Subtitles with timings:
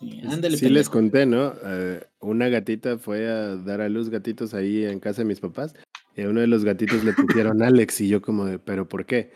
[0.00, 1.54] Sí, ándale, Sí les conté, ¿no?
[1.64, 5.74] Eh, una gatita fue a dar a luz gatitos ahí en casa de mis papás
[6.16, 9.04] y a uno de los gatitos le pusieron Alex y yo como de, ¿pero por
[9.06, 9.32] qué?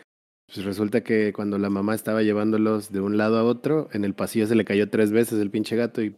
[0.53, 4.13] Pues resulta que cuando la mamá estaba llevándolos de un lado a otro, en el
[4.13, 6.15] pasillo se le cayó tres veces el pinche gato y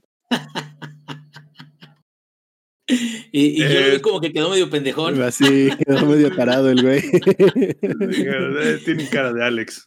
[3.33, 5.21] Y, y yo lo Eh, vi como que quedó medio pendejón.
[5.21, 7.01] así quedó medio parado el güey.
[7.81, 9.85] Eh, Tienen cara de Alex.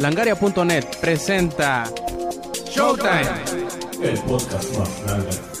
[0.00, 1.84] Langaria.net presenta
[2.74, 3.28] Showtime.
[4.02, 5.51] El podcast más grande.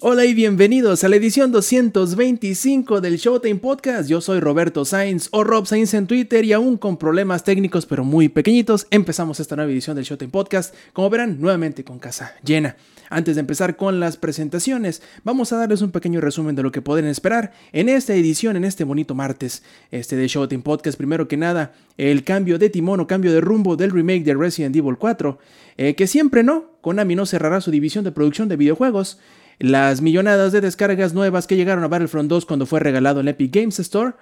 [0.00, 4.08] Hola y bienvenidos a la edición 225 del Showtime Podcast.
[4.08, 8.04] Yo soy Roberto Sainz o Rob Sainz en Twitter y aún con problemas técnicos pero
[8.04, 10.72] muy pequeñitos empezamos esta nueva edición del Showtime Podcast.
[10.92, 12.76] Como verán, nuevamente con casa llena.
[13.10, 16.80] Antes de empezar con las presentaciones, vamos a darles un pequeño resumen de lo que
[16.80, 20.96] pueden esperar en esta edición, en este bonito martes este de Showtime Podcast.
[20.96, 24.76] Primero que nada, el cambio de timón o cambio de rumbo del remake de Resident
[24.76, 25.38] Evil 4,
[25.76, 29.18] eh, que siempre no, Konami no cerrará su división de producción de videojuegos
[29.58, 33.54] las millonadas de descargas nuevas que llegaron a Battlefront 2 cuando fue regalado en Epic
[33.54, 34.14] Games Store,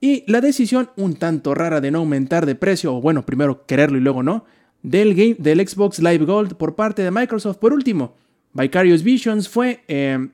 [0.00, 3.98] y la decisión un tanto rara de no aumentar de precio, o bueno, primero quererlo
[3.98, 4.44] y luego no,
[4.82, 7.56] del, game, del Xbox Live Gold por parte de Microsoft.
[7.56, 8.14] Por último,
[8.52, 10.28] Vicarious Visions fue eh,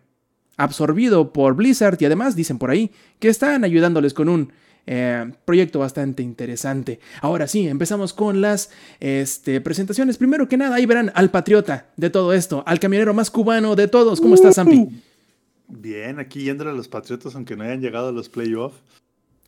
[0.57, 4.53] absorbido por Blizzard y además dicen por ahí que están ayudándoles con un
[4.87, 7.01] eh, proyecto bastante interesante.
[7.21, 10.19] Ahora sí, empezamos con las este, presentaciones.
[10.19, 13.89] Primero que nada, ahí verán al patriota de todo esto, al camionero más cubano de
[13.89, 14.21] todos.
[14.21, 14.89] ¿Cómo estás, Zampi?
[15.69, 18.77] Bien, aquí yéndole a los Patriotas, aunque no hayan llegado a los playoffs.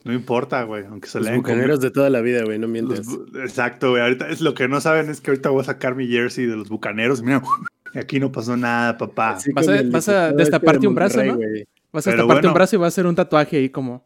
[0.05, 3.41] No importa, güey, aunque se Los bucaneros de toda la vida, güey, no los bu-
[3.41, 4.03] Exacto, güey.
[4.03, 6.57] Ahorita es lo que no saben es que ahorita voy a sacar mi jersey de
[6.57, 7.21] los bucaneros.
[7.21, 7.41] y Mira,
[7.95, 9.31] aquí no pasó nada, papá.
[9.33, 11.37] Así Vas a- vas a este destaparte de un brazo, ¿no?
[11.37, 11.67] güey.
[11.93, 12.55] Vas a Pero taparte un bueno.
[12.55, 14.05] brazo y va a hacer un tatuaje ahí como,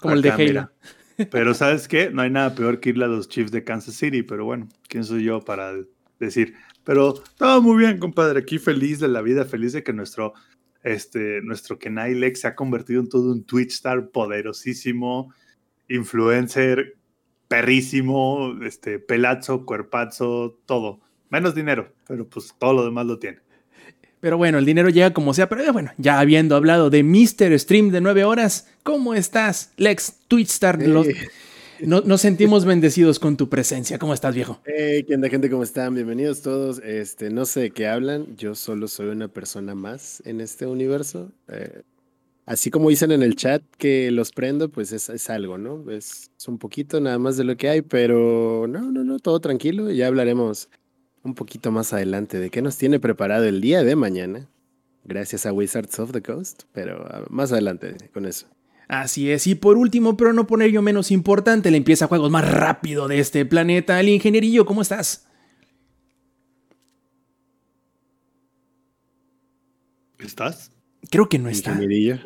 [0.00, 0.44] como el de Halo.
[0.44, 0.72] mira.
[1.30, 2.10] Pero ¿sabes qué?
[2.10, 5.04] No hay nada peor que irle a los Chiefs de Kansas City, pero bueno, ¿quién
[5.04, 5.72] soy yo para
[6.18, 6.54] decir?
[6.82, 8.40] Pero todo muy bien, compadre.
[8.40, 10.34] Aquí feliz de la vida, feliz de que nuestro,
[10.82, 15.32] este, nuestro Kenai Lex se ha convertido en todo un Twitch star poderosísimo,
[15.88, 16.96] influencer,
[17.46, 21.00] perrísimo, este, pelazo, cuerpazo, todo.
[21.30, 23.38] Menos dinero, pero pues todo lo demás lo tiene.
[24.24, 25.50] Pero bueno, el dinero llega como sea.
[25.50, 27.60] Pero eh, bueno, ya habiendo hablado de Mr.
[27.60, 30.80] Stream de 9 horas, ¿cómo estás, Lex Twitchstar?
[30.80, 31.14] Los- Hey,
[31.86, 33.98] no- nos sentimos bendecidos con tu presencia.
[33.98, 34.60] ¿Cómo estás, viejo?
[34.64, 35.50] hey, ¿qué onda, gente?
[35.50, 35.94] ¿Cómo están?
[35.94, 36.78] Bienvenidos todos.
[36.78, 38.34] Este, no sé de qué hablan.
[38.38, 41.30] Yo solo soy una persona más en este universo.
[41.48, 41.82] Eh,
[42.46, 45.90] así como dicen en el chat que los prendo, pues es, es algo, ¿no?
[45.90, 49.38] Es, es un poquito nada más de lo que hay, pero no, no, no, todo
[49.40, 49.90] tranquilo.
[49.90, 50.70] Ya hablaremos
[51.24, 54.48] un poquito más adelante de qué nos tiene preparado el día de mañana.
[55.04, 58.46] Gracias a Wizards of the Coast, pero ah, más adelante con eso.
[58.88, 62.48] Así es, y por último, pero no por ello menos importante, le empieza juegos más
[62.50, 65.26] rápido de este planeta, el ingenierillo, ¿cómo estás?
[70.18, 70.70] ¿Estás?
[71.10, 71.70] Creo que no está.
[71.70, 72.18] Ingenierillo.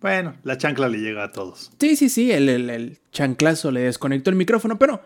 [0.00, 1.72] Bueno, la chancla le llega a todos.
[1.80, 5.02] Sí, sí, sí, el, el- el chanclazo le desconectó el micrófono, pero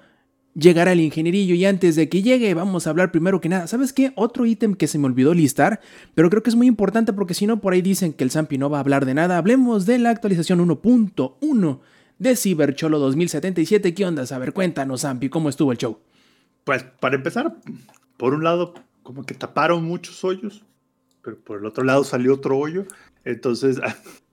[0.54, 3.66] llegará el ingenierillo y antes de que llegue vamos a hablar primero que nada.
[3.66, 4.12] ¿Sabes qué?
[4.16, 5.80] Otro ítem que se me olvidó listar,
[6.14, 8.58] pero creo que es muy importante porque si no por ahí dicen que el Zampi
[8.58, 9.38] no va a hablar de nada.
[9.38, 11.80] Hablemos de la actualización 1.1
[12.18, 13.94] de Cybercholo 2077.
[13.94, 14.24] ¿Qué onda?
[14.30, 15.98] A ver, cuéntanos, Zampi, ¿cómo estuvo el show?
[16.64, 17.56] Pues para empezar,
[18.16, 20.64] por un lado, como que taparon muchos hoyos,
[21.22, 22.84] pero por el otro lado salió otro hoyo.
[23.24, 23.80] Entonces,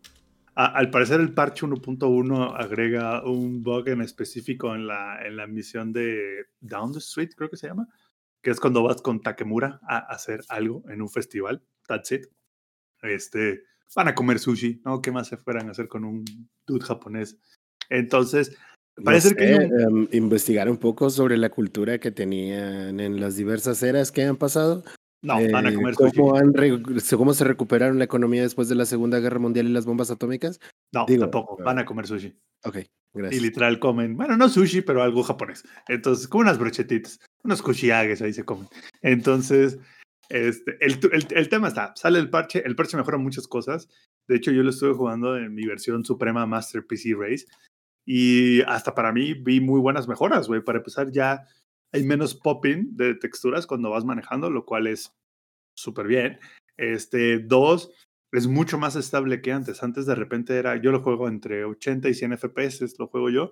[0.59, 5.45] a- al parecer el parche 1.1 agrega un bug en específico en la, en la
[5.47, 7.88] misión de Down the Street, creo que se llama,
[8.41, 11.62] que es cuando vas con Takemura a hacer algo en un festival.
[11.88, 12.25] That's it.
[13.03, 13.62] Este,
[13.96, 15.01] van a comer sushi, ¿no?
[15.01, 16.25] ¿Qué más se fueran a hacer con un
[16.66, 17.38] dude japonés?
[17.90, 18.57] Entonces,
[19.03, 23.81] parece No que em, investigar un poco sobre la cultura que tenían en las diversas
[23.84, 24.84] eras que han pasado.
[25.22, 26.53] No, van a eh, comer cómo, han
[27.17, 30.59] cómo se recuperaron la economía después de la Segunda Guerra Mundial y las bombas atómicas.
[30.94, 31.57] No, digo, tampoco.
[31.57, 32.35] pero- Van a comer sushi.
[32.63, 33.41] Ok, Y gracias.
[33.41, 35.63] literal comen, bueno, no sushi, pero algo japonés.
[35.88, 38.67] Entonces, como unas brochetitas, unos kushiages ahí se comen.
[39.01, 39.78] Entonces,
[40.29, 43.90] este, el, el, el tema está, sale el parche, el parche mejora muchas cosas.
[44.28, 47.46] De hecho, yo lo estuve jugando en mi versión suprema Master PC Race.
[48.05, 50.61] Y hasta para mí vi muy buenas mejoras, güey.
[50.61, 51.46] Para empezar, ya
[51.93, 55.16] hay menos popping de texturas cuando vas manejando, lo cual es
[55.75, 56.39] súper bien.
[56.78, 57.91] Este, dos,
[58.31, 59.84] es mucho más estable que antes.
[59.84, 63.51] Antes de repente era, yo lo juego entre 80 y 100 FPS, lo juego yo.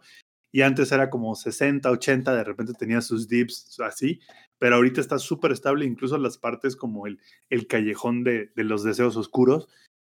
[0.51, 4.19] Y antes era como 60, 80, de repente tenía sus dips así.
[4.57, 8.83] Pero ahorita está súper estable, incluso las partes como el, el callejón de, de los
[8.83, 9.67] deseos oscuros.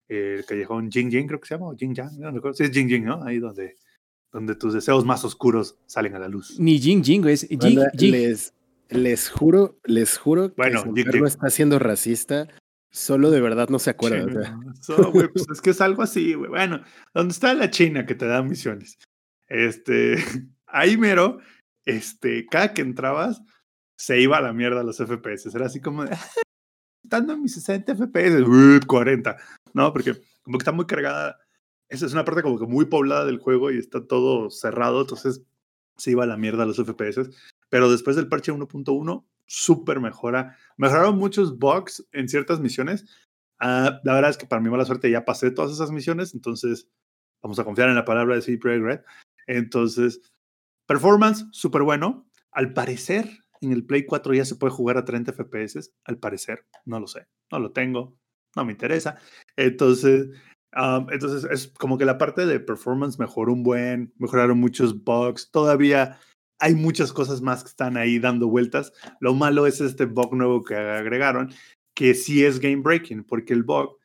[0.09, 2.55] el callejón Jing Jing, creo que se llama, o Jing no recuerdo.
[2.55, 3.23] Sí, es Jing Jing, ¿no?
[3.23, 3.77] Ahí donde,
[4.33, 6.59] donde tus deseos más oscuros salen a la luz.
[6.59, 8.13] Ni Jing Jing, es Jing Jing.
[8.13, 8.55] les,
[8.89, 12.49] Les juro, les juro Bueno, que no está siendo racista,
[12.91, 14.25] solo de verdad no se acuerda.
[14.25, 14.57] o Chino, sea.
[14.81, 16.51] so, güey, pues es que es algo así, güey.
[16.51, 16.83] Bueno,
[17.15, 18.99] donde está la China que te da misiones.
[19.49, 20.17] Este,
[20.67, 21.39] ahí mero,
[21.85, 23.43] este, cada que entrabas,
[23.97, 25.55] se iba a la mierda los FPS.
[25.55, 26.17] Era así como de,
[27.05, 29.37] estando en mis 60 FPS, uy, 40.
[29.75, 31.39] No, porque como que está muy cargada.
[31.93, 35.43] Esa es una parte como que muy poblada del juego y está todo cerrado, entonces
[35.99, 37.29] se iba a la mierda los FPS.
[37.69, 40.57] Pero después del parche 1.1, súper mejora.
[40.79, 43.05] Mejoraron muchos bugs en ciertas misiones.
[43.59, 46.89] Ah, la verdad es que para mi mala suerte ya pasé todas esas misiones, entonces
[47.43, 49.01] vamos a confiar en la palabra de CD Projekt Red.
[49.47, 50.23] Entonces,
[50.87, 52.27] performance, súper bueno.
[52.53, 53.29] Al parecer,
[53.61, 55.93] en el Play 4 ya se puede jugar a 30 FPS.
[56.05, 58.17] Al parecer, no lo sé, no lo tengo,
[58.57, 59.19] no me interesa.
[59.57, 60.31] Entonces,
[60.77, 65.51] um, entonces es como que la parte de performance mejoró un buen, mejoraron muchos bugs.
[65.51, 66.19] Todavía
[66.59, 68.93] hay muchas cosas más que están ahí dando vueltas.
[69.21, 71.53] Lo malo es este bug nuevo que agregaron,
[71.95, 73.99] que sí es game breaking, porque el bug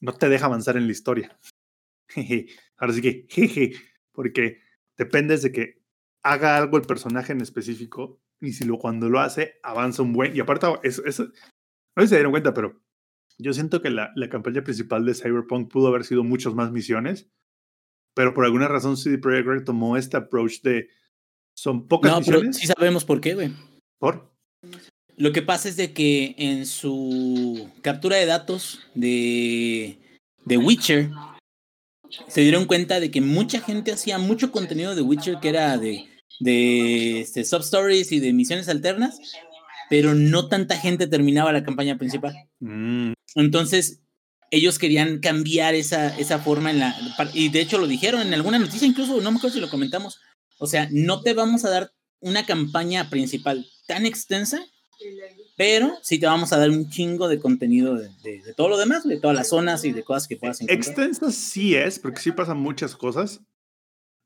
[0.00, 1.38] no te deja avanzar en la historia.
[2.08, 2.46] Jeje.
[2.76, 3.72] Ahora sí que, jeje,
[4.12, 4.60] porque
[4.98, 5.80] dependes de que
[6.22, 10.34] haga algo el personaje en específico y si lo, cuando lo hace, avanza un buen.
[10.36, 12.80] Y aparte, es, es- no se dieron cuenta, pero
[13.38, 17.28] yo siento que la, la campaña principal de Cyberpunk pudo haber sido muchas más misiones,
[18.14, 20.88] pero por alguna razón CD Projekt Red tomó este approach de
[21.56, 23.52] son pocas No, pero misiones sí sabemos por qué, güey.
[23.98, 24.32] por
[25.16, 29.98] Lo que pasa es de que en su captura de datos de,
[30.44, 31.10] de Witcher
[32.28, 36.04] se dieron cuenta de que mucha gente hacía mucho contenido de Witcher que era de,
[36.40, 39.18] de este, sub-stories y de misiones alternas,
[39.90, 42.34] pero no tanta gente terminaba la campaña principal.
[42.60, 44.00] Mm, Entonces,
[44.50, 46.94] ellos querían cambiar esa, esa forma en la.
[47.34, 50.20] Y de hecho lo dijeron en alguna noticia, incluso, no me acuerdo si lo comentamos.
[50.58, 54.60] O sea, no te vamos a dar una campaña principal tan extensa,
[55.56, 58.78] pero sí te vamos a dar un chingo de contenido de, de- de todo lo
[58.78, 60.78] demás, de todas las zonas y de cosas que puedas encontrar.
[60.88, 63.40] Extensa sí es, porque sí pasan muchas cosas.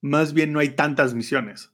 [0.00, 1.70] Más bien no hay tantas misiones.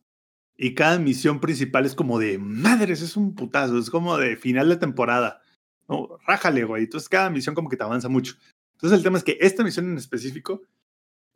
[0.57, 4.69] Y cada misión principal es como de madres, es un putazo, es como de final
[4.69, 5.43] de temporada.
[5.89, 6.85] No, rájale, güey.
[6.85, 8.35] Entonces cada misión como que te avanza mucho.
[8.75, 10.63] Entonces el tema es que esta misión en específico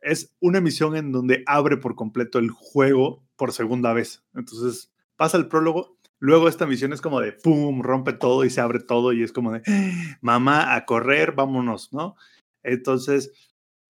[0.01, 4.23] es una misión en donde abre por completo el juego por segunda vez.
[4.33, 8.61] Entonces pasa el prólogo, luego esta misión es como de pum, rompe todo y se
[8.61, 9.61] abre todo y es como de
[10.21, 12.15] mamá a correr, vámonos, ¿no?
[12.63, 13.31] Entonces,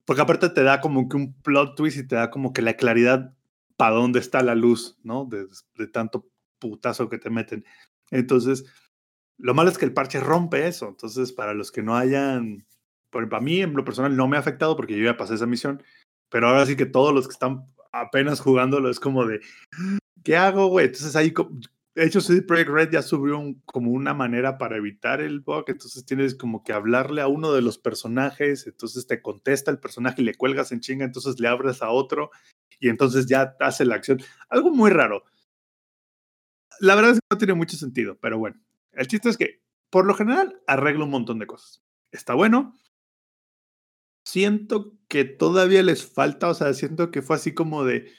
[0.05, 2.73] porque aparte te da como que un plot twist y te da como que la
[2.73, 3.35] claridad
[3.79, 5.23] para dónde está la luz, ¿no?
[5.23, 5.47] De,
[5.87, 6.29] tanto
[6.59, 7.63] putazo que te meten.
[8.11, 8.65] Entonces,
[9.37, 10.89] lo malo es que el parche rompe eso.
[10.89, 12.67] Entonces, para los que no hayan,
[13.09, 15.35] por ejemplo, a mí en lo personal no me ha afectado porque yo ya pasé
[15.35, 15.81] esa misión,
[16.29, 19.39] pero ahora sí que todos los que están apenas jugándolo es como de,
[20.25, 20.87] ¿qué hago, güey?
[20.87, 21.33] Entonces ahí,
[21.95, 26.05] de hecho, CD Projekt Red ya subió como una manera para evitar el bug, entonces
[26.05, 30.25] tienes como que hablarle a uno de los personajes, entonces te contesta el personaje y
[30.25, 32.29] le cuelgas en chinga, entonces le abres a otro
[32.79, 34.21] y entonces ya hace la acción.
[34.49, 35.23] Algo muy raro.
[36.79, 38.59] La verdad es que no tiene mucho sentido, pero bueno,
[38.93, 41.83] el chiste es que por lo general arregla un montón de cosas.
[42.11, 42.75] Está bueno.
[44.25, 48.11] Siento que todavía les falta, o sea, siento que fue así como de,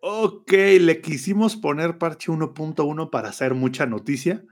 [0.00, 4.44] ok, le quisimos poner parche 1.1 para hacer mucha noticia,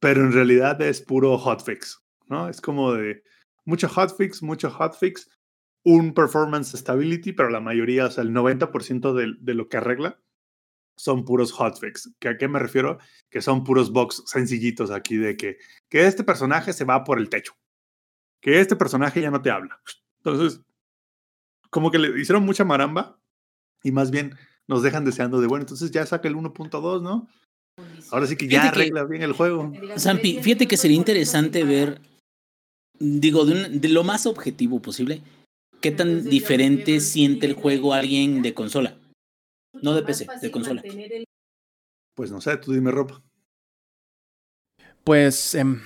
[0.00, 2.48] pero en realidad es puro hotfix, ¿no?
[2.48, 3.22] Es como de
[3.64, 5.28] mucho hotfix, mucho hotfix,
[5.84, 10.20] un performance stability, pero la mayoría, o sea, el 90% de, de lo que arregla
[10.96, 12.12] son puros hotfix.
[12.20, 12.98] ¿Que ¿A qué me refiero?
[13.30, 15.58] Que son puros bugs sencillitos aquí de que,
[15.88, 17.54] que este personaje se va por el techo,
[18.40, 19.80] que este personaje ya no te habla.
[20.24, 20.60] Entonces,
[21.70, 23.18] como que le hicieron mucha maramba
[23.82, 24.36] y más bien
[24.68, 27.28] nos dejan deseando de, bueno, entonces ya saca el 1.2, ¿no?
[28.10, 29.72] Ahora sí que ya Fíjate que- arregla bien el juego.
[29.98, 32.00] Zampi, fíjate que sería interesante ver,
[33.00, 35.22] digo, de, un- de lo más objetivo posible,
[35.82, 38.96] qué tan diferente siente el juego alguien de consola.
[39.82, 40.82] No de PC, de consola.
[42.14, 43.22] Pues no sé, tú dime ropa.
[45.04, 45.80] Pues em,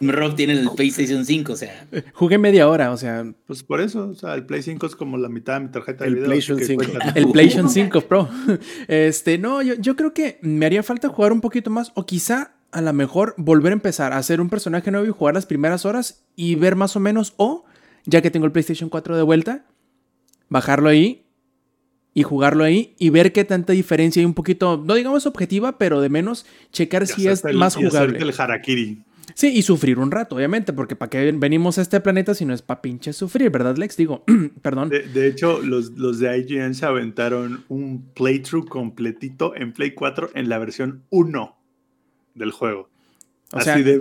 [0.00, 4.08] Rob tiene el PlayStation 5, o sea, jugué media hora, o sea, Pues por eso,
[4.08, 6.26] o sea, el Play 5 es como la mitad de mi tarjeta de El video.
[6.28, 6.84] PlayStation que 5.
[6.84, 7.12] cuenta.
[7.14, 8.28] el PlayStation 5 Pro.
[8.88, 12.52] Este, no, yo, yo creo que me haría falta jugar un poquito más o quizá
[12.72, 15.86] a lo mejor volver a empezar a hacer un personaje nuevo y jugar las primeras
[15.86, 17.64] horas y ver más o menos o
[18.06, 19.64] ya que tengo el PlayStation 4 de vuelta,
[20.48, 21.24] bajarlo ahí
[22.14, 26.00] y jugarlo ahí y ver qué tanta diferencia hay un poquito, no digamos objetiva, pero
[26.00, 28.18] de menos checar Y si es el- más jugable.
[28.18, 29.02] el harakiri.
[29.34, 32.54] Sí, y sufrir un rato, obviamente, porque para qué venimos a este planeta si no
[32.54, 33.96] es para pinche sufrir, ¿verdad, Lex?
[33.96, 34.24] Digo,
[34.62, 34.88] perdón.
[34.88, 40.30] De, de hecho, los, los de IGN se aventaron un playthrough completito en Play 4
[40.34, 41.56] en la versión 1.
[42.34, 42.88] del juego.
[43.52, 43.98] O Así de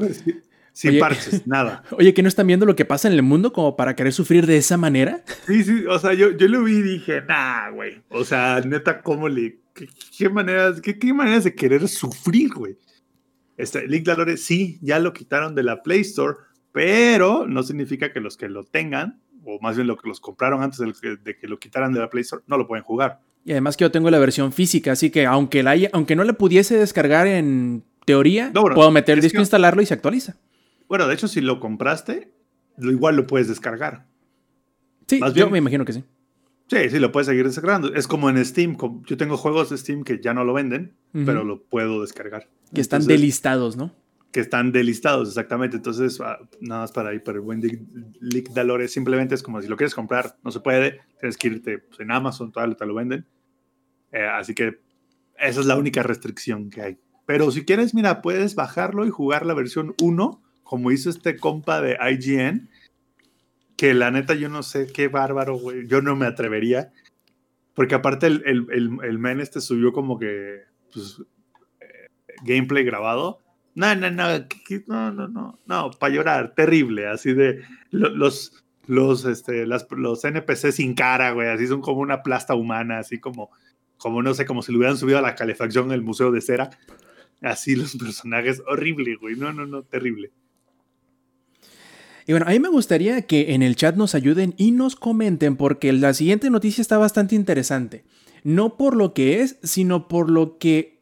[0.75, 1.83] sin oye- parches, nada.
[1.91, 4.45] Oye, ¿que no están viendo lo que pasa en el mundo como para querer sufrir
[4.45, 5.23] de esa manera?
[5.47, 8.01] Sí, sí, o sea, yo, yo lo vi y dije, nah, güey.
[8.09, 9.59] O sea, neta, ¿cómo le.
[9.73, 12.77] ¿Qué, qué maneras, qué, qué maneras de querer sufrir, güey?
[13.57, 16.37] Este, League Valores sí, ya lo quitaron de la Play Store,
[16.73, 20.61] pero no significa que los que lo tengan, o más bien lo que los compraron
[20.61, 23.21] antes de que, de que lo quitaran de la Play Store, no lo pueden jugar.
[23.45, 26.23] Y además que yo tengo la versión física, así que aunque, la haya- aunque no
[26.23, 29.93] la pudiese descargar en teoría, No, bueno, puedo meter el disco, que- instalarlo y se
[29.93, 30.35] actualiza.
[30.87, 32.31] Bueno, de hecho, si lo compraste,
[32.77, 34.07] lo igual lo puedes descargar.
[35.07, 36.03] Sí, Más yo bien- me imagino que sí.
[36.67, 37.93] Sí, sí, lo puedes seguir descargando.
[37.93, 38.75] Es como en Steam.
[39.05, 41.25] Yo tengo juegos de Steam que ya no lo venden, Ujú.
[41.25, 42.49] pero lo puedo descargar.
[42.73, 43.91] Que están Entonces, delistados, ¿no?
[44.31, 45.77] que están delistados, exactamente.
[45.77, 47.61] Entonces, ah, nada más para ahí, para el buen
[48.19, 51.77] Lick Dalores, simplemente es como si lo quieres comprar, no se puede, tienes que irte
[51.77, 53.25] pues, en Amazon, tal, te lo venden.
[54.11, 54.81] Eh, así que
[55.39, 56.97] esa es la única restricción que hay.
[57.25, 61.79] Pero si quieres, mira, puedes bajarlo y jugar la versión 1, como hizo este compa
[61.81, 62.67] de IGN,
[63.77, 66.91] que la neta yo no sé qué bárbaro, güey, yo no me atrevería,
[67.73, 71.21] porque aparte el, el, el, el men este subió como que pues,
[71.81, 72.07] eh,
[72.43, 73.39] gameplay grabado.
[73.75, 74.27] No, no, no,
[74.87, 80.23] no, no, no, no, para llorar, terrible, así de lo- los, los, este, las, los
[80.23, 83.49] NPC sin cara, güey, así son como una plasta humana, así como,
[83.97, 86.39] como no sé, como si lo hubieran subido a la calefacción en el Museo de
[86.41, 86.69] Cera.
[87.41, 90.31] Así los personajes, horrible, güey, no, no, no, terrible.
[92.27, 95.57] Y bueno, a mí me gustaría que en el chat nos ayuden y nos comenten
[95.57, 98.03] porque la siguiente noticia está bastante interesante.
[98.43, 100.95] No por lo que es, sino por lo que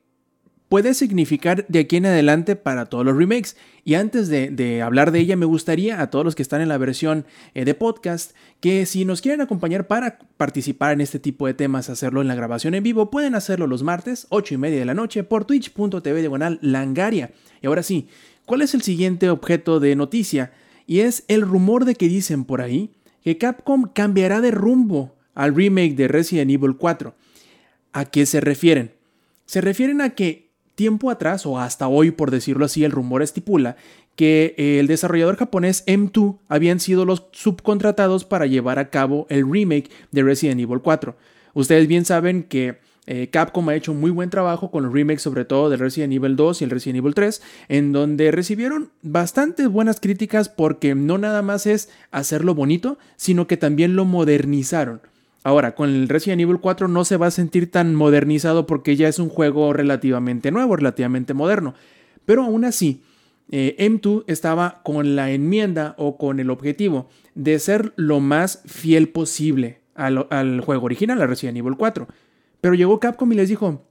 [0.74, 3.56] puede significar de aquí en adelante para todos los remakes.
[3.86, 6.80] Y antes de, hablar de ella, me gustaría a todos los que están en la
[6.80, 11.54] versión eh, de podcast que si nos quieren acompañar para participar en este tipo de
[11.54, 14.86] temas, hacerlo en la grabación en vivo, pueden hacerlo los martes, 8 y media de
[14.86, 17.32] la noche, por twitch.tv diagonal langaria.
[17.62, 18.08] Y ahora sí,
[18.46, 20.54] ¿cuál es el siguiente objeto de noticia?
[20.86, 22.92] Y es el rumor de que dicen por ahí
[23.24, 27.16] que Capcom cambiará de rumbo al remake de Resident Evil 4.
[27.94, 28.92] ¿A qué se refieren?
[29.46, 33.78] Se refieren a que tiempo atrás, o hasta hoy por decirlo así, el rumor estipula
[34.16, 39.50] que eh, el desarrollador japonés M2 habían sido los subcontratados para llevar a cabo el
[39.50, 41.16] remake de Resident Evil 4.
[41.54, 45.44] Ustedes bien saben que eh, Capcom ha hecho muy buen trabajo con los remakes, sobre
[45.44, 50.00] todo del Resident Evil 2 y el Resident Evil 3, en donde recibieron bastantes buenas
[50.00, 55.02] críticas porque no nada más es hacerlo bonito, sino que también lo modernizaron.
[55.44, 59.10] Ahora, con el Resident Evil 4 no se va a sentir tan modernizado porque ya
[59.10, 61.74] es un juego relativamente nuevo, relativamente moderno.
[62.26, 63.02] Pero aún así,
[63.52, 69.10] eh, M2 estaba con la enmienda o con el objetivo de ser lo más fiel
[69.10, 72.08] posible al, al juego original, a Resident Evil 4.
[72.64, 73.86] Pero llegó Capcom y les dijo,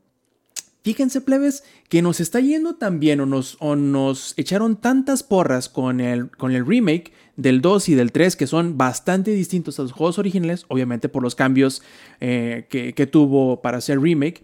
[0.82, 5.68] fíjense plebes, que nos está yendo tan bien o nos, o nos echaron tantas porras
[5.68, 9.82] con el, con el remake del 2 y del 3 que son bastante distintos a
[9.82, 11.82] los juegos originales, obviamente por los cambios
[12.20, 14.42] eh, que, que tuvo para hacer remake,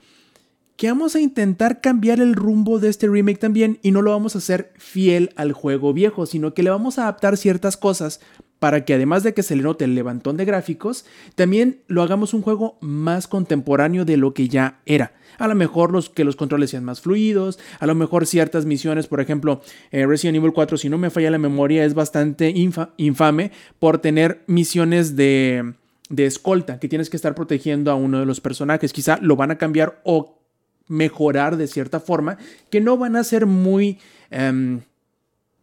[0.77, 4.35] que vamos a intentar cambiar el rumbo de este remake también y no lo vamos
[4.35, 8.21] a hacer fiel al juego viejo, sino que le vamos a adaptar ciertas cosas
[8.59, 11.05] para que además de que se le note el levantón de gráficos,
[11.37, 15.13] también lo hagamos un juego más contemporáneo de lo que ya era.
[15.39, 19.07] A lo mejor los, que los controles sean más fluidos, a lo mejor ciertas misiones,
[19.07, 19.61] por ejemplo,
[19.93, 23.99] eh, Resident Evil 4, si no me falla la memoria, es bastante infa- infame por
[23.99, 25.75] tener misiones de,
[26.09, 28.93] de escolta, que tienes que estar protegiendo a uno de los personajes.
[28.93, 30.41] Quizá lo van a cambiar o
[30.89, 32.39] mejorar de cierta forma,
[32.71, 33.99] que no van a ser muy,
[34.31, 34.81] em,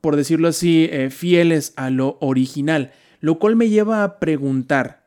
[0.05, 2.91] por decirlo así, eh, fieles a lo original.
[3.21, 5.03] Lo cual me lleva a preguntar,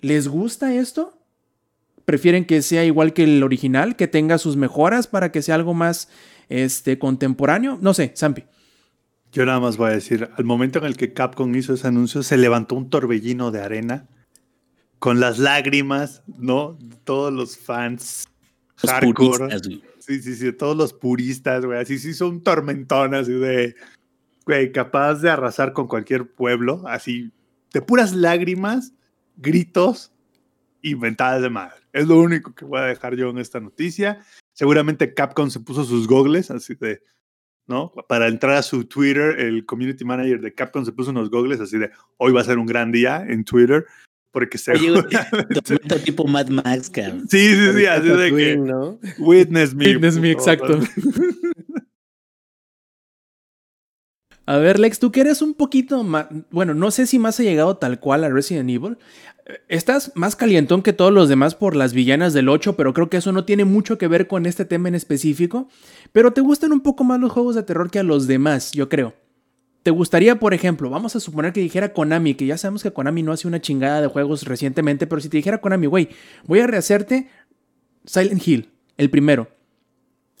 [0.00, 1.18] ¿les gusta esto?
[2.06, 5.74] ¿Prefieren que sea igual que el original, que tenga sus mejoras para que sea algo
[5.74, 6.08] más
[6.48, 7.78] este, contemporáneo?
[7.82, 8.44] No sé, Zampi.
[9.32, 12.22] Yo nada más voy a decir, al momento en el que Capcom hizo ese anuncio,
[12.22, 14.06] se levantó un torbellino de arena
[14.98, 16.78] con las lágrimas, ¿no?
[17.04, 18.28] Todos los fans
[18.82, 19.38] Los hardcore.
[19.48, 19.62] puristas.
[20.06, 21.80] Sí, sí, sí, todos los puristas, güey.
[21.80, 23.74] Así sí son tormentón, así de,
[24.46, 27.32] güey, capaz de arrasar con cualquier pueblo, así,
[27.72, 28.94] de puras lágrimas,
[29.36, 30.12] gritos,
[30.82, 31.76] inventadas de madre.
[31.92, 34.24] Es lo único que voy a dejar yo en esta noticia.
[34.52, 37.02] Seguramente Capcom se puso sus gogles, así de,
[37.66, 37.92] ¿no?
[38.08, 41.76] Para entrar a su Twitter, el community manager de Capcom se puso unos gogles, así
[41.76, 43.84] de, hoy va a ser un gran día en Twitter,
[44.30, 45.18] porque seguramente...
[45.64, 47.26] tormenta tipo Mad Max, cabrón.
[47.28, 49.14] Sí, sí, sí, así de que...
[49.18, 49.86] Witness me.
[49.86, 50.78] Witness me, exacto.
[54.46, 56.28] A ver, Lex, tú que eres un poquito más.
[56.50, 58.96] Bueno, no sé si más ha llegado tal cual a Resident Evil.
[59.44, 63.10] Eh, Estás más calientón que todos los demás por las villanas del 8, pero creo
[63.10, 65.68] que eso no tiene mucho que ver con este tema en específico.
[66.12, 68.88] Pero te gustan un poco más los juegos de terror que a los demás, yo
[68.88, 69.14] creo.
[69.82, 73.24] ¿Te gustaría, por ejemplo, vamos a suponer que dijera Konami, que ya sabemos que Konami
[73.24, 76.08] no hace una chingada de juegos recientemente, pero si te dijera Konami, güey,
[76.44, 77.28] voy a rehacerte
[78.04, 79.48] Silent Hill, el primero.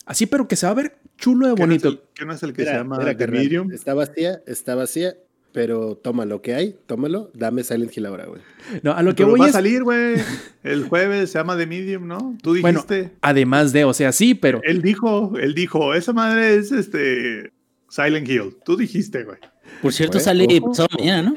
[0.04, 1.88] Así, pero que se va a ver chulo de ¿Qué no es bonito.
[1.88, 3.72] el- ¿Qué no es el que Mira, se llama mira, The carnal, Medium?
[3.72, 5.14] Está vacía, está vacía,
[5.52, 8.42] pero toma lo que hay, tómalo, dame Silent Hill ahora, güey.
[8.82, 10.16] No, a lo que Pero voy va a salir, güey.
[10.62, 12.36] El jueves se llama The Medium, ¿no?
[12.42, 13.12] Tú Bueno, dijiste.
[13.22, 14.60] además de, o sea, sí, pero.
[14.64, 17.52] Él dijo, él dijo, esa madre es este
[17.88, 18.56] Silent Hill.
[18.64, 19.38] Tú dijiste, güey.
[19.82, 21.36] Por cierto, sale pasado mañana, ¿no?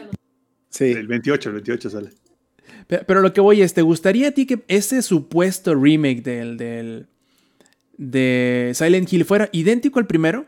[0.70, 2.10] Sí, El 28, el 28 sale.
[2.88, 6.58] Pe- Pero lo que voy es, ¿te gustaría a ti que ese supuesto remake del,
[6.58, 7.08] del
[8.00, 10.48] de Silent Hill fuera idéntico al primero?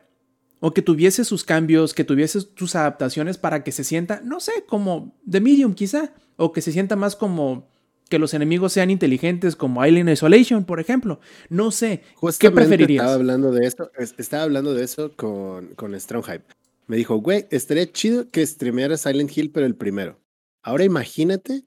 [0.61, 4.51] ¿O que tuviese sus cambios, que tuviese sus adaptaciones para que se sienta, no sé,
[4.67, 6.13] como The Medium quizá?
[6.37, 7.67] O que se sienta más como
[8.09, 11.19] que los enemigos sean inteligentes como Alien Isolation, por ejemplo.
[11.49, 12.03] No sé.
[12.39, 13.03] ¿Qué preferirías?
[13.03, 16.43] Estaba hablando de eso, es- estaba hablando de eso con, con Strong Hype.
[16.87, 20.19] Me dijo, güey, estaría chido que streameara Silent Hill, pero el primero.
[20.61, 21.63] Ahora imagínate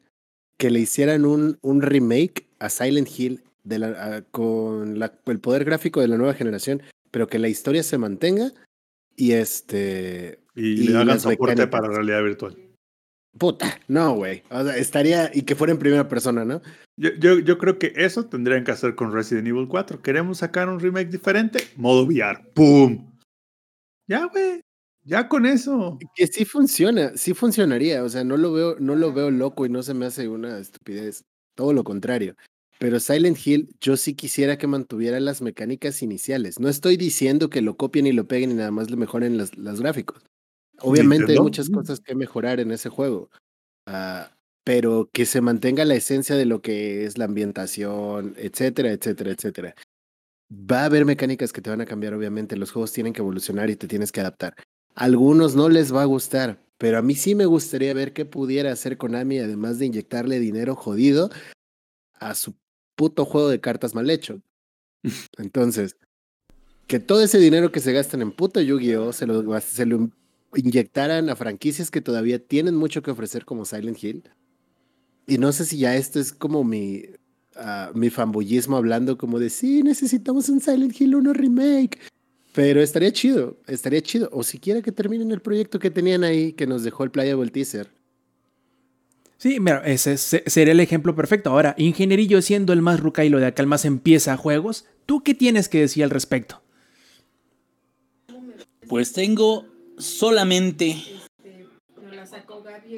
[0.56, 5.40] que le hicieran un, un remake a Silent Hill de la, a- con la- el
[5.40, 8.52] poder gráfico de la nueva generación, pero que la historia se mantenga
[9.16, 10.40] y este.
[10.54, 11.68] Y, Y le hagan soporte mecánicas.
[11.80, 12.56] para realidad virtual.
[13.36, 14.42] Puta, no, güey.
[14.50, 15.30] O sea, estaría.
[15.34, 16.62] Y que fuera en primera persona, ¿no?
[16.96, 20.00] Yo, yo, yo creo que eso tendrían que hacer con Resident Evil 4.
[20.02, 21.58] ¿Queremos sacar un remake diferente?
[21.76, 22.38] Modo VR.
[22.54, 23.10] ¡Pum!
[24.08, 24.60] Ya, güey.
[25.04, 25.98] Ya con eso.
[26.14, 28.04] Que sí funciona, sí funcionaría.
[28.04, 30.58] O sea, no lo veo, no lo veo loco y no se me hace una
[30.58, 31.22] estupidez.
[31.56, 32.36] Todo lo contrario.
[32.78, 36.58] Pero Silent Hill, yo sí quisiera que mantuviera las mecánicas iniciales.
[36.58, 39.80] No estoy diciendo que lo copien y lo peguen y nada más le mejoren las
[39.80, 40.22] gráficos.
[40.80, 43.30] Obviamente hay muchas cosas que mejorar en ese juego.
[43.86, 44.30] Ah,
[44.64, 49.74] pero que se mantenga la esencia de lo que es la ambientación, etcétera, etcétera, etcétera.
[50.50, 52.56] Va a haber mecánicas que te van a cambiar, obviamente.
[52.56, 54.54] Los juegos tienen que evolucionar y te tienes que adaptar.
[54.94, 58.24] A algunos no les va a gustar, pero a mí sí me gustaría ver qué
[58.24, 61.30] pudiera hacer Konami, además de inyectarle dinero jodido
[62.14, 62.54] a su
[62.94, 64.40] puto juego de cartas mal hecho.
[65.38, 65.96] Entonces,
[66.86, 69.12] que todo ese dinero que se gastan en puto Yu-Gi-Oh!
[69.12, 70.10] Se lo, gas- se lo
[70.54, 74.22] inyectaran a franquicias que todavía tienen mucho que ofrecer como Silent Hill.
[75.26, 77.02] Y no sé si ya esto es como mi,
[77.94, 81.98] mi fanboyismo hablando como de, sí, necesitamos un Silent Hill 1 remake.
[82.52, 84.28] Pero estaría chido, estaría chido.
[84.32, 87.90] O siquiera que terminen el proyecto que tenían ahí, que nos dejó el Playable Teaser.
[89.44, 91.50] Sí, mira, ese se- sería el ejemplo perfecto.
[91.50, 95.68] Ahora, Ingenierillo siendo el más rucailo de acá, el más empieza juegos, ¿tú qué tienes
[95.68, 96.62] que decir al respecto?
[98.88, 99.66] Pues tengo
[99.98, 100.96] solamente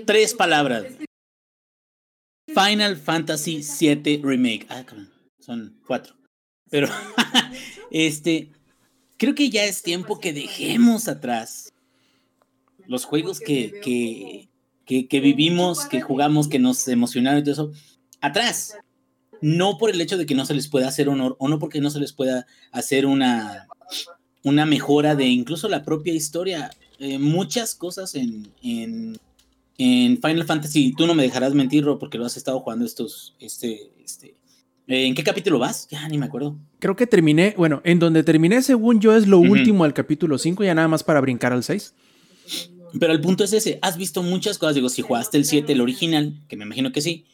[0.06, 0.86] tres palabras.
[2.54, 4.66] Final Fantasy VII Remake.
[4.68, 4.84] Ah,
[5.40, 6.14] son cuatro.
[6.70, 6.86] Pero,
[7.90, 8.52] este,
[9.16, 11.72] creo que ya es tiempo que dejemos atrás
[12.86, 14.48] los juegos que, que,
[14.86, 17.72] que, que vivimos, que jugamos, que nos emocionaron y todo eso.
[18.20, 18.74] Atrás.
[19.42, 21.82] No por el hecho de que no se les pueda hacer honor o no porque
[21.82, 23.66] no se les pueda hacer una,
[24.42, 26.70] una mejora de incluso la propia historia.
[26.98, 29.18] Eh, muchas cosas en, en,
[29.76, 33.36] en Final Fantasy, tú no me dejarás mentir, Ro, porque lo has estado jugando estos,
[33.38, 34.36] este, este.
[34.86, 35.86] eh, ¿En qué capítulo vas?
[35.90, 36.56] Ya ni me acuerdo.
[36.78, 40.64] Creo que terminé, bueno, en donde terminé según yo es lo último al capítulo 5,
[40.64, 41.92] ya nada más para brincar al 6.
[42.98, 45.80] Pero el punto es ese, has visto muchas cosas, digo, si jugaste el 7, el
[45.80, 47.26] original, que me imagino que sí,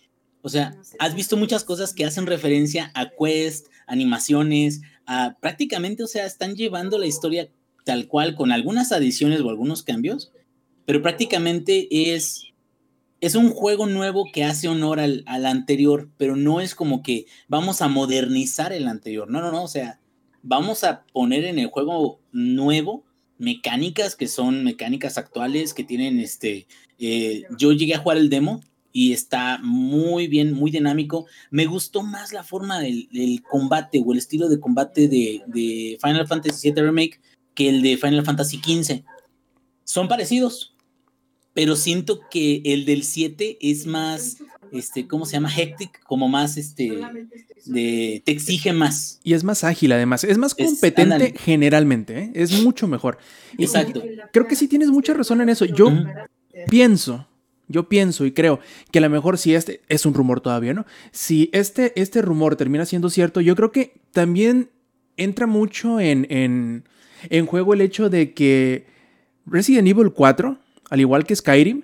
[0.43, 6.09] o sea, has visto muchas cosas que hacen referencia a quest, animaciones, a prácticamente, o
[6.09, 7.49] sea, están llevando la historia
[7.85, 10.33] tal cual con algunas adiciones o algunos cambios,
[10.85, 12.45] pero prácticamente es,
[13.21, 17.27] es un juego nuevo que hace honor al, al anterior, pero no es como que
[17.47, 20.01] vamos a modernizar el anterior, no, no, no, o sea,
[20.43, 23.05] vamos a poner en el juego nuevo
[23.42, 28.61] mecánicas que son mecánicas actuales que tienen este eh, yo llegué a jugar el demo
[28.92, 31.26] y está muy bien muy dinámico.
[31.50, 35.98] Me gustó más la forma del, del combate o el estilo de combate de, de
[36.00, 37.20] Final Fantasy VII Remake
[37.55, 39.02] que el de Final Fantasy XV
[39.85, 40.76] son parecidos
[41.52, 44.38] pero siento que el del 7 es más
[44.73, 46.99] este cómo se llama hectic como más este
[47.67, 52.31] de te exige más Y es más ágil además, es más competente generalmente, ¿eh?
[52.35, 53.19] es mucho mejor.
[53.59, 54.03] Y- Exacto.
[54.33, 55.65] Creo que sí tienes mucha razón en eso.
[55.65, 55.93] Yo
[56.69, 57.27] pienso,
[57.69, 60.87] yo pienso y creo que a lo mejor si este es un rumor todavía, ¿no?
[61.11, 64.71] Si este, este rumor termina siendo cierto, yo creo que también
[65.17, 66.85] entra mucho en, en,
[67.31, 68.87] en juego el hecho de que
[69.47, 70.59] Resident Evil 4,
[70.91, 71.83] al igual que Skyrim,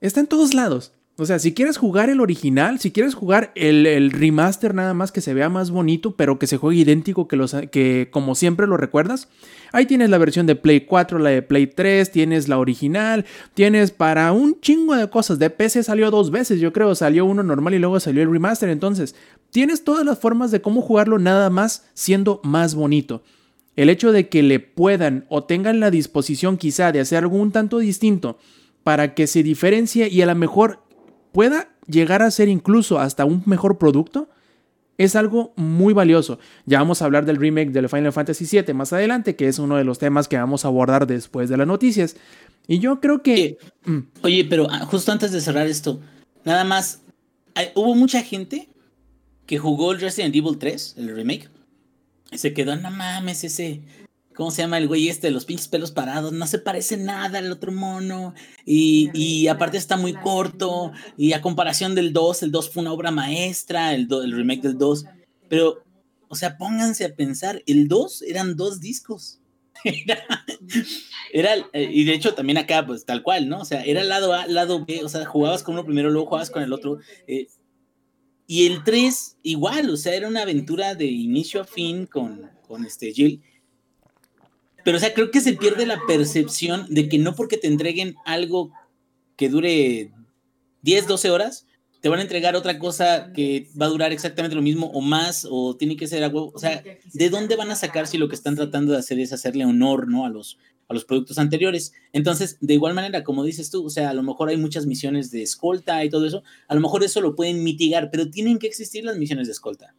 [0.00, 0.92] está en todos lados.
[1.20, 5.20] O sea, si quieres jugar el original, si quieres jugar el, remaster nada más que
[5.20, 8.78] se vea más bonito, pero que se juegue idéntico que, los, que como siempre lo
[8.78, 9.28] recuerdas,
[9.70, 13.90] ahí tienes la versión de Play 4, la de Play 3, tienes la original, tienes
[13.90, 15.38] para un chingo de cosas.
[15.38, 18.70] De PC salió dos veces, yo creo, salió uno normal y luego salió el remaster.
[18.70, 19.14] Entonces,
[19.50, 23.22] tienes todas las formas de cómo jugarlo nada más siendo más bonito.
[23.76, 27.52] El hecho de que le puedan o tengan la disposición quizá de hacer algo un
[27.52, 28.38] tanto distinto
[28.84, 30.78] para que se diferencie y a lo mejor
[31.32, 34.28] pueda llegar a ser incluso hasta un mejor producto,
[34.98, 36.38] es algo muy valioso.
[36.66, 39.76] Ya vamos a hablar del remake del Final Fantasy VII más adelante, que es uno
[39.76, 42.16] de los temas que vamos a abordar después de las noticias.
[42.66, 43.56] Y yo creo que...
[44.22, 44.48] Oye, mm.
[44.50, 46.00] pero ah, justo antes de cerrar esto,
[46.44, 47.00] nada más,
[47.74, 48.68] hubo mucha gente
[49.46, 51.48] que jugó el Resident Evil 3, el remake,
[52.30, 53.80] y se quedó, no mames, ese,
[54.34, 55.30] ¿Cómo se llama el güey este?
[55.30, 56.32] Los pinches pelos parados.
[56.32, 58.34] No se parece nada al otro mono.
[58.64, 60.92] Y, aparte está muy corto.
[61.16, 64.78] Y a comparación del 2, el 2 fue una obra maestra, el, el remake del
[64.78, 65.04] 2.
[65.48, 65.84] Pero,
[66.28, 69.40] o sea, pónganse a pensar, el 2 eran dos discos.
[71.32, 73.60] Era, eh, y de hecho también acá, pues tal cual, ¿no?
[73.60, 76.50] O sea, era lado A, lado B, o sea, jugabas con uno primero, luego jugabas
[76.50, 76.98] con el otro.
[77.26, 77.46] Eh,
[78.46, 82.84] y el 3, igual, o sea, era una aventura de inicio a fin con, con
[82.84, 83.42] este Jill.
[84.84, 88.14] Pero, o sea, creo que se pierde la percepción de que no porque te entreguen
[88.24, 88.72] algo
[89.36, 90.12] que dure
[90.82, 91.66] 10, 12 horas,
[92.00, 95.46] te van a entregar otra cosa que va a durar exactamente lo mismo o más,
[95.48, 98.34] o tiene que ser algo, o sea, ¿de dónde van a sacar si lo que
[98.34, 100.24] están tratando de hacer es hacerle honor, ¿no?
[100.24, 101.92] A los, a los productos anteriores.
[102.12, 105.30] Entonces, de igual manera, como dices tú, o sea, a lo mejor hay muchas misiones
[105.30, 108.66] de escolta y todo eso, a lo mejor eso lo pueden mitigar, pero tienen que
[108.66, 109.94] existir las misiones de escolta.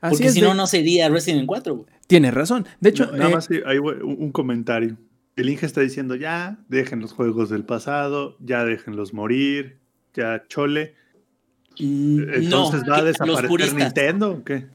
[0.00, 1.86] Porque si no, no sería Resident Evil 4.
[2.06, 2.66] Tienes razón.
[2.80, 4.96] De hecho, nada eh, más hay un comentario.
[5.38, 9.78] El Inge está diciendo ya, dejen los juegos del pasado, ya déjenlos morir,
[10.12, 10.96] ya chole.
[11.78, 14.66] Mm, Entonces va a desaparecer Nintendo o qué?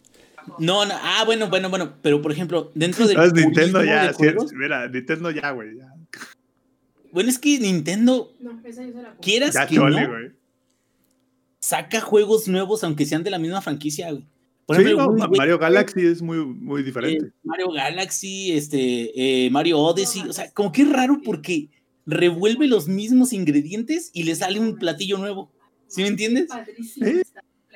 [0.60, 4.14] No, no, ah, bueno, bueno, bueno, pero por ejemplo, dentro de Nintendo ya,
[4.54, 5.78] mira, Nintendo ya, güey.
[7.12, 10.14] Bueno, es que Nintendo, no, esa yo la quieras ya que chole, no,
[11.60, 14.26] saca juegos nuevos aunque sean de la misma franquicia, güey.
[14.68, 17.28] Mario Galaxy es muy, muy diferente.
[17.28, 21.70] Eh, Mario Galaxy, este, eh, Mario Odyssey, o sea, como que es raro porque
[22.06, 25.52] revuelve los mismos ingredientes y le sale un platillo nuevo.
[25.88, 26.50] ¿Sí me entiendes?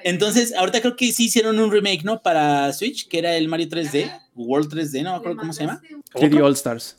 [0.04, 2.22] Entonces, ahorita creo que sí hicieron un remake, ¿no?
[2.22, 5.82] Para Switch, que era el Mario 3D, World 3D, no me acuerdo cómo se llama.
[6.14, 6.98] 3D All Stars.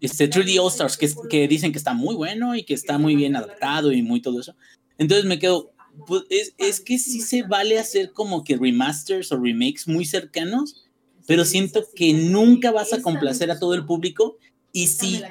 [0.00, 3.14] Este 3D All Stars, que, que dicen que está muy bueno y que está muy
[3.14, 4.54] bien adaptado y muy todo eso.
[4.98, 5.71] Entonces me quedo,
[6.06, 10.88] pues es, que sí se vale hacer como que remasters o remakes muy cercanos,
[11.26, 14.38] pero siento que nunca vas a complacer a todo el público
[14.72, 15.22] y si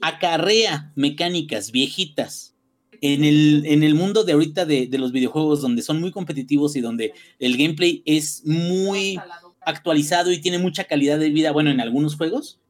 [0.00, 2.54] acarrea mecánicas viejitas
[3.00, 6.74] en el, en el mundo de ahorita de, de, los videojuegos donde son muy competitivos
[6.76, 9.18] y donde el gameplay es muy
[9.60, 12.60] actualizado y tiene mucha calidad de vida, bueno, en algunos juegos,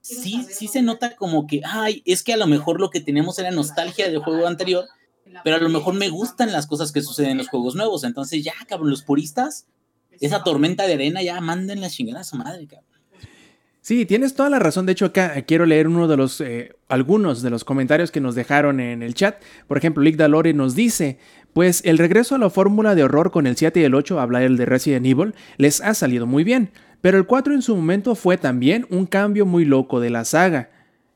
[0.00, 3.38] sí, sí se nota como que, ay, es que a lo mejor lo que tenemos
[3.38, 4.84] era nostalgia del juego anterior
[5.42, 8.04] pero a lo mejor me gustan las cosas que suceden en los juegos nuevos.
[8.04, 9.66] Entonces, ya, cabrón, los puristas,
[10.20, 12.94] esa tormenta de arena, ya manden la chingada a su madre, cabrón.
[13.84, 14.86] Sí, tienes toda la razón.
[14.86, 18.34] De hecho, acá quiero leer uno de los, eh, algunos de los comentarios que nos
[18.34, 19.42] dejaron en el chat.
[19.68, 21.18] Por ejemplo, Lick Dalore nos dice,
[21.52, 24.42] pues el regreso a la fórmula de horror con el 7 y el 8, habla
[24.42, 26.70] el de Resident Evil, les ha salido muy bien.
[27.02, 30.70] Pero el 4 en su momento fue también un cambio muy loco de la saga.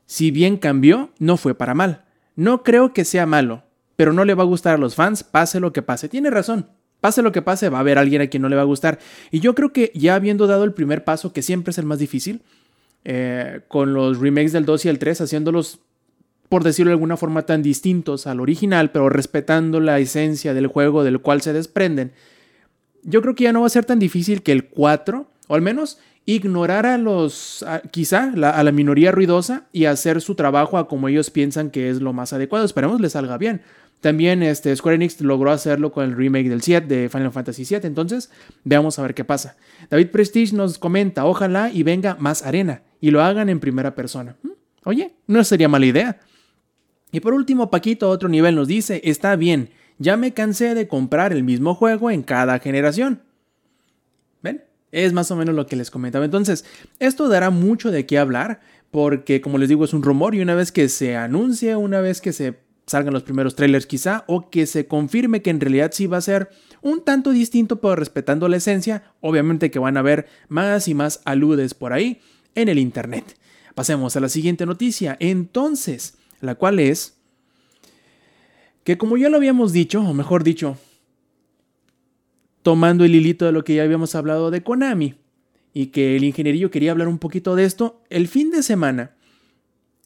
[0.05, 2.05] Si bien cambió, no fue para mal.
[2.35, 3.63] No creo que sea malo,
[3.99, 6.07] pero no le va a gustar a los fans, pase lo que pase.
[6.07, 6.67] Tiene razón.
[7.01, 8.97] Pase lo que pase, va a haber alguien a quien no le va a gustar.
[9.29, 11.99] Y yo creo que ya habiendo dado el primer paso, que siempre es el más
[11.99, 12.41] difícil,
[13.03, 15.79] eh, con los remakes del 2 y el 3, haciéndolos,
[16.47, 21.03] por decirlo de alguna forma, tan distintos al original, pero respetando la esencia del juego
[21.03, 22.13] del cual se desprenden,
[23.03, 25.61] yo creo que ya no va a ser tan difícil que el 4, o al
[25.61, 25.99] menos
[26.35, 31.29] ignorar a los, quizá a la minoría ruidosa y hacer su trabajo a como ellos
[31.29, 32.65] piensan que es lo más adecuado.
[32.65, 33.61] Esperemos les salga bien.
[34.01, 37.81] También este, Square Enix logró hacerlo con el remake del 7 de Final Fantasy VII.
[37.83, 38.31] Entonces,
[38.63, 39.57] veamos a ver qué pasa.
[39.89, 44.35] David Prestige nos comenta, ojalá y venga más arena y lo hagan en primera persona.
[44.43, 44.49] ¿Mm?
[44.85, 46.19] Oye, no sería mala idea.
[47.11, 51.33] Y por último, Paquito, otro nivel, nos dice, está bien, ya me cansé de comprar
[51.33, 53.21] el mismo juego en cada generación.
[54.91, 56.25] Es más o menos lo que les comentaba.
[56.25, 56.65] Entonces,
[56.99, 60.55] esto dará mucho de qué hablar, porque como les digo, es un rumor y una
[60.55, 64.65] vez que se anuncie, una vez que se salgan los primeros trailers quizá, o que
[64.65, 66.49] se confirme que en realidad sí va a ser
[66.81, 71.21] un tanto distinto, pero respetando la esencia, obviamente que van a haber más y más
[71.25, 72.19] aludes por ahí
[72.55, 73.37] en el Internet.
[73.75, 75.15] Pasemos a la siguiente noticia.
[75.19, 77.15] Entonces, la cual es
[78.83, 80.77] que como ya lo habíamos dicho, o mejor dicho,
[82.63, 85.15] tomando el hilito de lo que ya habíamos hablado de Konami,
[85.73, 89.11] y que el ingenierillo quería hablar un poquito de esto, el fin de semana,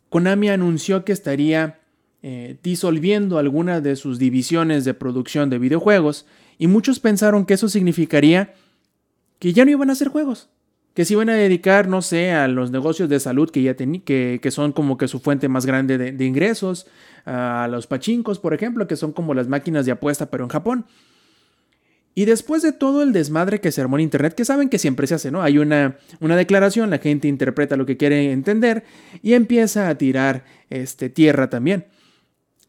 [0.10, 1.80] Konami anunció que estaría
[2.22, 6.26] eh, disolviendo algunas de sus divisiones de producción de videojuegos,
[6.58, 8.54] y muchos pensaron que eso significaría
[9.40, 10.50] que ya no iban a hacer juegos,
[10.94, 14.04] que se iban a dedicar, no sé, a los negocios de salud que ya tenían,
[14.04, 16.86] que, que, son como que su fuente más grande de, de, ingresos,
[17.26, 20.86] a los pachincos, por ejemplo, que son como las máquinas de apuesta, pero en Japón.
[22.16, 25.08] Y después de todo el desmadre que se armó en Internet, que saben que siempre
[25.08, 25.42] se hace, ¿no?
[25.42, 28.84] Hay una, una declaración, la gente interpreta lo que quiere entender
[29.24, 31.88] y empieza a tirar este, tierra también.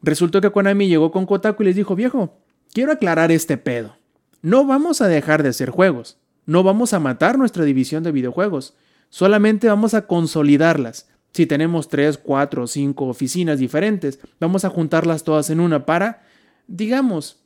[0.01, 2.37] Resultó que Konami llegó con Kotaku y les dijo, viejo,
[2.73, 3.97] quiero aclarar este pedo.
[4.41, 6.17] No vamos a dejar de hacer juegos.
[6.45, 8.75] No vamos a matar nuestra división de videojuegos.
[9.09, 11.07] Solamente vamos a consolidarlas.
[11.33, 16.23] Si tenemos 3, 4 o 5 oficinas diferentes, vamos a juntarlas todas en una para,
[16.67, 17.44] digamos,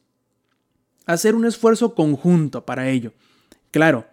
[1.13, 3.13] hacer un esfuerzo conjunto para ello.
[3.71, 4.05] Claro,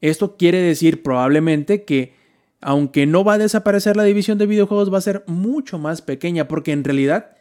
[0.00, 2.14] esto quiere decir probablemente que
[2.60, 6.48] aunque no va a desaparecer la división de videojuegos, va a ser mucho más pequeña,
[6.48, 7.36] porque en realidad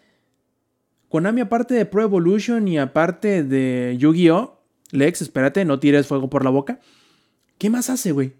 [1.08, 4.62] Konami aparte de Pro Evolution y aparte de Yu-Gi-Oh!
[4.92, 6.80] Lex, espérate, no tires fuego por la boca.
[7.58, 8.34] ¿Qué más hace, güey?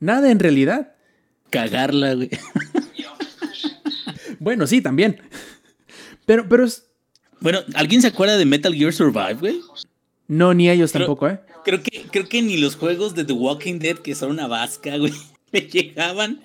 [0.00, 0.94] Nada en realidad.
[1.50, 2.30] Cagarla, güey.
[4.38, 5.20] bueno, sí, también.
[6.26, 6.93] Pero, pero es.
[7.44, 9.60] Bueno, ¿alguien se acuerda de Metal Gear Survive, güey?
[10.28, 11.40] No, ni ellos creo, tampoco, ¿eh?
[11.62, 14.96] Creo que, creo que ni los juegos de The Walking Dead, que son una vasca,
[14.96, 15.12] güey,
[15.52, 16.40] me llegaban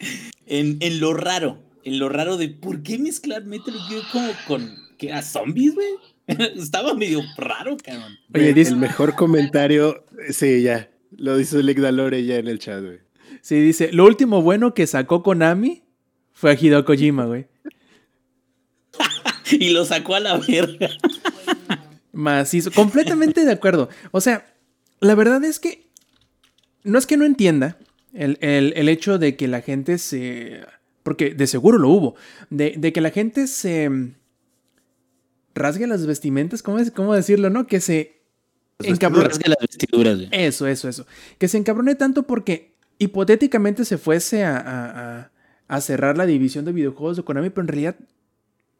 [0.45, 1.57] en, en lo raro.
[1.85, 4.75] En lo raro de por qué mezclar Metal Gear como con.
[4.97, 5.87] ¿Qué a zombies, güey?
[6.57, 8.17] Estaba medio raro, cabrón.
[8.35, 10.91] Oye, dice, el mejor comentario, sí, ya.
[11.15, 12.99] Lo dice Lick Dalore ya en el chat, güey.
[13.41, 15.81] Sí, dice, lo último bueno que sacó Konami
[16.33, 17.47] fue a Hideo Kojima, güey.
[19.59, 20.89] y lo sacó a la verga.
[22.11, 23.89] Macizo, completamente de acuerdo.
[24.11, 24.53] O sea,
[24.99, 25.87] la verdad es que
[26.83, 27.77] no es que no entienda
[28.13, 30.61] el, el, el hecho de que la gente se...
[31.03, 32.15] Porque de seguro lo hubo.
[32.49, 33.89] De, de que la gente se
[35.55, 37.67] rasgue las vestimentas, ¿cómo, es, cómo decirlo, no?
[37.67, 38.21] Que se
[38.79, 39.27] encabrone.
[39.27, 40.17] Rasgue las vestiduras.
[40.17, 40.29] Güey.
[40.31, 41.05] Eso, eso, eso.
[41.37, 45.31] Que se encabrone tanto porque hipotéticamente se fuese a, a,
[45.67, 47.95] a, cerrar la división de videojuegos de Konami, pero en realidad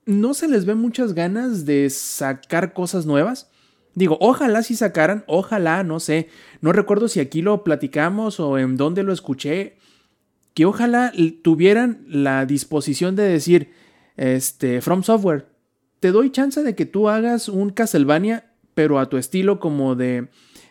[0.06, 3.50] no se les ve muchas ganas de sacar cosas nuevas.
[3.96, 6.30] Digo, ojalá si sacaran, ojalá, no sé,
[6.62, 9.78] no recuerdo si aquí lo platicamos o en dónde lo escuché,
[10.54, 13.72] que ojalá tuvieran la disposición de decir,
[14.16, 15.48] este, From Software,
[16.00, 20.28] te doy chance de que tú hagas un Castlevania, pero a tu estilo como de,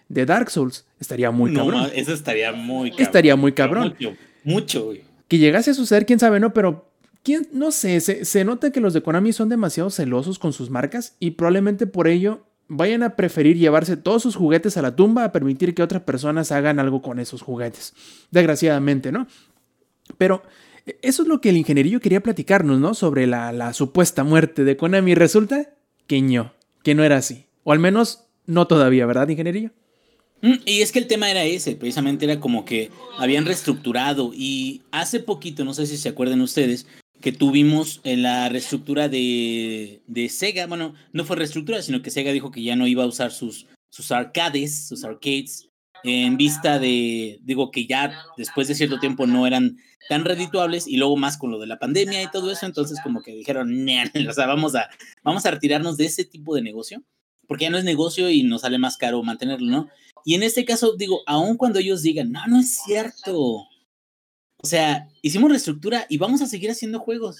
[0.08, 0.86] de Dark Souls.
[1.00, 1.90] Estaría muy no, cabrón.
[1.94, 3.06] Eso estaría muy cabrón.
[3.06, 3.94] Estaría muy cabrón.
[3.98, 5.02] Mucho, mucho, güey.
[5.28, 6.52] Que llegase a suceder, quién sabe, ¿no?
[6.54, 6.87] Pero,
[7.28, 11.14] quién, no sé, se, nota que los de Konami son demasiado celosos con sus marcas
[11.20, 15.30] y probablemente por ello vayan a preferir llevarse todos sus juguetes a la tumba a
[15.32, 17.92] permitir que otras personas hagan algo con esos juguetes.
[18.30, 19.26] Desgraciadamente, ¿no?
[20.16, 20.42] Pero
[21.02, 22.94] eso es lo que el ingenierillo quería platicarnos, ¿no?
[22.94, 25.14] Sobre la, la supuesta muerte de Konami.
[25.14, 25.74] Resulta
[26.06, 27.44] que no, que no era así.
[27.62, 29.72] O al menos no todavía, ¿verdad, ingenierillo?
[30.40, 34.80] Mm, Y es que el tema era ese, precisamente era como que habían reestructurado y
[34.92, 36.86] hace poquito, no sé si se acuerdan ustedes,
[37.20, 42.32] que tuvimos en la reestructura de, de Sega, bueno, no fue reestructura, sino que Sega
[42.32, 45.68] dijo que ya no iba a usar sus, sus arcades, sus arcades,
[46.04, 49.78] en vista de, digo, que ya después de cierto tiempo no eran
[50.08, 53.22] tan redituables y luego más con lo de la pandemia y todo eso, entonces como
[53.22, 53.86] que dijeron,
[54.28, 54.88] o sea, vamos a,
[55.22, 57.02] vamos a retirarnos de ese tipo de negocio,
[57.46, 59.88] porque ya no es negocio y nos sale más caro mantenerlo, ¿no?
[60.24, 63.66] Y en este caso, digo, aun cuando ellos digan, no, no es cierto.
[64.62, 67.38] O sea, hicimos reestructura y vamos a seguir haciendo juegos.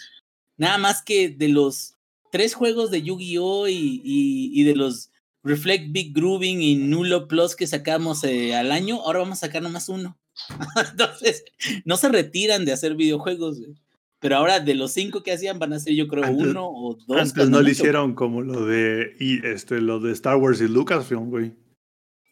[0.57, 1.95] Nada más que de los
[2.31, 3.69] tres juegos de Yu-Gi-Oh!
[3.69, 5.11] Y, y, y, de los
[5.43, 9.63] Reflect Big Grooving y Nulo Plus que sacamos eh, al año, ahora vamos a sacar
[9.63, 10.17] nomás uno.
[10.91, 11.45] Entonces,
[11.85, 13.75] no se retiran de hacer videojuegos, güey.
[14.21, 16.99] Pero ahora de los cinco que hacían van a ser yo creo Antes- uno o
[17.07, 17.21] dos.
[17.21, 21.31] Antes no lo hicieron como lo de y este lo de Star Wars y Lucasfilm,
[21.31, 21.55] güey.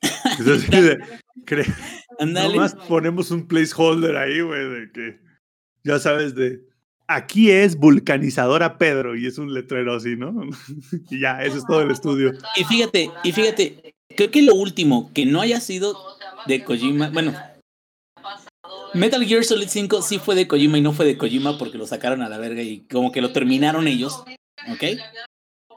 [0.70, 0.98] De,
[1.44, 1.72] cre-
[2.20, 5.20] nomás ponemos un placeholder ahí, güey, de que
[5.84, 6.60] ya sabes de
[7.08, 10.32] aquí es vulcanizadora Pedro y es un letrero así, ¿no?
[11.10, 12.32] y ya, eso es todo el estudio.
[12.56, 15.96] Y fíjate, y fíjate, creo que lo último que no haya sido
[16.46, 17.34] de Kojima, bueno,
[18.94, 21.86] Metal Gear Solid 5 sí fue de Kojima y no fue de Kojima porque lo
[21.86, 24.24] sacaron a la verga y como que lo terminaron ellos,
[24.70, 24.84] ¿ok?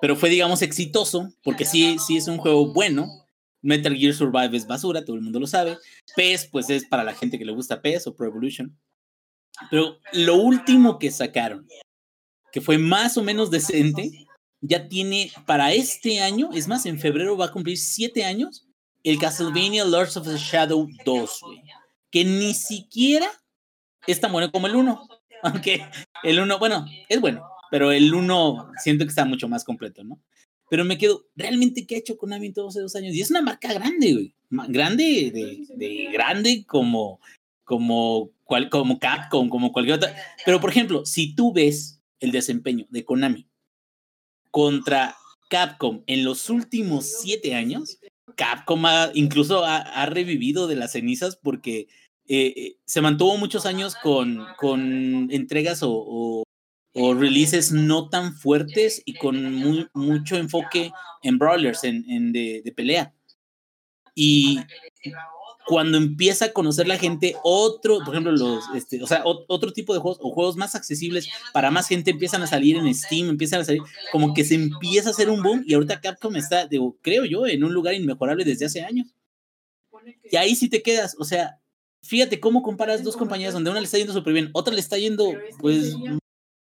[0.01, 3.07] Pero fue, digamos, exitoso porque sí, sí es un juego bueno.
[3.61, 5.77] Metal Gear Survive es basura, todo el mundo lo sabe.
[6.15, 8.77] PES, pues es para la gente que le gusta PES o Pro Evolution.
[9.69, 11.67] Pero lo último que sacaron,
[12.51, 14.27] que fue más o menos decente,
[14.61, 18.67] ya tiene para este año, es más, en febrero va a cumplir siete años,
[19.03, 21.61] el Castlevania Lords of the Shadow 2, güey.
[22.11, 23.29] Que ni siquiera
[24.07, 25.07] es tan bueno como el 1.
[25.43, 25.85] Aunque
[26.23, 30.19] el 1, bueno, es bueno, pero el 1 siento que está mucho más completo, ¿no?
[30.69, 33.15] Pero me quedo, ¿realmente qué ha hecho Konami en todos esos años?
[33.15, 34.33] Y es una marca grande, güey.
[34.67, 37.19] Grande, de, de grande como,
[37.63, 40.15] como, cual, como Capcom, como cualquier otra.
[40.45, 43.47] Pero, por ejemplo, si tú ves el desempeño de Konami
[44.51, 45.15] contra
[45.49, 47.99] Capcom en los últimos siete años,
[48.35, 51.87] Capcom ha- incluso ha, ha revivido de las cenizas porque
[52.27, 56.43] eh, eh, se mantuvo muchos años con, con entregas o, o-
[56.93, 60.91] o releases no tan fuertes y con mu- mucho enfoque
[61.23, 63.13] en brawlers, en, en de, de pelea.
[64.15, 64.59] Y
[65.65, 69.71] cuando empieza a conocer la gente otro, por ejemplo, los, este, o sea, ot- otro
[69.71, 73.29] tipo de juegos o juegos más accesibles para más gente empiezan a salir en Steam,
[73.29, 76.65] empiezan a salir, como que se empieza a hacer un boom y ahorita Capcom está,
[76.65, 79.07] digo, creo yo, en un lugar inmejorable desde hace años.
[80.31, 81.59] Y ahí sí te quedas, o sea,
[82.01, 84.97] fíjate cómo comparas dos compañías donde una le está yendo súper bien, otra le está
[84.97, 85.93] yendo, pues,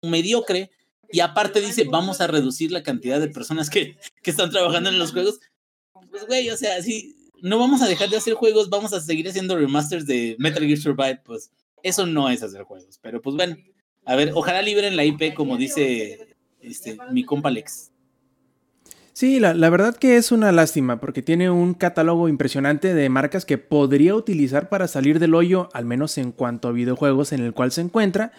[0.10, 0.72] mediocre,
[1.12, 5.00] y aparte dice, vamos a reducir la cantidad de personas que, que están trabajando en
[5.00, 5.40] los juegos.
[6.10, 9.28] Pues, güey, o sea, sí, no vamos a dejar de hacer juegos, vamos a seguir
[9.28, 11.52] haciendo remasters de Metal Gear Survive, pues,
[11.84, 13.56] eso no es hacer juegos, pero pues bueno,
[14.06, 17.92] a ver, ojalá liberen la IP como dice este, mi compa Lex.
[19.14, 23.46] Sí, la, la verdad que es una lástima porque tiene un catálogo impresionante de marcas
[23.46, 27.54] que podría utilizar para salir del hoyo, al menos en cuanto a videojuegos en el
[27.54, 28.32] cual se encuentra,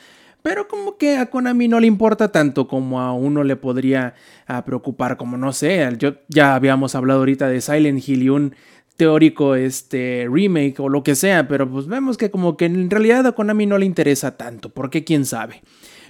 [0.47, 4.15] pero como que a Konami no le importa tanto como a uno le podría
[4.47, 8.55] ah, preocupar, como no sé, yo ya habíamos hablado ahorita de Silent Hill y un
[8.97, 13.27] teórico este remake o lo que sea, pero pues vemos que como que en realidad
[13.27, 15.63] a Konami no le interesa tanto, porque quién sabe.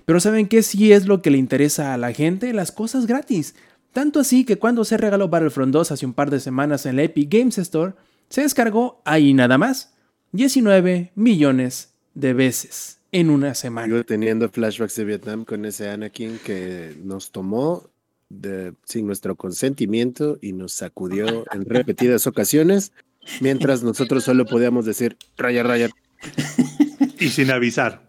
[0.04, 2.52] Pero ¿saben qué sí es lo que le interesa a la gente?
[2.52, 3.54] Las cosas gratis.
[3.94, 7.04] Tanto así que cuando se regaló Battlefront 2 hace un par de semanas en la
[7.04, 7.94] Epic Games Store,
[8.28, 9.94] se descargó ahí nada más
[10.32, 13.86] 19 millones de veces en una semana.
[13.86, 17.88] Sigo teniendo flashbacks de Vietnam con ese Anakin que nos tomó
[18.28, 22.92] de- sin nuestro consentimiento y nos sacudió en repetidas ocasiones,
[23.40, 25.90] mientras nosotros solo podíamos decir raya, raya.
[27.18, 28.06] Y sin avisar.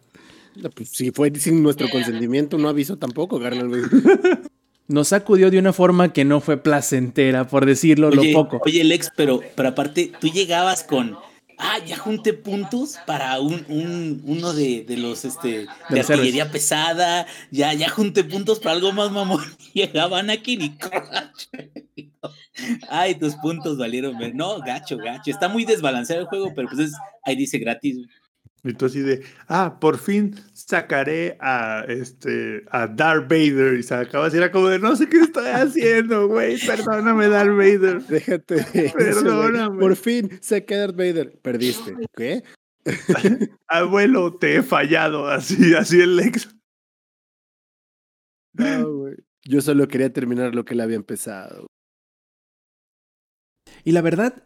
[0.55, 3.69] No, pues, si fue sin nuestro consentimiento, no avisó tampoco, carnal.
[4.87, 8.61] Nos sacudió de una forma que no fue placentera, por decirlo Oye, lo poco.
[8.65, 11.15] oye, Lex, pero, pero aparte, tú llegabas con,
[11.57, 16.09] ah, ya junté puntos para un, un- uno de, de los, este, de, héroes.
[16.09, 19.43] artillería pesada, ya, ya junté puntos para algo más mamón.
[19.73, 20.77] Llegaban aquí y
[22.89, 24.17] Ay, tus puntos valieron.
[24.17, 25.29] ver- No, gacho, gacho.
[25.31, 26.93] Está muy desbalanceado el juego, pero pues es,
[27.23, 27.97] ahí dice gratis.
[28.63, 34.33] Y tú así de, ah, por fin sacaré a este a Darth Vader y sacabas
[34.33, 36.57] y era como de no sé qué estoy haciendo, güey.
[36.65, 38.01] Perdóname, Darth Vader.
[38.07, 38.55] Déjate.
[38.55, 38.95] de eso.
[38.97, 39.79] Perdóname.
[39.79, 41.39] Por fin sé que Darth Vader.
[41.41, 41.95] Perdiste.
[42.15, 42.43] ¿Qué?
[43.67, 45.27] Abuelo, te he fallado.
[45.27, 46.49] Así, así el ex.
[48.53, 49.15] No, güey.
[49.43, 51.67] Yo solo quería terminar lo que él había empezado.
[53.83, 54.43] Y la verdad,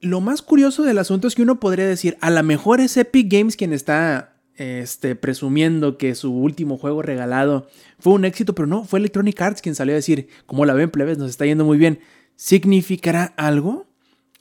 [0.00, 3.30] lo más curioso del asunto es que uno podría decir, a lo mejor es Epic
[3.30, 8.84] Games quien está este, presumiendo que su último juego regalado fue un éxito, pero no,
[8.84, 11.78] fue Electronic Arts quien salió a decir, como la ven plebes, nos está yendo muy
[11.78, 12.00] bien.
[12.36, 13.86] ¿Significará algo?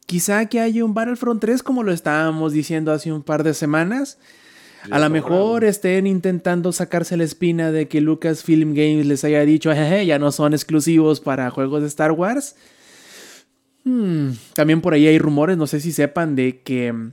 [0.06, 4.20] Quizá que haya un Battlefront 3 como lo estábamos diciendo hace un par de semanas.
[4.92, 9.74] A lo mejor estén intentando sacarse la espina de que Lucasfilm Games les haya dicho,
[9.74, 12.56] ya no son exclusivos para juegos de Star Wars.
[13.86, 17.12] Hmm, También por ahí hay rumores, no sé si sepan, de que mm,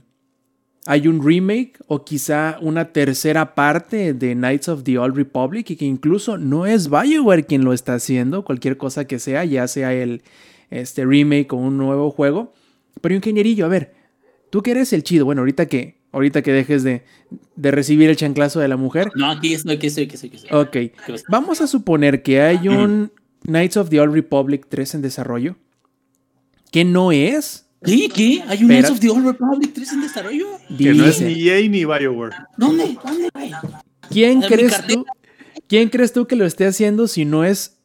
[0.87, 5.75] hay un remake o quizá una tercera parte de Knights of the Old Republic y
[5.75, 9.93] que incluso no es BioWare quien lo está haciendo, cualquier cosa que sea, ya sea
[9.93, 10.23] el
[10.71, 12.53] este remake o un nuevo juego.
[13.01, 13.93] Pero ingenierillo, a ver,
[14.49, 17.03] tú que eres el chido, bueno, ahorita que ahorita que dejes de,
[17.55, 20.29] de recibir el chanclazo de la mujer, No, aquí estoy, aquí estoy, aquí estoy.
[20.29, 20.85] Aquí estoy.
[21.15, 23.11] ok, vamos a suponer que hay un
[23.45, 25.55] Knights of the Old Republic 3 en desarrollo
[26.73, 28.09] que no es ¿Qué?
[28.09, 28.43] ¿Qué?
[28.47, 28.67] ¿Hay un.
[28.67, 30.47] Knights of the Old Republic 3 en desarrollo?
[30.77, 32.33] Que no es ni EA ni Bioware.
[32.57, 32.97] ¿Dónde?
[33.03, 33.51] ¿Dónde, güey?
[34.09, 35.05] ¿Quién crees tú?
[35.67, 37.77] ¿Quién crees tú que lo esté haciendo si no es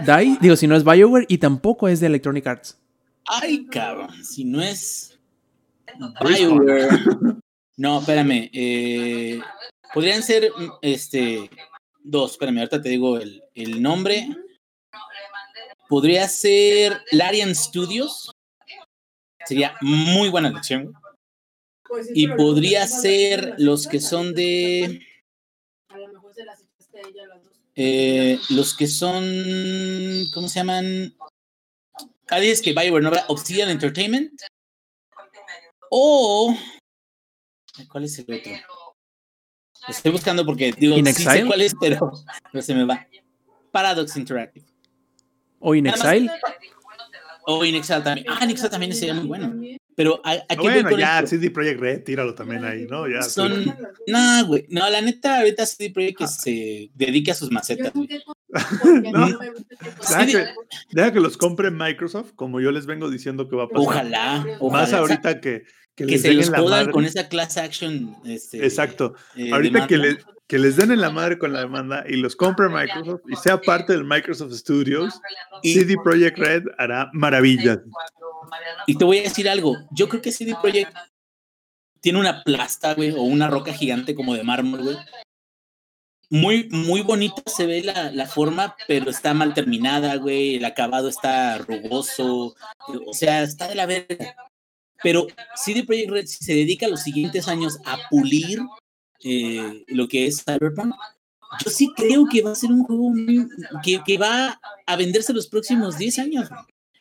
[0.00, 0.38] DICE?
[0.40, 2.78] Digo, si no es BioWare y tampoco es de Electronic Arts.
[3.26, 5.18] Ay, cabrón, si no es
[6.20, 6.88] BioWare.
[7.76, 8.50] No, espérame.
[8.52, 9.40] eh,
[9.94, 11.50] podrían ser mm, este
[12.02, 12.32] dos.
[12.32, 14.26] Espérame, ahorita te digo el, el nombre.
[15.88, 18.30] Podría ser Larian Studios.
[19.46, 20.92] Sería muy buena elección.
[21.88, 25.00] Pues Y podría ser los que son de.
[25.88, 27.52] A lo mejor se las echaste a ella las dos.
[27.74, 29.24] eh, los que son.
[30.34, 31.16] ¿Cómo se llaman?
[32.28, 34.38] Ah, dices que Bioware no Obsidian Entertainment.
[35.90, 36.54] O.
[37.90, 38.52] ¿Cuál es el otro?
[39.88, 42.12] Estoy buscando porque digo, sí sé cuál es, pero,
[42.52, 43.06] pero se me va.
[43.72, 44.66] Paradox Interactive.
[45.60, 46.30] O In Nada más- Exile.
[47.46, 48.26] O In Exile también.
[48.28, 49.54] Ah, In Exile también sería muy bueno.
[49.94, 51.30] Pero ¿a, a qué voy Bueno, ya, esto?
[51.30, 53.08] CD Projekt Red, tíralo también ahí, ¿no?
[53.08, 53.72] Ya, Son- sí.
[54.06, 54.64] No, güey.
[54.68, 56.28] No, la neta, ahorita CD Projekt que Ah.
[56.28, 57.92] se dedique a sus macetas,
[59.02, 59.28] No.
[59.28, 59.38] no
[60.08, 60.46] Deja que,
[60.92, 63.86] deja que los compre Microsoft, como yo les vengo diciendo que va a pasar.
[63.86, 65.64] Ojalá, Más ahorita que,
[66.06, 68.16] que, se los jodan con esa class action.
[68.24, 69.14] Este, Exacto.
[69.36, 72.34] eh, Ahorita que, le- que les den en la madre con la demanda y los
[72.36, 75.20] compre Microsoft y sea parte del Microsoft Studios,
[75.62, 77.78] Y- CD Projekt Red hará maravillas.
[78.86, 79.76] Y te voy a decir algo.
[79.90, 80.94] Yo creo que CD Projekt
[82.00, 84.96] tiene una plasta, güey, o una roca gigante como de mármol, güey.
[86.30, 90.56] Muy, muy bonita se ve la, la forma, pero está mal terminada, güey.
[90.56, 92.54] El acabado está rugoso.
[93.06, 94.36] O sea, está de la verga.
[95.02, 98.60] Pero CD Projekt Red, si se dedica los siguientes años a pulir
[99.24, 100.94] eh, lo que es Cyberpunk,
[101.64, 103.12] yo sí creo que va a ser un juego
[103.82, 106.48] que, que va a venderse los próximos 10 años.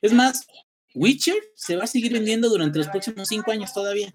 [0.02, 0.48] Es más,
[0.94, 4.14] Witcher se va a seguir vendiendo durante los próximos 5 años todavía.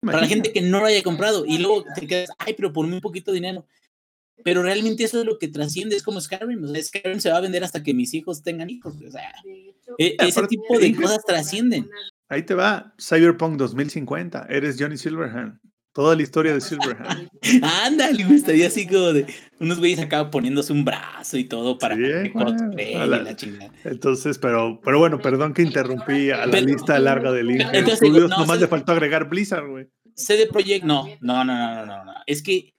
[0.00, 1.44] Para la gente que no lo haya comprado.
[1.46, 3.66] Y luego te quedas, ay, pero por muy poquito dinero.
[4.44, 6.62] Pero realmente eso es lo que trasciende, es como Skyrim.
[6.62, 8.94] O sea, Skyrim se va a vender hasta que mis hijos tengan hijos.
[9.06, 9.32] O sea,
[9.98, 11.88] e- ese tipo de cosas trascienden.
[12.28, 14.46] Ahí te va, Cyberpunk 2050.
[14.48, 15.58] Eres Johnny Silverhand.
[15.92, 17.28] Toda la historia de Silverhand.
[17.86, 19.26] Ándale, me estaría así como de
[19.60, 23.72] unos güeyes acá poniéndose un brazo y todo para Sí, que cosplay la- la chingada.
[23.84, 28.00] Entonces, pero, pero bueno, perdón que interrumpí a la Pero- lista larga de Link Entonces,
[28.00, 28.30] digo, Studios.
[28.30, 29.88] no, Nomás le faltó agregar Blizzard, güey.
[30.14, 32.12] CD Projekt, no, no, no, no, no, no, no.
[32.26, 32.74] Es que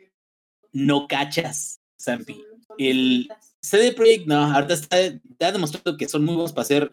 [0.73, 2.43] no cachas, Zampi.
[2.77, 3.29] El
[3.61, 6.91] CD Projekt, no, ahorita está, está demostrado que son muy buenos para hacer.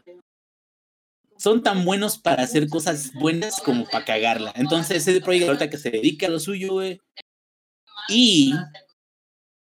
[1.45, 4.51] Son tan buenos para hacer cosas buenas como para cagarla.
[4.57, 6.99] Entonces, CD Projekt ahorita que se dedica a lo suyo, güey.
[8.09, 8.55] Y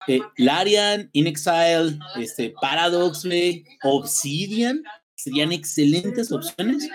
[0.07, 4.83] eh, Larian, In Exile, este, Paradox, güey, Obsidian
[5.15, 6.87] serían excelentes opciones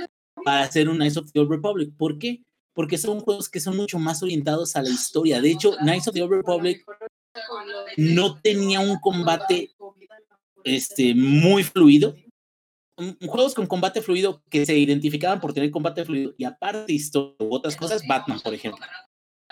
[0.45, 1.91] para hacer un Knights of the Old Republic.
[1.97, 2.43] ¿Por qué?
[2.74, 5.41] Porque son juegos que son mucho más orientados a la historia.
[5.41, 6.86] De hecho, Knights of the Old Republic
[7.97, 9.72] no tenía un combate
[10.63, 12.15] este, muy fluido.
[13.00, 17.36] Un- Juegos con combate fluido que se identificaban por tener combate fluido y aparte historia
[17.39, 18.86] u otras cosas, Batman, por ejemplo.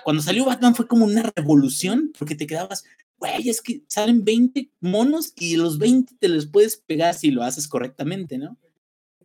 [0.04, 2.84] Cuando salió Batman fue como una revolución porque te quedabas,
[3.18, 7.44] güey, es que salen 20 monos y los 20 te los puedes pegar si lo
[7.44, 8.58] haces correctamente, ¿no?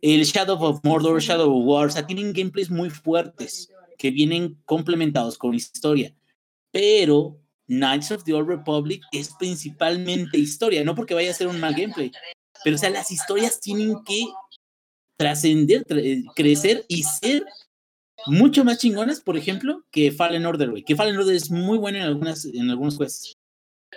[0.01, 5.37] El Shadow of Mordor, Shadow of War, o tienen gameplays muy fuertes que vienen complementados
[5.37, 6.13] con historia.
[6.71, 11.59] Pero Knights of the Old Republic es principalmente historia, no porque vaya a ser un
[11.59, 12.11] mal gameplay,
[12.63, 14.25] pero o sea, las historias tienen que
[15.17, 17.45] trascender, tra- eh, crecer y ser
[18.25, 20.83] mucho más chingonas, por ejemplo, que Fallen Order, güey.
[20.83, 23.37] Que Fallen Order es muy bueno en, algunas, en algunos juegos,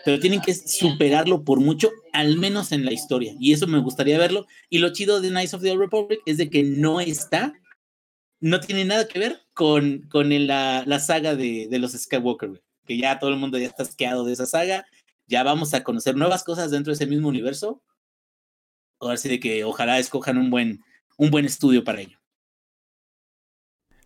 [0.05, 3.35] pero tienen que superarlo por mucho, al menos en la historia.
[3.41, 4.47] Y eso me gustaría verlo.
[4.69, 7.55] Y lo chido de Knights of the Old Republic es de que no está,
[8.41, 12.61] no tiene nada que ver con, con la, la saga de, de los Skywalker, güey.
[12.85, 14.87] Que ya todo el mundo ya está asqueado de esa saga.
[15.29, 17.83] Ya vamos a conocer nuevas cosas dentro de ese mismo universo.
[19.01, 20.82] Ahora sí de que ojalá escojan un buen,
[21.16, 22.18] un buen estudio para ello.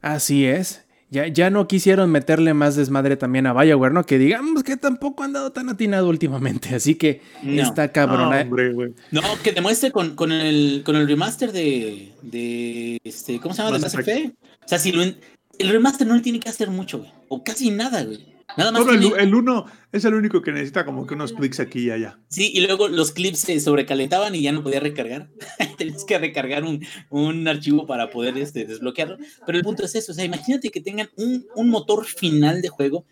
[0.00, 0.86] Así es.
[1.12, 4.06] Ya, ya no quisieron meterle más desmadre también a Bioware, ¿no?
[4.06, 6.68] Que digamos que tampoco han dado tan atinado últimamente.
[6.76, 7.62] Así que No.
[7.62, 8.30] está cabrón.
[8.30, 8.42] No, ¿eh?
[8.42, 8.94] hombre.
[9.10, 13.76] No, que demuestre con, con, el, con el remaster de, de este, ¿cómo se llama?
[13.76, 14.34] De Mass Mass Effect.
[14.64, 15.18] O sea, si lo, en-
[15.58, 17.10] el remaster no le tiene que hacer mucho, güey.
[17.28, 18.29] O casi nada, güey.
[18.56, 21.60] Nada más Solo el, el uno es el único que necesita como que unos tweaks
[21.60, 22.18] aquí y allá.
[22.28, 25.30] Sí, y luego los clips se sobrecalentaban y ya no podía recargar.
[25.78, 29.18] Tenías que recargar un, un archivo para poder este, desbloquearlo.
[29.46, 32.68] Pero el punto es eso, o sea, imagínate que tengan un, un motor final de
[32.68, 33.04] juego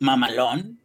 [0.00, 0.78] mamalón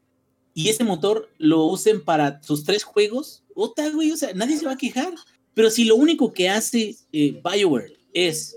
[0.53, 3.43] y ese motor lo usen para sus tres juegos.
[3.55, 5.13] Otra, güey, o sea, nadie se va a quejar.
[5.53, 8.55] Pero si lo único que hace eh, BioWare es,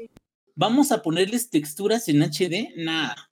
[0.55, 3.26] vamos a ponerles texturas en HD, nada.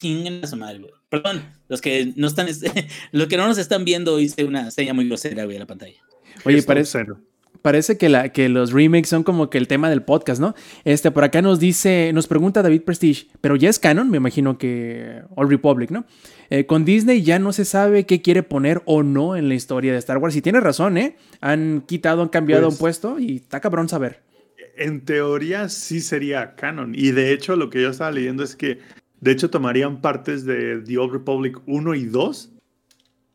[0.00, 0.92] Chinguen a su madre, güey.
[1.08, 2.46] Perdón, los que no están,
[3.12, 5.96] los que no nos están viendo hice una seña muy grosera, güey, a la pantalla.
[6.44, 7.04] Oye, parece,
[7.60, 10.54] parece que, la, que los remakes son como que el tema del podcast, ¿no?
[10.84, 14.56] Este, por acá nos dice, nos pregunta David Prestige, pero ya es canon, me imagino
[14.56, 16.06] que All Republic, ¿no?
[16.48, 19.92] Eh, con Disney ya no se sabe qué quiere poner o no en la historia
[19.92, 20.34] de Star Wars.
[20.34, 21.16] Y tiene razón, ¿eh?
[21.42, 24.22] Han quitado, han cambiado Pues- un puesto y está cabrón saber.
[24.76, 26.94] en teoría sí sería canon.
[26.94, 28.78] Y de hecho, lo que yo estaba leyendo es que,
[29.20, 32.52] de hecho, tomarían partes de The Old Republic 1 y 2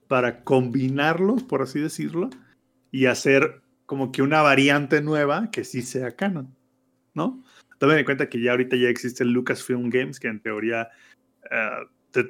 [0.07, 2.29] para combinarlos, por así decirlo,
[2.91, 6.55] y hacer como que una variante nueva que sí sea canon,
[7.13, 7.43] ¿no?
[7.77, 10.89] Tomen en cuenta que ya ahorita ya existe el Lucasfilm Games, que en teoría,
[11.51, 12.23] eh,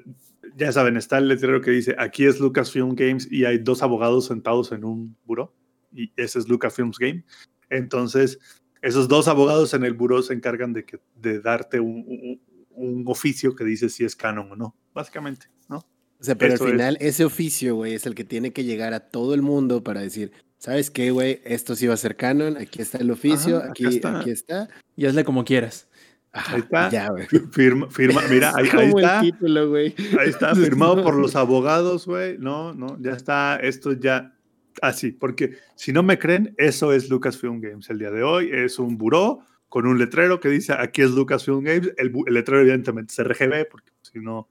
[0.55, 4.25] ya saben, está el letrero que dice, aquí es Lucasfilm Games y hay dos abogados
[4.25, 5.53] sentados en un buró,
[5.93, 7.23] y ese es Lucasfilms Game.
[7.69, 8.39] Entonces,
[8.81, 12.39] esos dos abogados en el buró se encargan de, que, de darte un-
[12.75, 15.77] un oficio que dice si es canon o no, básicamente, ¿no?
[16.19, 16.73] O sea, pero Eso al es.
[16.75, 20.01] final ese oficio, güey, es el que tiene que llegar a todo el mundo para
[20.01, 21.41] decir, ¿sabes qué, güey?
[21.43, 24.19] Esto sí va a ser canon, aquí está el oficio, Ajá, aquí, está.
[24.19, 24.69] aquí está.
[24.95, 25.87] Y hazle como quieras.
[26.31, 26.89] Ajá, Ahí está.
[26.89, 27.27] Ya, güey.
[27.51, 29.19] Firma, firma, mira, ahí, ahí está.
[29.19, 29.95] el título, güey.
[30.19, 32.37] Ahí está, firmado por los abogados, güey.
[32.37, 34.33] No, no, ya está, esto ya
[34.81, 38.49] así, porque si no me creen, eso es Lucasfilm Games el día de hoy.
[38.51, 39.39] Es un buró
[39.69, 41.91] con un letrero que dice aquí es Lucasfilm Games.
[41.97, 44.47] El, el letrero, evidentemente, es RGB, porque si no,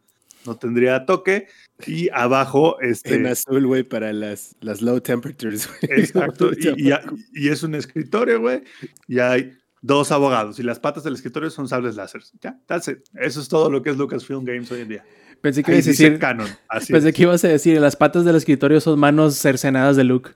[0.47, 1.49] no tendría toque.
[1.87, 3.15] Y abajo, este.
[3.15, 5.79] En azul, güey, para las, las low temperatures, güey.
[6.01, 6.95] Exacto, y, y
[7.33, 8.63] y es un escritorio, güey,
[9.09, 9.53] y hay
[9.83, 12.23] dos abogados, y las patas del escritorio son sables láser.
[12.41, 12.99] Ya, that's it.
[13.15, 15.05] Eso es todo lo que es Lucasfilm Games hoy en día.
[15.41, 16.49] Pensé que ibas a decir, canon.
[16.69, 17.15] Así pensé es.
[17.15, 20.31] que ibas a decir, las patas del escritorio son manos cercenadas de Luke.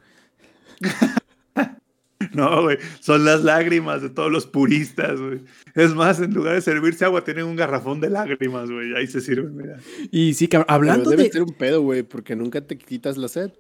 [2.35, 5.41] No, güey, son las lágrimas de todos los puristas, güey.
[5.75, 8.95] Es más, en lugar de servirse agua, tienen un garrafón de lágrimas, güey.
[8.95, 9.77] Ahí se sirven, mira.
[10.11, 11.31] Y sí, cabrón, Pero hablando debe de...
[11.31, 13.53] ser un pedo, güey, porque nunca te quitas la sed.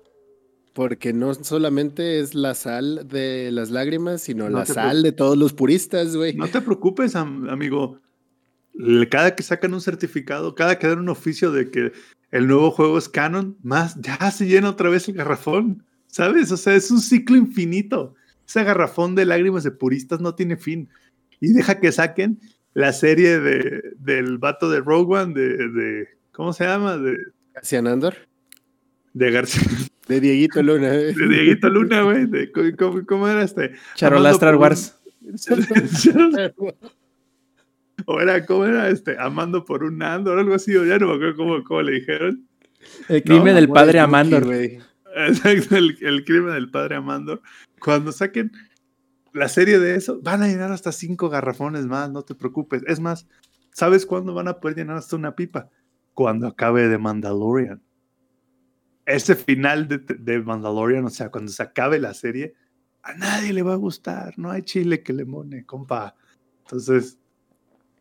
[0.72, 5.36] Porque no solamente es la sal de las lágrimas, sino No la sal de todos
[5.36, 6.34] los puristas, güey.
[6.34, 8.00] No te preocupes, am- amigo.
[9.10, 11.92] Cada que sacan un certificado, cada que dan un oficio de que
[12.30, 15.84] el nuevo juego es canon, más ya se llena otra vez el garrafón.
[16.06, 16.50] ¿Sabes?
[16.52, 18.14] O sea, es un ciclo infinito.
[18.48, 20.88] Ese garrafón de lágrimas de puristas no tiene fin.
[21.38, 22.40] Y deja que saquen
[22.72, 26.96] la serie de, del vato de Rogue One, de, de- ¿cómo se llama?
[26.96, 27.16] De,
[27.52, 28.14] Cassian Andor.
[29.12, 29.62] de García,
[30.08, 31.14] De Dieguito Luna, güey.
[31.14, 32.26] de Dieguito Luna, güey.
[32.26, 33.72] de- ¿cómo, cómo era este?
[33.94, 34.94] Charola Amando Star por Wars.
[38.06, 39.16] o era, ¿cómo era este?
[39.18, 41.92] Amando por un Andor o algo así, o ya no me acuerdo cómo, cómo le
[41.92, 42.46] dijeron.
[43.08, 44.44] El crimen No, del padre Amandor.
[44.46, 44.78] Güey.
[45.16, 47.42] Exacto, el, el crimen del padre Amandor.
[47.78, 48.52] Cuando saquen
[49.32, 52.82] la serie de eso, van a llenar hasta cinco garrafones más, no te preocupes.
[52.86, 53.26] Es más,
[53.72, 55.68] ¿sabes cuándo van a poder llenar hasta una pipa?
[56.14, 57.82] Cuando acabe de Mandalorian.
[59.06, 62.54] Ese final de, de Mandalorian, o sea, cuando se acabe la serie,
[63.02, 64.34] a nadie le va a gustar.
[64.38, 66.14] No hay chile que le mone, compa.
[66.64, 67.18] Entonces,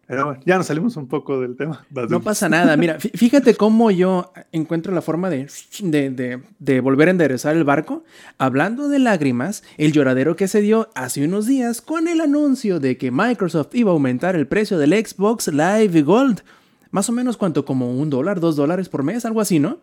[0.08, 1.86] pero bueno, ya nos salimos un poco del tema.
[1.92, 2.78] Vas, No pasa nada.
[2.78, 5.48] Mira, fí- fíjate cómo yo encuentro la forma de,
[5.82, 8.04] de, de- de volver a enderezar el barco.
[8.38, 12.98] Hablando de lágrimas, el lloradero que se dio hace unos días con el anuncio de
[12.98, 16.42] que Microsoft iba a aumentar el precio del Xbox Live Gold.
[16.90, 19.80] Más o menos cuánto, como un dólar, dos dólares por mes, algo así, ¿no?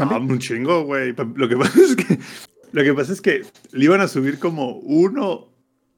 [0.00, 1.14] Ah, un chingo, güey.
[1.36, 2.18] Lo que pasa es que
[2.72, 5.46] lo que pasa es que le iban a subir como uno,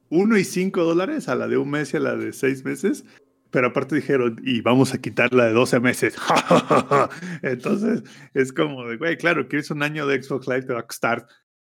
[0.09, 3.03] uno y cinco dólares a la de un mes y a la de seis meses.
[3.51, 6.15] Pero aparte dijeron, y vamos a quitar la de 12 meses.
[7.41, 10.87] Entonces, es como de, güey, claro, quieres un año de Xbox Live, te va a
[10.87, 11.27] costar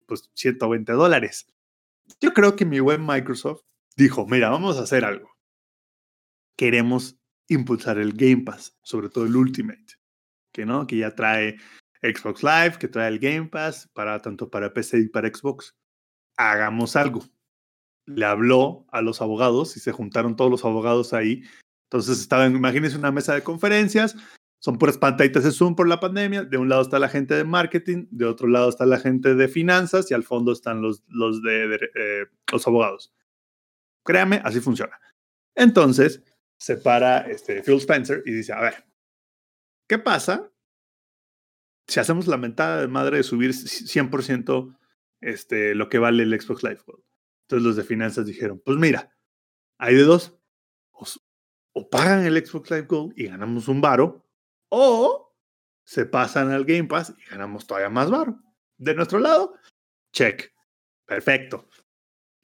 [0.05, 1.47] pues 120 dólares.
[2.21, 3.63] Yo creo que mi buen Microsoft
[3.95, 5.31] dijo, mira, vamos a hacer algo.
[6.55, 7.17] Queremos
[7.47, 9.97] impulsar el Game Pass, sobre todo el Ultimate,
[10.51, 11.57] que no, que ya trae
[12.01, 15.75] Xbox Live, que trae el Game Pass para tanto para PC y para Xbox.
[16.37, 17.23] Hagamos algo.
[18.05, 21.43] Le habló a los abogados y se juntaron todos los abogados ahí.
[21.93, 24.15] Entonces estaban, imagínense una mesa de conferencias,
[24.57, 26.43] son puras pantallitas de Zoom por la pandemia.
[26.43, 29.47] De un lado está la gente de marketing, de otro lado está la gente de
[29.47, 33.13] finanzas y al fondo están los, los de, de, eh, los abogados.
[34.03, 34.99] Créame, así funciona.
[35.53, 36.23] Entonces
[36.57, 38.85] se para este, Phil Spencer y dice, a ver,
[39.87, 40.51] ¿qué pasa
[41.87, 44.75] si hacemos la mentada de madre de subir 100%
[45.21, 46.81] este, lo que vale el Xbox Live?
[47.43, 49.15] Entonces los de finanzas dijeron, pues mira,
[49.77, 50.39] hay de dos.
[51.73, 54.25] O, pagan el Xbox Live Gold y ganamos un varo,
[54.69, 55.33] o
[55.85, 58.39] se pasan al Game Pass y ganamos todavía más varo.
[58.77, 59.55] De nuestro lado,
[60.13, 60.51] check.
[61.05, 61.67] Perfecto.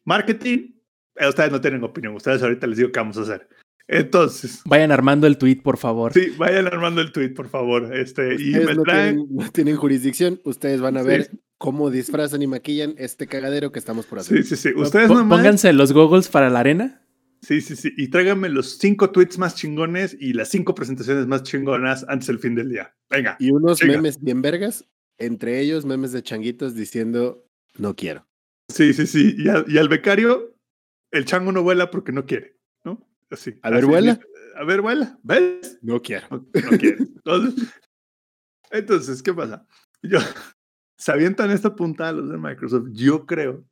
[0.06, 0.74] Marketing,
[1.16, 2.16] eh, ustedes no tienen opinión.
[2.16, 3.48] Ustedes ahorita les digo qué vamos a hacer.
[3.88, 6.14] Entonces, Vayan armando el tweet, por favor.
[6.14, 7.94] sí, vayan armando el tweet, por favor.
[7.96, 9.16] Este, y Ustedes me no, traen.
[9.18, 10.40] tienen, no tienen jurisdicción.
[10.44, 11.08] Ustedes van a Sí.
[11.08, 14.44] ver cómo disfrazan y maquillan este cagadero que estamos por hacer.
[14.44, 14.76] Sí, sí, sí.
[14.80, 15.38] Ustedes nomás.
[15.40, 17.02] Pónganse los goggles para la arena.
[17.42, 17.94] Sí, sí, sí.
[17.98, 22.40] Y tráiganme los cinco tweets más chingones y las cinco presentaciones más chingonas antes del
[22.40, 22.94] fin del día.
[23.10, 23.38] Venga.
[23.40, 24.86] Y unos memes bien vergas,
[25.18, 27.46] entre ellos memes de changuitos diciendo
[27.78, 28.28] no quiero.
[28.68, 29.36] Sí, sí, sí.
[29.38, 30.56] Y, al- y al becario,
[31.12, 33.08] el chango no vuela porque no quiere, ¿no?
[33.30, 33.56] Así.
[33.62, 34.20] A ver, así vuela.
[34.58, 35.18] A ver, vuela.
[35.24, 35.80] ¿Ves?
[35.82, 36.28] No quiero.
[36.30, 36.38] No,
[36.72, 36.98] no quiere.
[37.00, 37.70] Entonces,
[38.72, 39.66] entonces, ¿qué pasa?
[40.02, 40.20] Yo,
[40.98, 42.90] se avientan esta punta a los de Microsoft.
[42.92, 43.66] Yo creo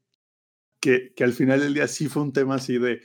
[0.82, 3.02] que, que al final del día sí fue un tema así de.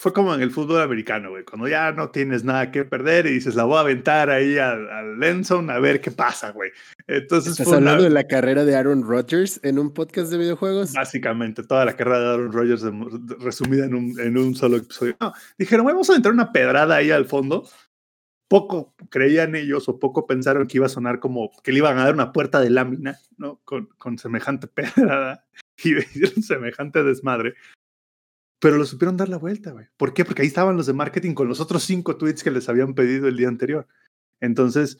[0.00, 1.44] Fue como en el fútbol americano, güey.
[1.44, 5.44] Cuando ya no tienes nada que perder y dices, la voy a aventar ahí al,
[5.44, 6.70] zone a ver qué pasa, güey.
[7.08, 10.38] Entonces ¿Estás fue una- hablando de la carrera de Aaron Rodgers en un podcast de
[10.38, 10.92] videojuegos?
[10.92, 12.84] Básicamente, toda la carrera de Aaron Rodgers
[13.40, 15.16] resumida en un, en un solo episodio.
[15.20, 17.68] No, dijeron, "Güey, vamos a entrar una pedrada ahí al fondo.
[18.48, 22.04] Poco creían ellos o poco pensaron que iba a sonar como que le iban a
[22.04, 23.60] dar una puerta de lámina, ¿no?
[23.64, 24.68] Con, con semejante
[25.26, 25.44] pedrada
[25.82, 25.94] y
[26.42, 27.54] semejante desmadre.
[28.60, 29.86] Pero lo supieron dar la vuelta, güey.
[29.96, 30.24] ¿Por qué?
[30.24, 33.28] Porque ahí estaban los de marketing con los otros cinco tweets que les habían pedido
[33.28, 33.86] el día anterior.
[34.40, 34.98] Entonces,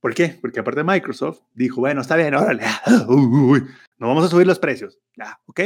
[0.00, 0.38] ¿por qué?
[0.40, 4.98] Porque aparte Microsoft dijo, bueno, está bien, órale, ah, no vamos a subir los precios,
[5.16, 5.60] ya, ¿ok?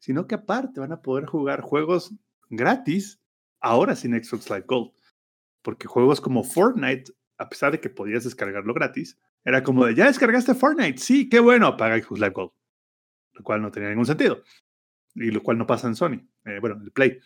[0.00, 2.12] Sino que aparte van a poder jugar juegos
[2.48, 3.20] gratis
[3.60, 4.92] ahora sin Xbox Live Gold.
[5.62, 10.06] Porque juegos como Fortnite, a pesar de que podías descargarlo gratis, era como de, ya
[10.06, 12.52] descargaste Fortnite, sí, qué bueno, apaga Xbox Live Gold.
[13.34, 14.42] Lo cual no tenía ningún sentido.
[15.14, 17.18] Y lo cual no pasa en Sony, eh, bueno, en el Play.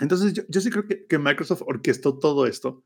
[0.00, 2.84] Entonces yo, yo sí creo que, que Microsoft orquestó todo esto.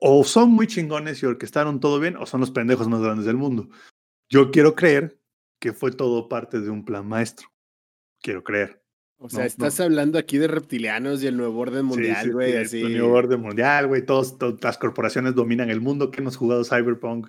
[0.00, 3.36] O son muy chingones y orquestaron todo bien, o son los pendejos más grandes del
[3.36, 3.68] mundo.
[4.28, 5.18] Yo quiero creer
[5.58, 7.48] que fue todo parte de un plan maestro.
[8.20, 8.82] Quiero creer.
[9.16, 12.30] O sea, No, estás hablando aquí de reptilianos y el nuevo orden mundial, Sí, sí,
[12.30, 14.04] güey, sí, el nuevo orden mundial, güey.
[14.04, 16.10] Todas las corporaciones dominan el mundo.
[16.10, 17.28] que hemos jugado Cyberpunk?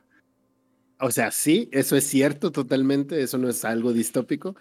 [1.00, 4.56] O sea, sí, eso es cierto totalmente, eso no es algo distópico.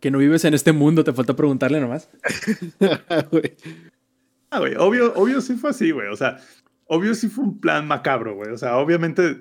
[0.00, 2.08] Que no vives en este mundo, te falta preguntarle nomás.
[4.50, 6.08] Ah, güey, obvio, obvio sí fue así, güey.
[6.08, 6.38] O sea,
[6.86, 8.50] obvio sí fue un plan macabro, güey.
[8.50, 9.40] O sea, obviamente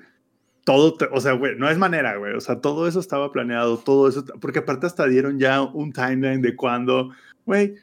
[0.66, 2.34] todo, te- o sea, güey, no es manera, güey.
[2.34, 6.42] O sea, todo eso estaba planeado, todo eso, porque aparte hasta dieron ya un timeline
[6.42, 7.12] de cuando,
[7.46, 7.76] güey,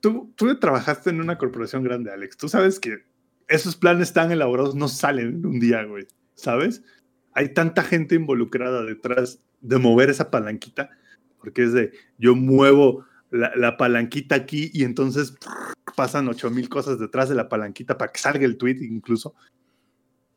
[0.00, 2.38] tú, tú trabajaste en una corporación grande, Alex.
[2.38, 3.04] Tú sabes que
[3.46, 6.06] esos planes tan elaborados no salen en un día, güey.
[6.34, 6.82] ¿Sabes?
[7.34, 10.90] Hay tanta gente involucrada detrás de mover esa palanquita,
[11.38, 15.34] porque es de, yo muevo la, la palanquita aquí y entonces
[15.96, 19.34] pasan 8000 cosas detrás de la palanquita para que salga el tweet incluso.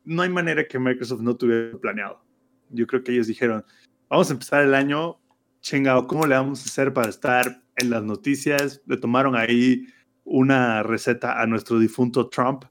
[0.04, 2.22] No hay manera que Microsoft no tuviera planeado.
[2.70, 3.64] Yo creo que ellos dijeron,
[4.08, 5.18] vamos a empezar el año,
[5.60, 8.82] chingado, ¿cómo le vamos a hacer para estar en las noticias?
[8.86, 9.86] Le tomaron ahí
[10.24, 12.64] una receta a nuestro difunto Trump,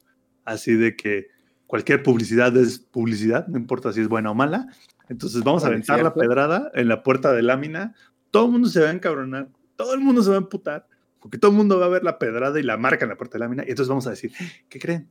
[0.45, 1.27] así de que
[1.67, 4.67] cualquier publicidad es publicidad, no importa si es buena o mala.
[5.09, 7.93] Entonces vamos a Bueno, aventar la pedrada en la puerta de lámina,
[8.31, 10.87] todo el mundo se va a encabronar, todo el mundo se va a emputar,
[11.19, 13.37] porque todo el mundo va a ver la pedrada y la marca en la puerta
[13.37, 14.31] de lámina, y entonces vamos a decir,
[14.69, 15.09] ¿qué creen?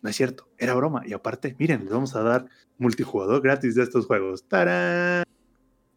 [0.00, 1.02] No es cierto, era broma.
[1.06, 2.46] Y aparte, miren, les vamos a dar
[2.78, 4.44] multijugador gratis de estos juegos.
[4.44, 5.24] ¡Tarán!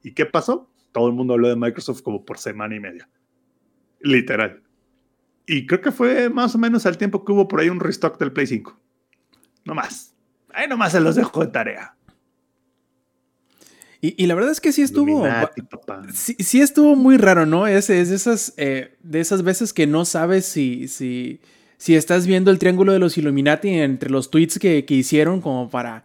[0.01, 0.72] ¿Y qué pasó?
[0.91, 3.07] Todo el mundo habló de Microsoft como por semana y media.
[3.99, 4.64] Literal.
[5.45, 8.18] Y creo que fue más o menos al tiempo que hubo por ahí un restock
[8.18, 8.80] del Play 5.
[9.66, 10.14] No más.
[10.53, 11.95] Ahí nomás se los dejo de tarea.
[14.01, 15.24] Y, y la verdad es que sí estuvo.
[15.70, 16.03] Papá.
[16.14, 17.68] Sí, sí estuvo muy raro, ¿no?
[17.68, 21.39] Es, es de, esas, eh, de esas veces que no sabes si, si,
[21.78, 25.70] si estás viendo el triángulo de los Illuminati entre los tweets que, que hicieron como
[25.70, 26.03] para...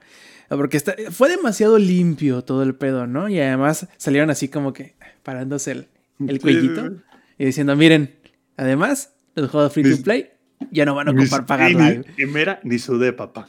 [0.49, 3.29] Porque está, fue demasiado limpio todo el pedo, ¿no?
[3.29, 4.95] Y además salieron así como que
[5.25, 5.89] parándose el,
[6.29, 6.93] el cuellito
[7.37, 8.15] y diciendo, miren,
[8.57, 10.29] además los juegos free to play
[10.71, 12.05] ya no van a Ni- ocupar pagar y live.
[12.17, 13.49] ni- Y mira, ni sudé, papá.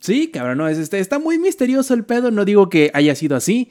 [0.00, 3.36] Sí, cabrón, no, es, este, está muy misterioso el pedo, no digo que haya sido
[3.36, 3.70] así,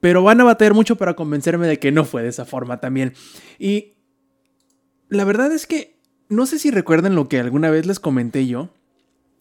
[0.00, 3.12] pero van a batallar mucho para convencerme de que no fue de esa forma también.
[3.58, 3.94] Y
[5.08, 8.70] la verdad es que no sé si recuerdan lo que alguna vez les comenté yo,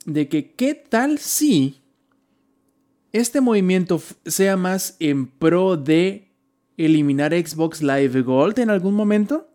[0.05, 1.81] de que qué tal si
[3.13, 6.31] este movimiento sea más en pro de
[6.77, 9.47] eliminar Xbox Live Gold en algún momento.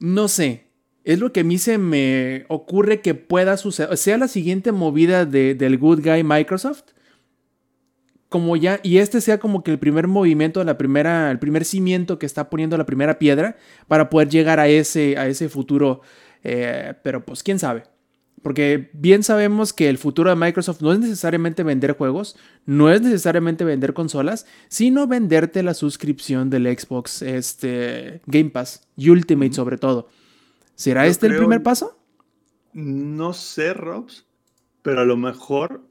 [0.00, 0.66] No sé.
[1.04, 3.96] Es lo que a mí se me ocurre que pueda suceder.
[3.96, 6.84] Sea la siguiente movida de- del Good Guy Microsoft.
[8.28, 8.80] Como ya.
[8.82, 12.48] Y este sea como que el primer movimiento, la primera, el primer cimiento que está
[12.48, 13.56] poniendo la primera piedra.
[13.88, 16.00] Para poder llegar a ese, a ese futuro.
[16.44, 17.84] eh, pero pues quién sabe.
[18.42, 22.36] Porque bien sabemos que el futuro de Microsoft no es necesariamente vender juegos,
[22.66, 29.10] no es necesariamente vender consolas, sino venderte la suscripción del Xbox este, Game Pass y
[29.10, 30.08] Ultimate sobre todo.
[30.74, 31.98] ¿Será Yo este el primer paso?
[32.72, 34.26] No sé, Robs,
[34.82, 35.86] pero a lo mejor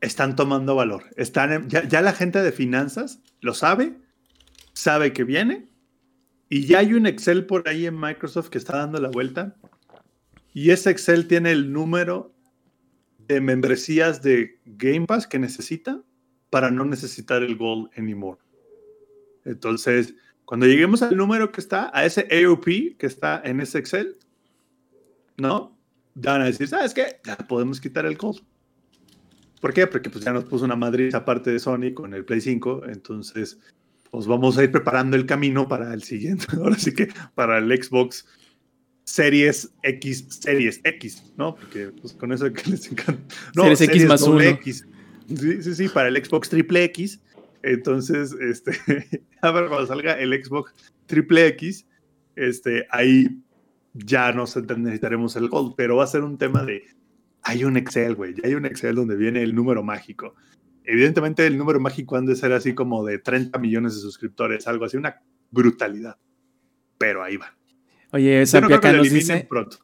[0.00, 1.04] están tomando valor.
[1.16, 3.94] Están en- ya, ya la gente de finanzas lo sabe,
[4.72, 5.68] sabe que viene,
[6.48, 9.56] y ya hay un Excel por ahí en Microsoft que está dando la vuelta.
[10.52, 12.32] Y ese Excel tiene el número
[13.18, 16.02] de membresías de Game Pass que necesita
[16.50, 18.40] para no necesitar el Gold anymore.
[19.44, 20.14] Entonces,
[20.44, 24.16] cuando lleguemos al número que está, a ese AOP que está en ese Excel,
[25.36, 25.76] ¿no?
[26.14, 27.20] Van a decir, ¿sabes qué?
[27.24, 28.40] Ya podemos quitar el Gold.
[29.60, 29.86] ¿Por qué?
[29.86, 33.58] Porque pues ya nos puso una Madrid aparte de Sony con el Play 5, entonces
[34.10, 37.82] pues vamos a ir preparando el camino para el siguiente, ahora sí que para el
[37.82, 38.26] Xbox
[39.04, 41.54] Series X, Series X, ¿no?
[41.56, 43.34] Porque pues con eso que les encanta.
[43.56, 44.40] No, Series X más uno.
[44.40, 44.86] X.
[45.28, 47.20] Sí, sí, sí, para el Xbox Triple X.
[47.64, 48.72] Entonces, este,
[49.40, 50.74] a ver, cuando salga el Xbox
[51.06, 51.86] Triple X,
[52.36, 53.42] este, ahí
[53.94, 56.82] ya no necesitaremos el Gold, pero va a ser un tema de,
[57.42, 60.34] hay un Excel, güey, ya hay un Excel donde viene el número mágico.
[60.84, 64.84] Evidentemente el número mágico han de ser así como de 30 millones de suscriptores, algo
[64.84, 66.18] así, una brutalidad.
[66.98, 67.56] Pero ahí va.
[68.12, 69.46] Oye, Zampi no acá nos dice...
[69.48, 69.78] pronto.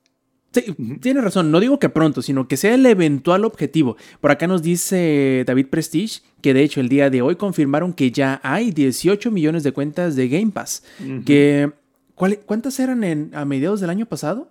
[0.52, 3.96] Sí, tiene razón, no digo que pronto, sino que sea el eventual objetivo.
[4.20, 8.10] Por acá nos dice David Prestige que de hecho el día de hoy confirmaron que
[8.10, 10.82] ya hay 18 millones de cuentas de Game Pass.
[11.24, 11.70] Que,
[12.16, 14.50] ¿cuál- ¿Cuántas eran en, a mediados del año pasado?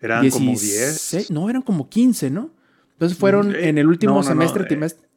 [0.00, 1.30] Eran como 16, 10.
[1.32, 2.50] No, eran como 15, ¿no?
[2.92, 4.66] Entonces fueron Mm, eh, en el último no, no, no, semestre, eh.
[4.66, 5.08] trimestre.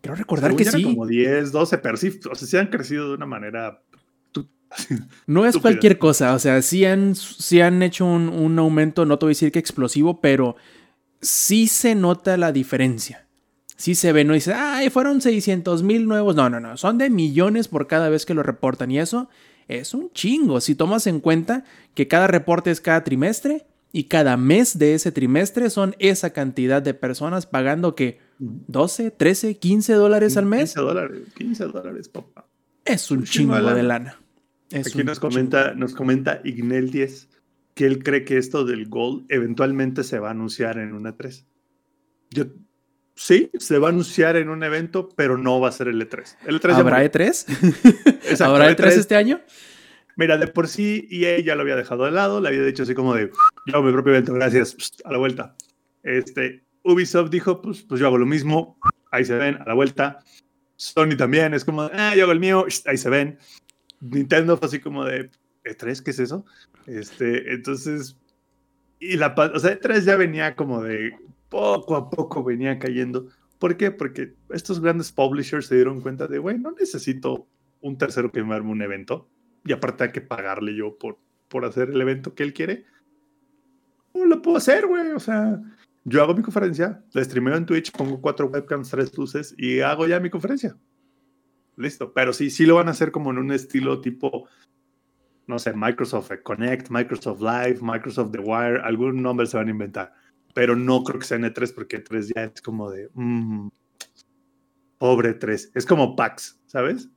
[0.00, 0.82] Creo recordar Según que sí.
[0.82, 3.82] como 10, 12, pero sí, o sea, sí han crecido de una manera.
[5.26, 9.18] No es cualquier cosa, o sea, sí han, sí han hecho un, un aumento, no
[9.18, 10.56] te voy a decir que explosivo, pero
[11.20, 13.26] sí se nota la diferencia.
[13.76, 16.36] Sí se ve, no dice, ay, fueron 600 mil nuevos.
[16.36, 19.28] No, no, no, son de millones por cada vez que lo reportan y eso
[19.66, 20.60] es un chingo.
[20.60, 21.64] Si tomas en cuenta
[21.94, 26.80] que cada reporte es cada trimestre y cada mes de ese trimestre son esa cantidad
[26.80, 32.46] de personas pagando que 12, 13, 15 dólares al mes, 15 dólares, 15 dólares, papá.
[32.84, 34.04] es un un chingo chingo de de lana.
[34.04, 34.21] lana.
[34.72, 37.28] Es Aquí nos comenta, nos comenta Ignel 10
[37.74, 41.46] que él cree que esto del Gold eventualmente se va a anunciar en una 3.
[42.30, 42.44] Yo,
[43.14, 46.36] sí, se va a anunciar en un evento, pero no va a ser el E3.
[46.46, 47.10] El E3 ya ¿Habrá murió.
[47.10, 47.44] E3?
[48.24, 49.40] Exacto, ¿Habrá el E3 este año?
[50.16, 52.94] Mira, de por sí EA ya lo había dejado de lado, le había dicho así
[52.94, 53.30] como de,
[53.66, 55.56] yo hago mi propio evento, gracias, pst, a la vuelta.
[56.02, 58.78] Este, Ubisoft dijo, pues, pues yo hago lo mismo,
[59.10, 60.18] ahí se ven, a la vuelta.
[60.76, 63.38] Sony también, es como, ah, yo hago el mío, ahí se ven.
[64.02, 65.30] Nintendo fue así como de,
[65.64, 66.44] ¿E3 qué es eso?
[66.86, 68.18] Este, entonces,
[68.98, 71.12] y la, o sea, E3 ya venía como de,
[71.48, 73.28] poco a poco venía cayendo.
[73.58, 73.92] ¿Por qué?
[73.92, 77.46] Porque estos grandes publishers se dieron cuenta de, güey, no necesito
[77.80, 79.28] un tercero que me arme un evento
[79.64, 82.86] y aparte hay que pagarle yo por, por hacer el evento que él quiere.
[84.14, 85.12] No lo puedo hacer, güey.
[85.12, 85.60] O sea,
[86.04, 90.06] yo hago mi conferencia, la streameo en Twitch, pongo cuatro webcams, tres luces y hago
[90.06, 90.76] ya mi conferencia.
[91.76, 92.12] Listo.
[92.12, 94.48] Pero sí, sí lo van a hacer como en un estilo tipo,
[95.46, 100.12] no sé, Microsoft Connect, Microsoft Live, Microsoft The Wire, algún nombre se van a inventar.
[100.54, 103.68] Pero no creo que sea en E3 porque E3 ya es como de, mm,
[104.98, 105.70] pobre 3.
[105.74, 107.08] Es como PAX, ¿sabes?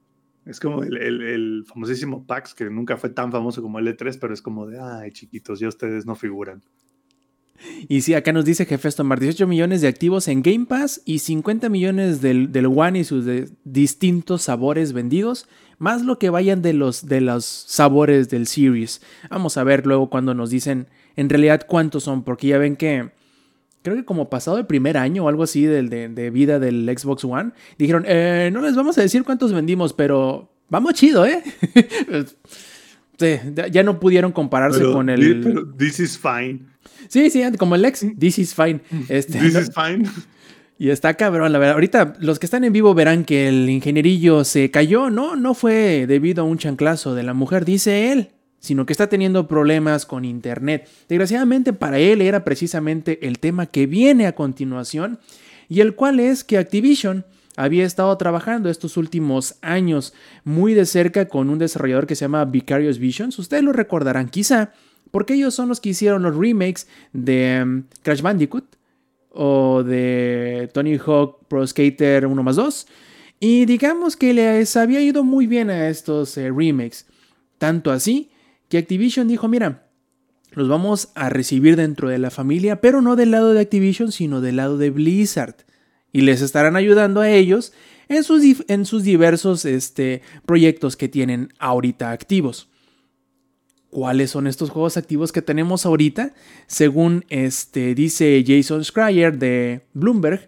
[0.45, 4.17] Es como el, el- el famosísimo PAX, que nunca fue tan famoso como el E3,
[4.17, 6.63] pero es como de, ay, chiquitos, ya ustedes no figuran.
[7.87, 11.19] Y sí, acá nos dice Jefes Tomar 18 millones de activos en Game Pass y
[11.19, 13.25] 50 millones del, del One y sus
[13.63, 15.47] distintos sabores vendidos,
[15.77, 19.01] más lo que vayan de los, de los sabores del Series.
[19.29, 23.09] Vamos a ver luego cuando nos dicen en realidad cuántos son, porque ya ven que
[23.81, 27.23] creo que como pasado el primer año o algo así de, de vida del Xbox
[27.23, 31.43] One, dijeron, "Eh, no les vamos a decir cuántos vendimos, pero vamos chido, ¿eh?
[33.17, 33.35] Sí,
[33.71, 35.41] ya- no pudieron compararse Pero, con el...
[35.41, 36.61] pero this is fine.
[37.07, 38.05] Sí, sí, como el ex.
[38.17, 38.81] This is fine.
[39.09, 40.09] Este, This no- is fine.
[40.77, 41.75] y está cabrón, la verdad.
[41.75, 45.09] Ahorita los que están en vivo verán que el ingenierillo se cayó.
[45.09, 49.07] No, no fue debido a un chanclazo de la mujer, dice él, sino que está
[49.07, 50.89] teniendo problemas con internet.
[51.07, 55.19] Desgraciadamente para él era precisamente el tema que viene a continuación
[55.69, 57.25] y el cual es que Activision
[57.57, 62.45] había estado trabajando estos últimos años muy de cerca con un desarrollador que se llama
[62.45, 63.39] Vicarious Visions.
[63.39, 64.73] Ustedes lo recordarán quizá,
[65.11, 68.65] porque ellos son los que hicieron los remakes de um, Crash Bandicoot
[69.29, 72.87] o de Tony Hawk Pro Skater 1 más 2.
[73.39, 77.05] Y digamos que les había ido muy bien a estos eh, remakes.
[77.57, 78.31] Tanto así
[78.69, 79.87] que Activision dijo, mira,
[80.51, 84.41] los vamos a recibir dentro de la familia, pero no del lado de Activision, sino
[84.41, 85.55] del lado de Blizzard.
[86.15, 87.73] Y les estarán ayudando a ellos
[88.07, 92.69] en sus, en sus diversos este, proyectos que tienen ahorita activos.
[93.89, 96.33] ¿Cuáles son estos juegos activos que tenemos ahorita?
[96.67, 100.47] Según este, dice Jason Schreier de Bloomberg,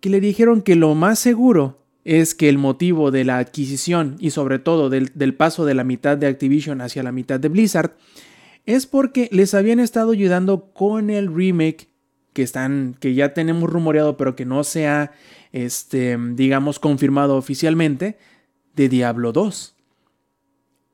[0.00, 4.30] que le dijeron que lo más seguro es que el motivo de la adquisición y
[4.30, 7.98] sobre todo del, del paso de la mitad de Activision hacia la mitad de Blizzard
[8.64, 11.90] es porque les habían estado ayudando con el remake
[12.36, 15.12] que están que ya tenemos rumoreado pero que no se ha
[15.52, 18.18] este digamos confirmado oficialmente
[18.74, 19.74] de Diablo 2.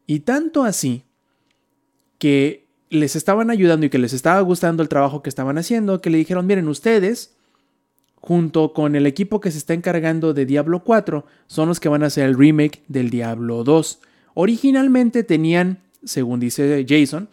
[0.06, 1.02] Y tanto así
[2.18, 6.10] que les estaban ayudando y que les estaba gustando el trabajo que estaban haciendo, que
[6.10, 7.34] le dijeron, miren, ustedes,
[8.20, 12.04] junto con el equipo que se está encargando de Diablo 4, son los que van
[12.04, 14.00] a hacer el remake del Diablo 2.
[14.34, 17.28] Originalmente tenían, según dice Jason,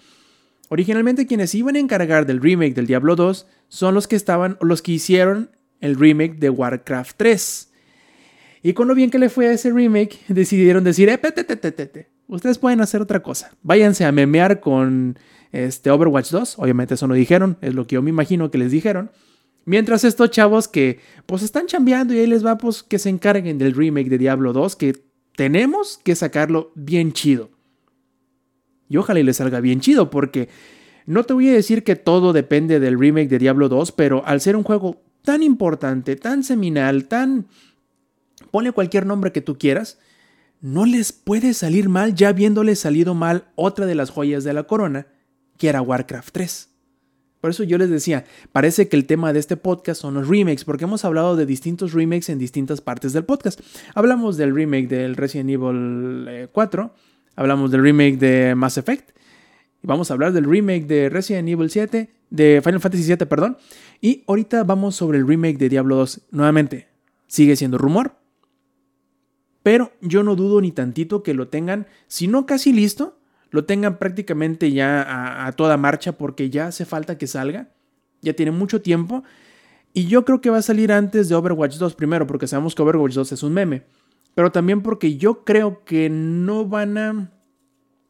[0.69, 4.81] originalmente quienes iban a encargar del remake del Diablo 2 son los que estaban, los
[4.81, 5.51] que hicieron
[5.81, 7.71] el remake de Warcraft 3.
[8.61, 12.81] Y con lo bien que le fue a ese remake, decidieron decir, eh, ustedes pueden
[12.81, 13.51] hacer otra cosa.
[13.61, 15.17] Váyanse a memear con
[15.51, 16.59] este Overwatch 2.
[16.59, 19.11] Obviamente eso no dijeron, es lo que yo me imagino que les dijeron.
[19.65, 23.57] Mientras estos chavos que pues están chambeando y ahí les va pues que se encarguen
[23.57, 24.95] del remake de Diablo 2 que
[25.35, 27.51] tenemos que sacarlo bien chido.
[28.89, 30.49] Y ojalá y les salga bien chido porque
[31.05, 34.41] no te voy a decir que todo depende del remake de Diablo 2, pero al
[34.41, 37.47] ser un juego tan importante, tan seminal, tan...
[38.51, 39.99] Ponle cualquier nombre que tú quieras,
[40.61, 44.63] no les puede salir mal ya habiéndole salido mal otra de las joyas de la
[44.63, 45.07] corona,
[45.57, 46.69] que era Warcraft 3.
[47.41, 50.65] Por eso yo les decía, parece que el tema de este podcast son los remakes,
[50.65, 53.61] porque hemos hablado de distintos remakes en distintas partes del podcast.
[53.95, 57.08] Hablamos del remake del Resident Evil 4, eh,
[57.39, 59.11] hablamos del remake de Mass Effect,
[59.81, 63.57] vamos a hablar del remake de Resident Evil 7, de Final Fantasy 7, perdón,
[64.01, 66.27] y ahorita vamos sobre el remake de Diablo 2.
[66.31, 66.89] Nuevamente,
[67.27, 68.17] sigue siendo rumor,
[69.63, 73.21] pero yo no dudo ni tantito que lo tengan, si no casi listo,
[73.51, 77.69] lo tengan prácticamente ya a, a, toda marcha porque ya hace falta que salga.
[78.21, 79.23] Ya tiene mucho tiempo.
[79.91, 82.83] Y yo creo que va a salir antes de Overwatch 2 primero, porque sabemos que
[82.83, 83.85] Overwatch 2 es un meme.
[84.35, 87.31] Pero también porque yo creo que no van a...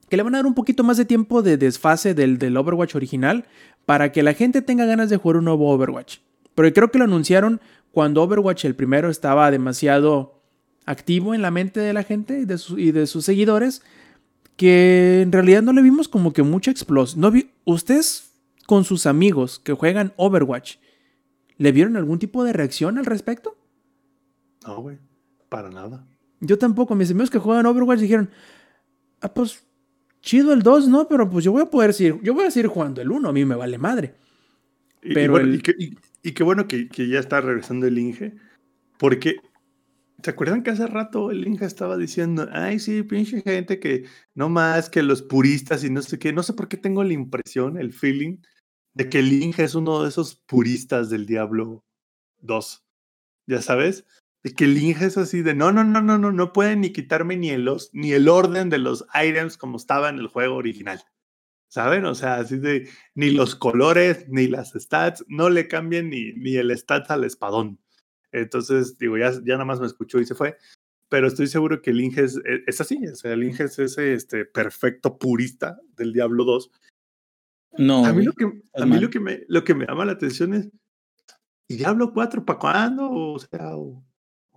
[0.09, 2.95] Que le van a dar un poquito más de tiempo de desfase del, del Overwatch
[2.95, 3.45] original
[3.85, 6.17] para que la gente tenga ganas de jugar un nuevo Overwatch.
[6.55, 7.61] Pero creo que lo anunciaron
[7.91, 10.41] cuando Overwatch el primero estaba demasiado
[10.85, 13.83] activo en la mente de la gente y de, su, y de sus seguidores
[14.55, 17.21] que en realidad no le vimos como que mucha explosión.
[17.21, 18.33] No vi ustedes
[18.65, 20.75] con sus amigos que juegan Overwatch,
[21.57, 23.57] ¿le vieron algún tipo de reacción al respecto?
[24.67, 24.99] No, güey,
[25.49, 26.05] para nada.
[26.39, 28.29] Yo tampoco, mis amigos que juegan Overwatch dijeron,
[29.21, 29.65] ah, pues
[30.21, 31.07] chido el 2, ¿no?
[31.07, 33.33] Pero pues yo voy a poder seguir, yo voy a seguir jugando el 1, a
[33.33, 34.15] mí me vale madre.
[35.01, 37.41] Y, Pero y, bueno, el- y, que- y- y qué bueno que, que ya está
[37.41, 38.33] regresando el Inge,
[38.97, 39.37] porque
[40.21, 44.49] ¿se acuerdan que hace rato el Inge estaba diciendo, ay, sí, pinche gente que no
[44.49, 46.33] más que los puristas y no sé qué?
[46.33, 48.37] No sé por qué tengo la impresión, el feeling,
[48.93, 51.83] de que el Inge es uno de esos puristas del Diablo
[52.41, 52.83] 2.
[53.47, 54.05] ¿Ya sabes?
[54.43, 56.91] De que el Inge es así de, no, no, no, no, no, no pueden ni
[56.93, 60.55] quitarme ni el, os- ni el orden de los items como estaba en el juego
[60.55, 61.01] original.
[61.71, 62.05] ¿Saben?
[62.05, 66.55] O sea, así de, ni los colores, ni las stats, no le cambien ni, ni
[66.55, 67.79] el stats al espadón.
[68.31, 70.57] Entonces, digo, ya, ya nada más me escuchó y se fue.
[71.09, 73.05] Pero estoy seguro que el Inge es, e- es así.
[73.07, 76.71] O sea, el Inge es ese este, perfecto purista del Diablo 2.
[77.77, 80.13] No, a mí, lo que, a mí lo, que me, lo que me llama la
[80.13, 80.69] atención es,
[81.67, 83.09] ¿y Diablo 4 para cuándo?
[83.11, 84.03] O sea, o,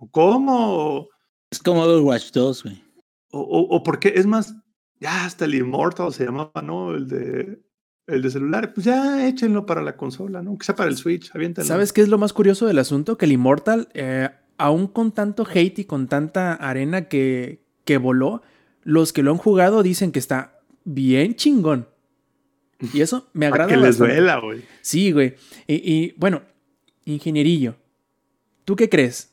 [0.03, 1.09] o cómo?
[1.51, 2.83] Es como Overwatch 2, güey.
[3.31, 4.13] o, o- o por qué?
[4.15, 4.55] Es más,
[4.99, 6.93] ya hasta el Immortal se llamaba, ¿no?
[6.95, 7.59] El de,
[8.07, 8.73] el de celular.
[8.73, 10.57] Pues ya échenlo para la consola, ¿no?
[10.57, 11.67] Que sea para el Switch, aviéntenlo.
[11.67, 13.17] ¿Sabes qué es lo más curioso del asunto?
[13.17, 18.41] Que el Immortal, eh, aún con tanto hate y con tanta arena que, que voló,
[18.83, 21.87] los que lo han jugado dicen que está bien chingón.
[22.93, 24.61] Y eso me agrada que les duela, güey.
[24.81, 25.35] Sí, güey.
[25.67, 26.41] Y, y, bueno,
[27.05, 27.75] ingenierillo,
[28.65, 29.32] ¿tú qué crees?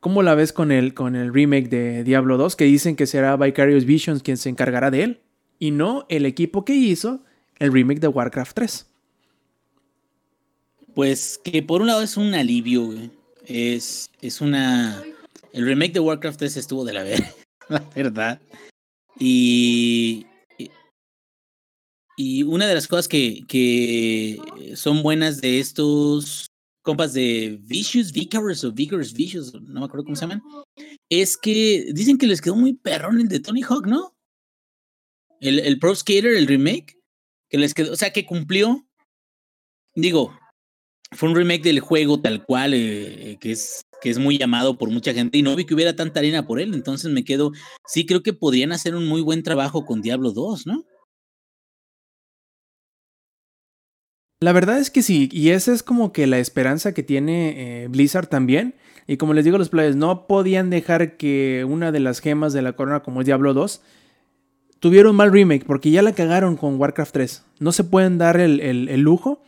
[0.00, 2.54] ¿Cómo la ves con el, con el remake de Diablo 2?
[2.56, 5.20] Que dicen que será Vicarious Visions quien se encargará de él.
[5.58, 7.24] Y no el equipo que hizo
[7.58, 8.86] el remake de Warcraft 3.
[10.94, 12.92] Pues que por un lado es un alivio.
[13.46, 15.02] Es, es una.
[15.52, 17.32] El remake de Warcraft 3 estuvo de la verga,
[17.68, 18.40] la verdad.
[19.18, 20.26] Y-
[22.18, 24.38] Y una de las cosas que, que
[24.74, 26.46] son buenas de estos
[26.86, 30.40] compas de Vicious, Vicarous o Vigorous Vicious, no me acuerdo cómo se llaman,
[31.10, 34.16] es que dicen que les quedó muy perrón el de Tony Hawk, ¿no?
[35.40, 36.96] El, el Pro Skater, el remake,
[37.50, 38.86] que les quedó, o sea, que cumplió.
[39.96, 40.32] Digo,
[41.10, 44.90] fue un remake del juego tal cual, eh, que, es, que es muy llamado por
[44.90, 47.50] mucha gente y no vi que hubiera tanta arena por él, entonces me quedo,
[47.84, 50.84] sí creo que podrían hacer un muy buen trabajo con Diablo 2, ¿no?
[54.40, 57.88] La verdad es que sí, y esa es como que la esperanza que tiene eh,
[57.88, 58.74] Blizzard también.
[59.06, 62.60] Y como les digo los players, no podían dejar que una de las gemas de
[62.60, 63.80] la corona, como es Diablo 2,
[64.78, 67.44] tuviera un mal remake, porque ya la cagaron con Warcraft 3.
[67.60, 69.42] No se pueden dar el- el lujo.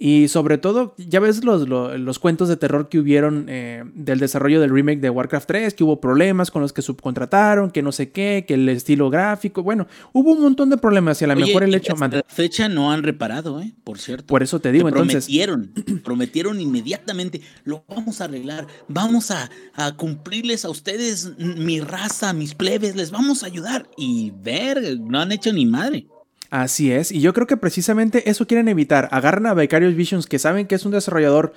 [0.00, 4.20] Y sobre todo, ya ves los, lo- los cuentos de terror que hubieron eh, del
[4.20, 7.90] desarrollo del remake de Warcraft 3, que hubo problemas con los que subcontrataron, que no
[7.90, 11.34] sé qué, que el estilo gráfico, bueno, hubo un montón de problemas y a lo
[11.34, 11.94] Oye, mejor el hecho...
[11.94, 13.74] hasta la fecha no han reparado, ¿eh?
[13.82, 14.26] Por cierto.
[14.28, 15.24] Por eso te digo, entonces...
[15.24, 15.72] prometieron,
[16.04, 22.54] prometieron inmediatamente, lo vamos a arreglar, vamos a, a cumplirles a ustedes, mi raza, mis
[22.54, 23.90] plebes, les vamos a ayudar.
[23.96, 26.06] Y ver, no han hecho ni madre.
[26.50, 29.08] Así es, y yo creo que precisamente eso quieren evitar.
[29.12, 31.52] Agarran a Vicarious Visions que saben que es un desarrollador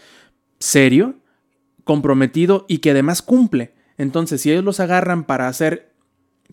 [0.60, 1.16] serio,
[1.84, 3.74] comprometido y que además cumple.
[3.98, 5.94] Entonces, si ellos los agarran para hacer,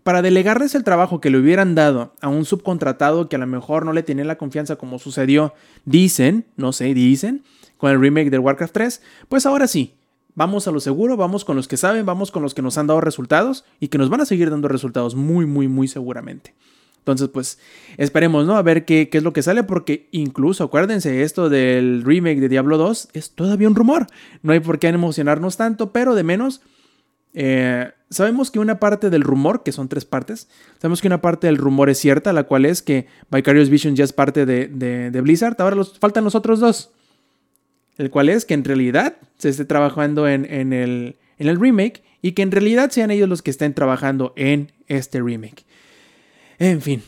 [0.05, 3.85] para delegarles el trabajo que le hubieran dado a un subcontratado que a lo mejor
[3.85, 5.53] no le tenía la confianza como sucedió,
[5.85, 7.43] dicen, no sé, dicen,
[7.77, 9.95] con el remake del Warcraft 3, pues ahora sí.
[10.35, 12.87] Vamos a lo seguro, vamos con los que saben, vamos con los que nos han
[12.87, 16.55] dado resultados y que nos van a seguir dando resultados muy, muy, muy seguramente.
[16.99, 17.59] Entonces, pues
[17.97, 18.57] esperemos, ¿no?
[18.57, 22.77] A ver qué, es lo que sale, porque incluso, acuérdense, esto del remake de Diablo
[22.77, 24.07] 2 es todavía un rumor.
[24.43, 26.61] No hay por qué emocionarnos tanto, pero de menos,
[27.35, 30.49] eh, sabemos que una parte del rumor, que son tres partes,
[30.81, 34.05] sabemos que una parte del rumor es cierta, la cual es que Vicarious Vision ya
[34.05, 35.57] es parte de, Blizzard.
[35.61, 36.91] Ahora los, faltan los otros dos.
[37.97, 42.33] El cual es que en realidad se esté trabajando en el, en el remake y
[42.33, 45.65] que en realidad sean ellos los que estén trabajando en este remake.
[46.59, 47.03] En fin,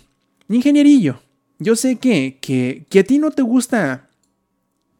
[0.48, 1.20] ingenierillo,
[1.58, 4.08] yo sé que, que, que a ti no te gusta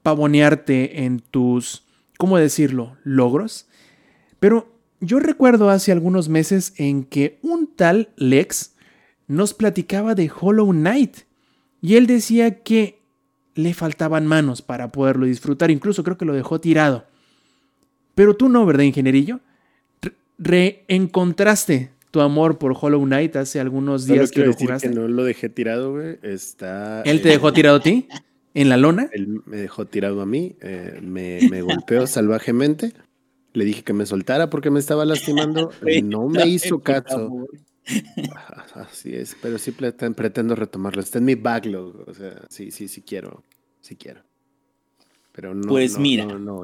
[0.02, 1.84] pavonearte en tus,
[2.18, 3.66] ¿cómo decirlo?, logros,
[4.40, 8.74] pero yo recuerdo hace algunos meses en que un tal Lex
[9.28, 11.18] nos platicaba de Hollow Knight
[11.80, 13.00] y él decía que
[13.54, 17.06] le faltaban manos para poderlo disfrutar, incluso creo que lo dejó tirado.
[18.14, 19.40] Pero tú no, ¿verdad, ingenierillo?
[20.02, 24.66] Re- reencontraste tu amor por Hollow Knight hace algunos Solo días que quiero lo decir
[24.66, 24.88] jugaste.
[24.88, 26.18] que no lo dejé tirado, güey.
[26.22, 27.02] Está.
[27.02, 28.08] ¿Él te eh, dejó tirado a ti?
[28.54, 29.08] ¿En la lona?
[29.12, 32.92] Él me dejó tirado a mí, eh, me, me golpeó salvajemente.
[33.52, 35.70] Le dije que me soltara porque me estaba lastimando.
[36.04, 37.48] No me hizo caso.
[38.74, 41.00] Así es, pero sí preten- pretendo retomarlo.
[41.02, 42.08] Está en mi backlog.
[42.08, 43.42] O sea, sí, sí, sí quiero.
[43.80, 44.22] Sí quiero.
[45.32, 45.68] Pero no.
[45.68, 46.24] Pues no, mira.
[46.26, 46.62] No, no.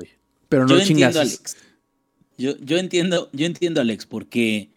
[0.48, 1.20] Pero no yo entiendo.
[1.20, 1.56] Alex.
[2.38, 4.70] Yo, yo entiendo, yo entiendo a Alex, porque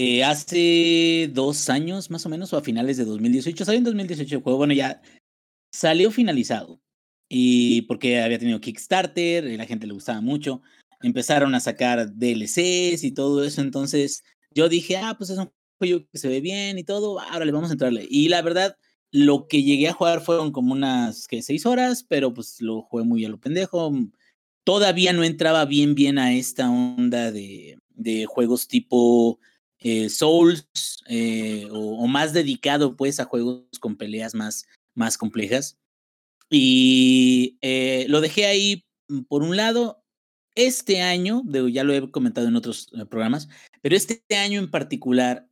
[0.00, 4.36] eh, hace dos años, más o menos, o a finales de 2018, salió en 2018
[4.36, 5.02] el juego, bueno, ya
[5.72, 6.80] salió finalizado.
[7.28, 10.62] Y porque había tenido Kickstarter, y la gente le gustaba mucho.
[11.02, 13.60] Empezaron a sacar DLCs y todo eso.
[13.60, 14.22] Entonces,
[14.54, 17.18] yo dije, ah, pues es un juego que se ve bien y todo.
[17.18, 18.06] Ahora le vamos a entrarle.
[18.08, 18.76] Y la verdad,
[19.10, 23.02] lo que llegué a jugar fueron como unas que seis horas, pero pues lo jugué
[23.02, 23.92] muy a lo pendejo
[24.62, 29.40] todavía no entraba bien bien a esta onda de, de juegos tipo
[29.80, 30.68] eh, Souls
[31.06, 35.78] eh, o, más dedicado pues a juegos con peleas más, más complejas.
[36.50, 40.02] Y eh, lo dejé ahí mm, por un lado.
[40.54, 43.48] Este año, ya lo he comentado en otros programas,
[43.80, 45.48] pero este año en particular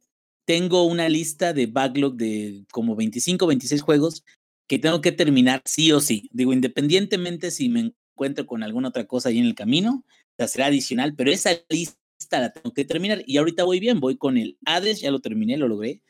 [0.47, 4.25] tengo una lista de backlog de como 25, 26 juegos
[4.67, 6.29] que tengo que terminar sí o sí.
[6.33, 10.05] Digo, independientemente si me encuentro con alguna otra cosa ahí en el camino,
[10.49, 12.01] será adicional, pero esa lista
[12.31, 15.57] la tengo que terminar y ahorita voy bien, voy con el Hades, ya lo terminé,
[15.57, 16.03] lo logré.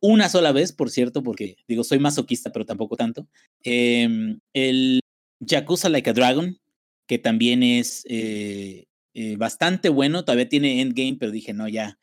[0.00, 3.26] Una sola vez, por cierto, porque digo, soy masoquista, pero tampoco tanto.
[3.62, 5.00] Em, el
[5.40, 6.58] Yakuza Like a Dragon,
[7.06, 11.98] que también es eh, eh, bastante bueno, todavía tiene endgame, pero dije, no, ya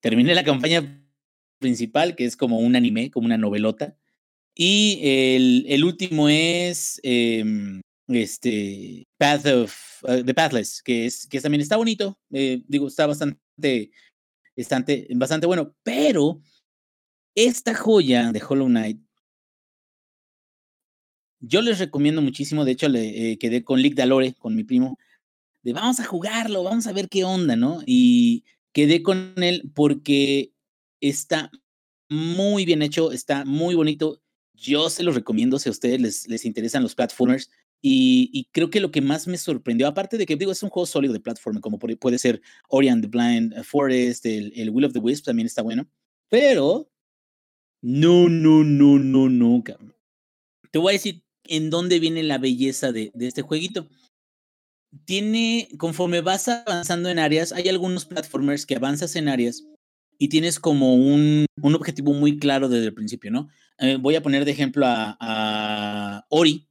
[0.00, 1.04] terminé la campaña
[1.58, 3.96] principal, que es como un anime, como una novelota.
[4.54, 11.60] Y el, el último es em, este Path of The Pathless, que es que también
[11.60, 12.18] está bonito.
[12.30, 13.90] eh, digo, está bastante,
[14.56, 15.74] bastante, bastante bueno.
[15.82, 16.40] Pero
[17.34, 19.00] esta joya de Hollow Knight,
[21.40, 22.64] yo les recomiendo muchísimo.
[22.64, 24.98] De hecho, le eh, quedé con Lick Dalore, con mi primo,
[25.62, 27.82] de vamos a jugarlo, vamos a ver qué onda, ¿no?
[27.86, 30.52] Y quedé con él porque
[31.00, 31.50] está
[32.08, 34.22] muy bien hecho, está muy bonito.
[34.54, 37.50] Yo se los recomiendo si a ustedes les, les interesan los platformers.
[37.88, 40.70] Y, y creo que lo que más me sorprendió, aparte de que digo, es un
[40.70, 44.70] juego sólido de platform, como puede ser Ori and the Blind eh, Forest, el, el
[44.70, 45.88] Will of the Wisp también está bueno.
[46.28, 46.90] Pero,
[47.82, 49.94] no, no, no, no, no, cabrón.
[50.72, 53.88] Te voy a decir en dónde viene la belleza de, de este jueguito.
[55.04, 59.64] Tiene, conforme vas avanzando en áreas, hay algunos platformers que avanzas en áreas
[60.18, 63.48] y tienes como un, un objetivo muy claro desde el principio, ¿no?
[63.78, 66.66] Eh, voy a poner de ejemplo a, a Ori.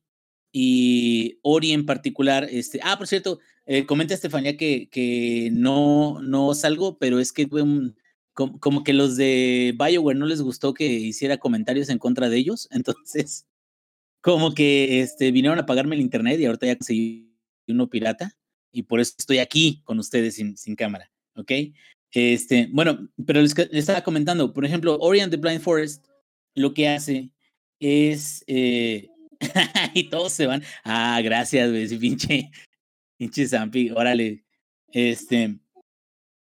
[0.57, 6.53] Y Ori en particular, este, ah, por cierto, eh, comenta Estefanía que, que no, no
[6.53, 7.91] salgo, pero es que como,
[8.61, 12.69] como que los de Bioware no les gustó que hiciera comentarios en contra de ellos,
[12.71, 13.45] entonces
[14.21, 17.35] como que este, vinieron a pagarme el internet y ahorita ya conseguí
[17.67, 18.31] uno pirata
[18.71, 21.51] y por eso estoy aquí con ustedes sin, sin cámara, ¿ok?
[22.11, 26.05] Este, bueno, pero les, les, estaba comentando, por ejemplo, Orient the Blind Forest
[26.53, 27.31] lo que hace
[27.81, 29.09] es, eh,
[29.93, 32.51] y todos se van, ah, gracias, güey, pinche,
[33.17, 34.45] pinche Zampi, órale,
[34.87, 35.59] este,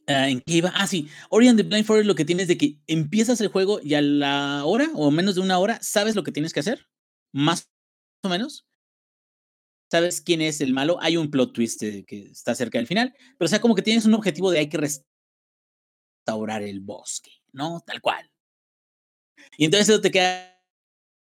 [0.09, 0.71] Uh, ¿En qué iba?
[0.73, 1.07] Ah, sí.
[1.29, 4.65] Orient the Blind Forest lo que tienes de que empiezas el juego y a la
[4.65, 6.87] hora o menos de una hora sabes lo que tienes que hacer.
[7.31, 7.69] Más
[8.23, 8.65] o menos.
[9.91, 10.97] Sabes quién es el malo.
[10.99, 13.13] Hay un plot twist de que está cerca del final.
[13.37, 14.79] Pero o sea, como que tienes un objetivo de hay que
[16.25, 17.81] restaurar el bosque, ¿no?
[17.85, 18.31] Tal cual.
[19.57, 20.55] Y entonces eso te quedas,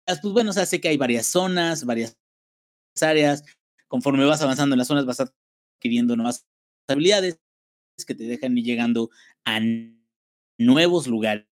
[0.06, 2.16] pues bueno, o sea, sé que hay varias zonas, varias
[3.00, 3.44] áreas.
[3.88, 6.46] Conforme vas avanzando en las zonas vas adquiriendo nuevas
[6.88, 7.38] habilidades
[8.06, 9.10] que te dejan ir llegando
[9.44, 9.60] a
[10.58, 11.46] nuevos lugares,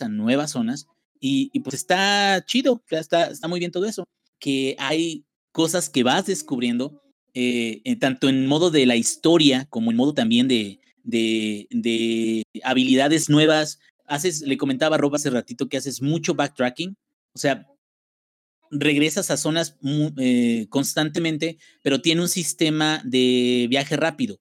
[0.00, 0.86] a nuevas zonas,
[1.24, 4.04] y, pues está chido, está, está muy bien todo eso,
[4.40, 7.00] que hay cosas que vas descubriendo,
[7.32, 13.30] eh, tanto en modo de la historia como en modo también de, de, de habilidades
[13.30, 13.78] nuevas.
[14.06, 16.96] Haces, le comentaba a Rob hace ratito que haces mucho backtracking,
[17.34, 17.71] o sea,
[18.72, 19.76] regresas a zonas
[20.18, 24.40] eh, constantemente, pero tiene un sistema de viaje rápido.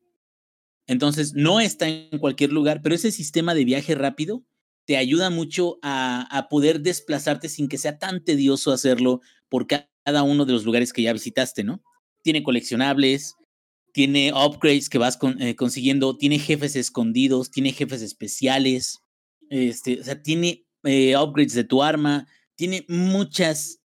[0.88, 4.44] Entonces, no está en cualquier lugar, pero ese sistema de viaje rápido
[4.86, 10.46] te ayuda mucho a, poder desplazarte sin que sea tan tedioso hacerlo por cada uno
[10.46, 11.84] de los lugares que ya visitaste, ¿no?
[12.24, 13.36] Tiene coleccionables,
[13.94, 19.00] tiene upgrades que vas eh, consiguiendo, tiene jefes escondidos, tiene jefes especiales,
[19.50, 23.81] este, o sea, tiene eh, upgrades de tu arma, tiene muchas,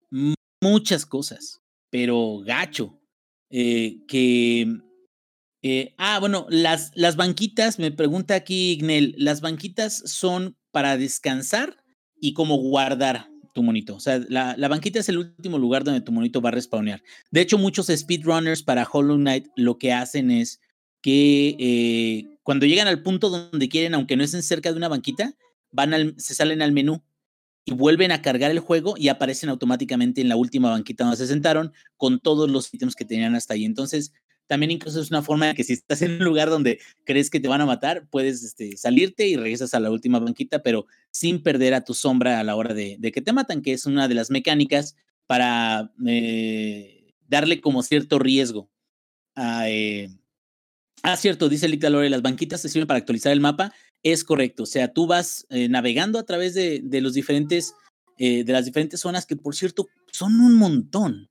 [0.65, 1.61] muchas cosas,
[1.91, 2.99] pero gacho,
[3.51, 4.67] eh, que
[5.63, 11.77] eh, ah, bueno, las, las banquitas, me pregunta aquí Ignel, las banquitas son para descansar
[12.19, 13.95] y como guardar tu monito.
[13.95, 17.03] O sea, la, la, banquita es el último lugar donde tu monito va a respawnear.
[17.31, 20.61] De hecho, muchos speedrunners para Hollow Knight lo que hacen es
[21.03, 25.35] que eh, cuando llegan al punto donde quieren, aunque no estén cerca de una banquita,
[25.71, 27.03] van al, se salen al menú
[27.65, 31.27] y vuelven a cargar el juego y aparecen automáticamente en la última banquita donde se
[31.27, 33.65] sentaron con todos los ítems que tenían hasta ahí.
[33.65, 34.13] Entonces,
[34.47, 37.41] también incluso es una forma de que si estás en un lugar donde crees que
[37.41, 41.43] te van a matar, puedes este, salirte y regresas a la última banquita, pero sin
[41.43, 44.15] perder a tu sombra a la hora de, que te matan, que es una de
[44.15, 44.97] las mecánicas
[45.27, 48.69] para eh, darle como cierto riesgo.
[49.35, 50.11] A, eh,
[51.03, 53.73] ah, cierto, dice el Lore, las banquitas se sirven para actualizar el mapa.
[54.05, 57.75] Es correcto, o sea, tú vas eh, navegando a través de, de los diferentes,
[58.17, 61.29] de las diferentes zonas que, por cierto, son un montón.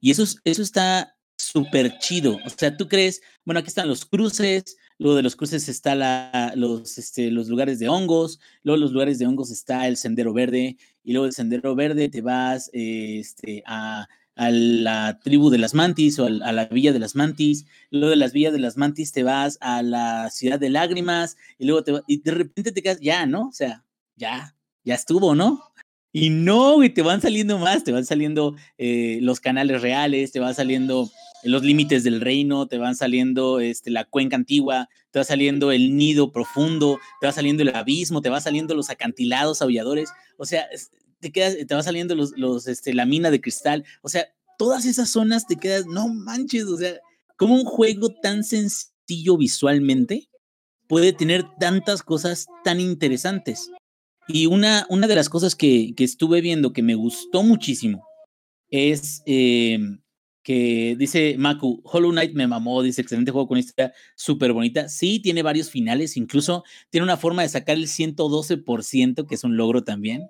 [0.00, 2.38] Y eso, eso está súper chido.
[2.44, 6.52] O sea, tú crees, bueno, aquí están los cruces, luego de los cruces está la,
[6.56, 10.76] los, este, los lugares de hongos, luego los lugares de hongos está el sendero verde,
[11.04, 15.74] y luego del sendero verde te vas eh, este, a, a, la tribu de las
[15.74, 19.12] mantis o a, la villa de las mantis, luego de las villas de las mantis
[19.12, 23.00] te vas a la ciudad de lágrimas, y luego te y de repente te quedas,
[23.00, 23.48] ya, ¿no?
[23.48, 23.84] O sea,
[24.14, 25.62] ya, ya estuvo, ¿no?
[26.12, 30.40] Y no, güey, te van saliendo más, te van saliendo eh, los canales reales, te
[30.40, 31.10] van saliendo
[31.42, 35.96] los límites del reino, te van saliendo este, la cuenca antigua, te va saliendo el
[35.96, 40.66] nido profundo, te va saliendo el abismo, te va saliendo los acantilados aulladores, o sea,
[41.20, 44.26] te, quedas, te va saliendo los, los, este, la mina de cristal, o sea,
[44.58, 46.98] todas esas zonas te quedas, no manches, o sea,
[47.36, 50.28] como un juego tan sencillo visualmente
[50.88, 53.70] puede tener tantas cosas tan interesantes.
[54.28, 58.04] Y una, una de las cosas que, que, estuve viendo que me gustó muchísimo
[58.68, 59.78] es eh,
[60.42, 64.88] que dice Maku, Hollow Knight me mamó, dice excelente juego con historia súper bonita.
[64.88, 69.56] Sí, tiene varios finales, incluso tiene una forma de sacar el 112%, que es un
[69.56, 70.28] logro también,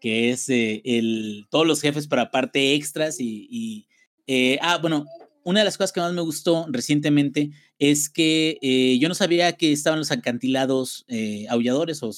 [0.00, 3.86] que es eh, el, todos los jefes para parte extras y...
[4.26, 5.06] eh, ah, bueno,
[5.44, 9.52] una de las cosas que más me gustó recientemente es que eh, yo no sabía
[9.52, 11.06] que estaban los acantilados
[11.48, 12.10] aulladores o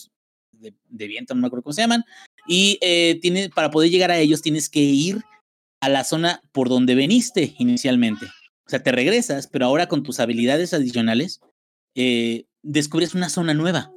[0.53, 2.05] de, viento, no me acuerdo cómo se llaman,
[2.49, 2.79] y
[3.21, 5.23] tiene, para poder llegar a ellos tienes que ir
[5.81, 8.27] a la zona por donde veniste inicialmente.
[8.67, 11.41] O sea, te regresas, pero ahora con tus habilidades adicionales,
[12.63, 13.93] descubres una zona nueva,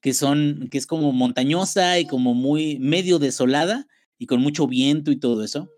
[0.00, 3.86] que, son, que es como montañosa y como muy medio desolada
[4.18, 5.70] y con mucho viento y todo eso.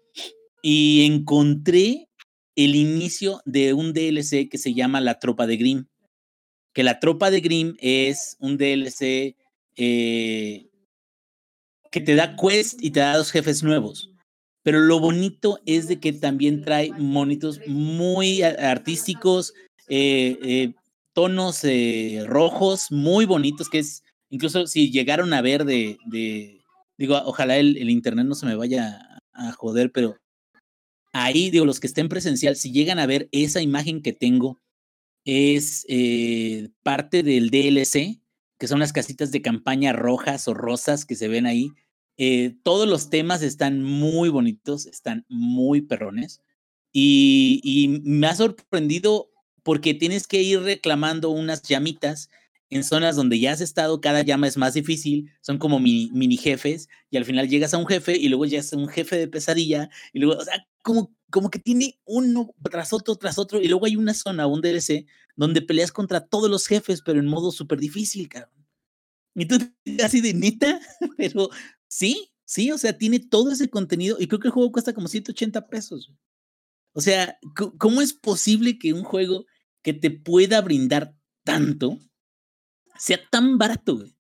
[0.63, 2.09] Y encontré
[2.57, 5.87] el inicio de un DLC que se llama La Tropa de Grimm.
[6.73, 9.37] Que la Tropa de Grimm es un DLC
[9.77, 10.69] eh,
[11.91, 14.11] que te da quest y te da dos jefes nuevos.
[14.63, 19.53] Pero lo bonito es de que también trae monitos muy artísticos,
[19.89, 20.75] eh, eh,
[21.13, 21.63] tonos
[22.27, 25.99] rojos muy bonitos, que es, incluso si llegaron a ver de,
[26.97, 30.17] digo, ojalá el, internet no se me vaya a joder, pero
[31.13, 34.59] ahí, digo, los que estén presencial, si llegan a ver esa imagen que tengo,
[35.27, 38.21] es eh, parte del DLC,
[38.59, 41.71] que son las casitas de campaña rojas o rosas que se ven ahí.
[42.17, 46.41] Eh, todos los temas están muy bonitos, están muy perrones.
[46.95, 49.31] Y me ha sorprendido
[49.63, 52.31] porque tienes que ir reclamando unas llamitas
[52.75, 56.89] en zonas donde ya has estado, cada llama es más difícil, son como mini, jefes,
[57.11, 59.91] y al final llegas a un jefe y luego llegas a un jefe de pesadilla,
[60.13, 63.87] y luego, o sea, como, como que tiene uno tras otro, tras otro, y luego
[63.87, 67.79] hay una zona, un DLC, donde peleas contra todos los jefes, pero en modo súper
[67.79, 68.67] difícil, cabrón.
[69.35, 69.57] Y tú
[70.05, 70.81] así de neta,
[71.19, 71.51] pero
[71.89, 75.09] sí, sí, o sea, tiene todo ese contenido, y creo que el juego cuesta como
[75.09, 76.11] 180 pesos.
[76.95, 77.39] O sea,
[77.79, 79.47] ¿cómo es posible que un juego
[79.83, 81.99] que te pueda brindar tanto,
[83.03, 84.15] sea tan barato, güey.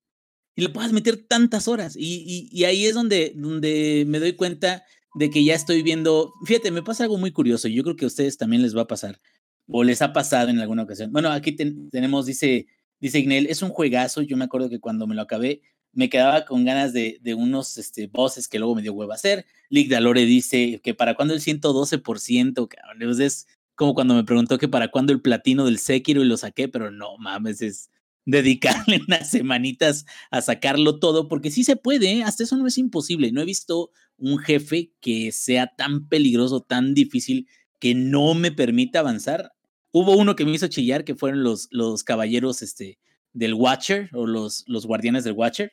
[0.56, 1.94] Y le puedas meter tantas horas.
[1.96, 4.84] Y, y, ahí es donde, donde me doy cuenta
[5.14, 6.34] de que ya estoy viendo.
[6.44, 7.68] Fíjate, me pasa algo muy curioso.
[7.68, 9.20] Yo creo que a ustedes también les va a pasar.
[9.68, 11.12] O les ha pasado en alguna ocasión.
[11.12, 12.66] Bueno, aquí tenemos, dice,
[13.00, 14.20] dice Ignel, es un juegazo.
[14.20, 17.78] Yo me acuerdo que cuando me lo acabé, me quedaba con ganas de, de unos
[17.78, 19.46] este, bosses que luego me dio huevo a hacer.
[19.70, 23.46] Lick Dalore dice que para cuando el 112%, cabrón, es
[23.76, 26.90] como cuando me preguntó que para cuándo el platino del Sekiro y lo saqué, pero
[26.90, 27.90] no mames, es,
[28.24, 32.22] dedicarle unas semanitas a sacarlo todo, porque sí se puede, ¿eh?
[32.22, 33.32] hasta eso no es imposible.
[33.32, 37.48] No he visto un jefe que sea tan peligroso, tan difícil,
[37.80, 39.52] que no me permita avanzar.
[39.90, 42.98] Hubo uno que me hizo chillar, que fueron los, los caballeros este,
[43.32, 45.72] del Watcher o los, los guardianes del Watcher.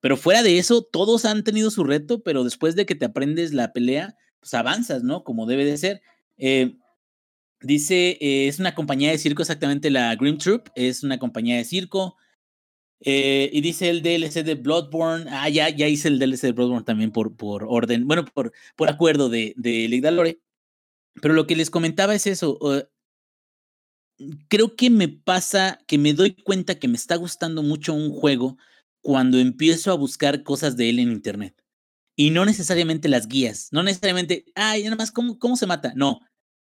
[0.00, 3.54] Pero fuera de eso, todos han tenido su reto, pero después de que te aprendes
[3.54, 5.24] la pelea, pues avanzas, ¿no?
[5.24, 6.02] Como debe de ser.
[6.36, 6.76] Eh,
[7.64, 11.64] Dice, eh, es una compañía de circo, exactamente la Grim Troop, es una compañía de
[11.64, 12.16] circo.
[13.00, 15.26] Eh, y dice el DLC de Bloodborne.
[15.30, 18.90] Ah, ya, ya hice el DLC de Bloodborne también por, por orden, bueno, por, por
[18.90, 20.40] acuerdo de, de Ligdalore.
[21.22, 22.58] Pero lo que les comentaba es eso.
[24.48, 28.58] creo que me pasa que me doy cuenta que me está gustando mucho un juego
[29.02, 31.54] cuando empiezo a buscar cosas de él en internet.
[32.16, 35.92] Y no necesariamente las guías, no necesariamente, ay, nada más, ¿cómo, cómo se mata?
[35.96, 36.20] No,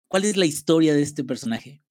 [0.08, 1.82] ¿Cuál es la historia de este personaje?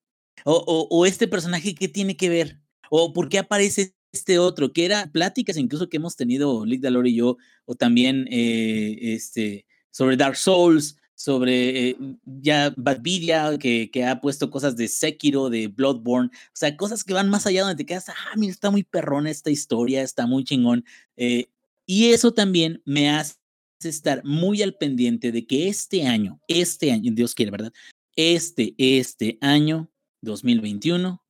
[0.43, 2.59] O, este personaje, ¿qué tiene que ver?
[2.89, 4.71] ¿O por qué aparece este otro?
[4.71, 9.65] Que era pláticas incluso que hemos tenido Lick Dalor y yo, o también eh, este,
[9.91, 15.67] sobre Dark Souls, sobre eh, ya Badvidia, que, que ha puesto cosas de Sekiro, de
[15.67, 18.83] Bloodborne, o sea, cosas que van más allá donde te quedas, ah, mira, está muy
[18.83, 20.85] perrona esta historia, está muy chingón.
[21.17, 21.47] Eh,
[21.85, 23.35] y eso también me hace
[23.83, 27.73] estar muy al pendiente de que este año, este año, Dios quiere, ¿verdad?
[28.17, 29.89] Este, este año
[30.21, 31.23] 2021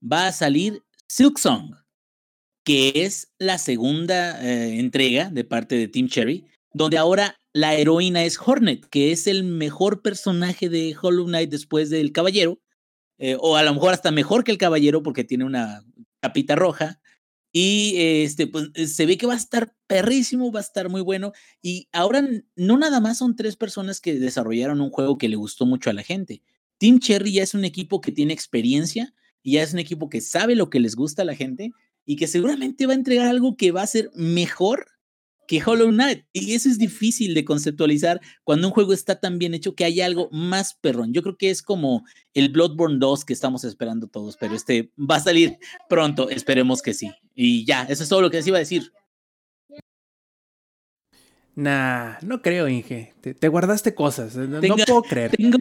[0.00, 1.74] va a salir Silksong,
[2.64, 8.24] que es la segunda eh, entrega de parte de Team Cherry, donde ahora la heroína
[8.24, 12.60] es Hornet, que es el mejor personaje de Hollow Knight después del Caballero,
[13.18, 15.84] eh, o a lo mejor hasta mejor que el Caballero porque tiene una
[16.20, 17.00] capita roja.
[17.52, 21.00] Y este, pues eh, se ve que va a estar perrísimo, va a estar muy
[21.00, 21.32] bueno.
[21.62, 22.26] Y ahora
[22.56, 25.94] no nada más son tres personas que desarrollaron un juego que le gustó mucho a
[25.94, 26.42] la gente.
[26.78, 30.20] Team Cherry ya es un equipo que tiene experiencia y ya es un equipo que
[30.20, 31.72] sabe lo que les gusta a la gente
[32.04, 34.86] y que seguramente va a entregar algo que va a ser mejor
[35.48, 36.26] que Hollow Knight.
[36.32, 40.00] Y eso es difícil de conceptualizar cuando un juego está tan bien hecho que hay
[40.00, 41.12] algo más perrón.
[41.12, 42.04] Yo creo que es como
[42.34, 45.56] el Bloodborne 2 que estamos esperando todos, pero este va a salir
[45.88, 47.10] pronto, esperemos que sí.
[47.34, 48.92] Y ya, eso es todo lo que les iba a decir.
[51.56, 53.14] Nah, no creo, Inge.
[53.20, 54.36] Te, guardaste cosas.
[54.36, 55.32] No, puedo creer.
[55.32, 55.58] Tengo,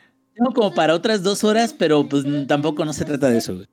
[0.53, 3.63] como para otras dos horas, pero pues tampoco no se trata de eso.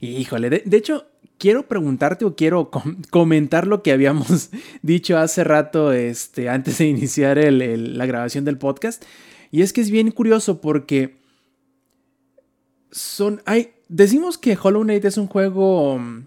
[0.00, 1.06] Híjole, de hecho,
[1.40, 2.70] quiero preguntarte o quiero
[3.10, 4.50] comentar lo que habíamos
[4.82, 9.02] dicho hace rato, este, antes de iniciar la grabación del podcast.
[9.50, 11.18] Y es que es bien curioso porque
[12.92, 13.42] son.
[13.46, 16.26] Hay, decimos que Hollow Knight es un juego mm,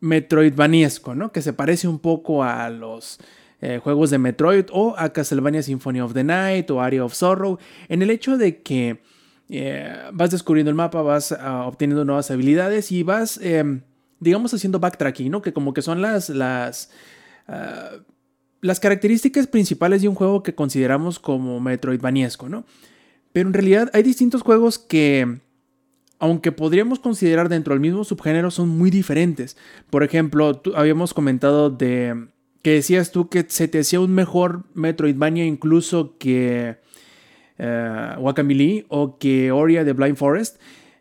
[0.00, 1.32] Metroidvaniesco, ¿no?
[1.32, 3.18] Que se parece un poco a los
[3.60, 7.58] eh, juegos de Metroid o a Castlevania Symphony of the Night o Area of Sorrow.
[7.88, 9.00] En el hecho de que
[9.48, 13.38] eh, vas descubriendo el mapa, vas ah, obteniendo nuevas habilidades y vas.
[13.42, 13.82] Em,
[14.20, 15.42] digamos, haciendo backtracking, ¿no?
[15.42, 16.90] Que como que son las, las,
[17.46, 17.90] ah,
[18.60, 22.64] las características principales de un juego que consideramos como Metroidvaniesco, ¿no?
[23.32, 25.40] Pero en realidad hay distintos juegos que,
[26.18, 29.56] aunque podríamos considerar dentro del mismo subgénero, son muy diferentes.
[29.90, 32.28] Por ejemplo, habíamos comentado de
[32.62, 36.80] que decías tú que se te hacía un mejor Metroidvania incluso que
[37.58, 40.60] uh, o que Oria de Blind Forest.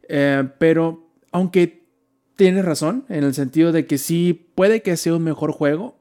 [0.10, 1.86] Eh, pero aunque
[2.36, 5.98] tienes razón, en el sentido de que sí puede que sea un mejor juego,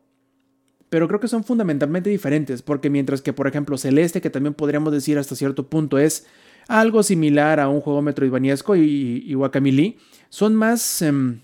[0.89, 4.93] pero creo que son fundamentalmente diferentes, porque mientras que, por ejemplo, Celeste, que también podríamos
[4.93, 6.27] decir hasta cierto punto es
[6.69, 9.97] algo similar a un juego metroidvaniesco y, y Guacamole,
[10.29, 11.41] son más, em,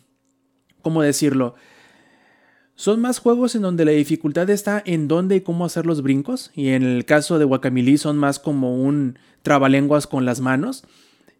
[0.82, 1.54] ¿cómo decirlo?
[2.82, 6.50] Son más juegos en donde la dificultad está en dónde y cómo hacer los brincos,
[6.52, 10.82] y en el caso de Guacamole son más como un trabalenguas con las manos.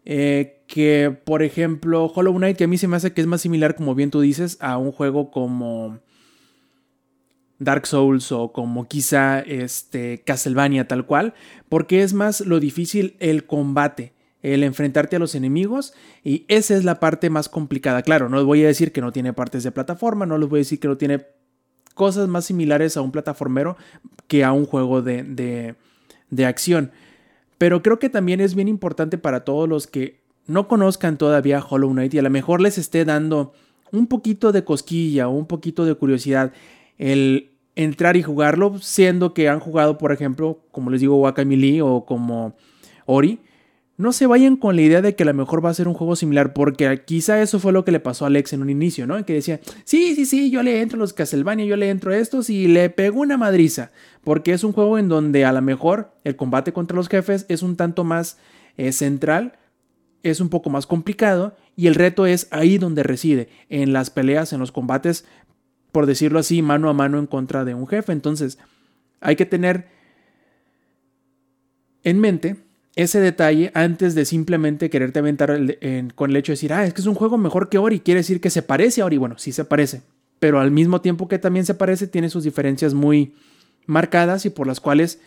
[0.05, 3.41] Eh, que por ejemplo Hollow Knight que a mí se me hace que es más
[3.41, 5.99] similar como bien tú dices a un juego como
[7.59, 11.33] Dark Souls o como quizá este Castlevania tal cual,
[11.67, 14.12] porque es más lo difícil el combate,
[14.43, 15.93] el enfrentarte a los enemigos
[16.23, 18.03] y esa es la parte más complicada.
[18.03, 20.59] Claro, no les voy a decir que no tiene partes de plataforma, no les voy
[20.59, 21.25] a decir que no tiene
[21.95, 23.77] cosas más similares a un plataformero
[24.27, 25.75] que a un juego de,
[26.29, 26.91] de, acción.
[27.57, 31.91] Pero creo que también es bien importante para todos los que no conozcan todavía Hollow
[31.91, 33.53] Knight y a lo mejor les esté dando
[33.91, 36.51] un poquito de cosquilla o un poquito de curiosidad
[36.97, 42.03] el entrar y jugarlo, siendo que han jugado, por ejemplo, como les digo, Wakamili o
[42.05, 42.55] como
[43.05, 43.39] Ori,
[43.95, 45.93] no se vayan con la idea de que a lo mejor va a ser un
[45.93, 49.05] juego similar, porque quizá eso fue lo que le pasó a Alex en un inicio,
[49.05, 49.23] ¿no?
[49.25, 52.17] Que decía, sí, sí, sí, yo le entro a los Castlevania, yo le entro a
[52.17, 53.91] estos y le pego una madriza,
[54.23, 57.61] porque es un juego en donde a lo mejor el combate contra los jefes es
[57.61, 58.37] un tanto más
[58.77, 59.59] eh, central,
[60.23, 64.53] es un poco más complicado y el reto es ahí donde reside, en las peleas,
[64.53, 65.25] en los combates
[65.93, 68.11] por decirlo así, mano a mano en contra de un jefe.
[68.11, 68.57] Entonces,
[69.21, 69.87] hay que tener
[72.03, 72.62] en mente
[72.95, 75.59] ese detalle antes de simplemente quererte aventar
[76.15, 78.19] con el hecho de decir, ah, es que es un juego mejor que Ori, quiere
[78.19, 79.17] decir que se parece a Ori.
[79.17, 80.03] Bueno, sí se parece,
[80.39, 83.33] pero al mismo tiempo que también se parece, tiene sus diferencias muy
[83.85, 85.19] marcadas y por las cuales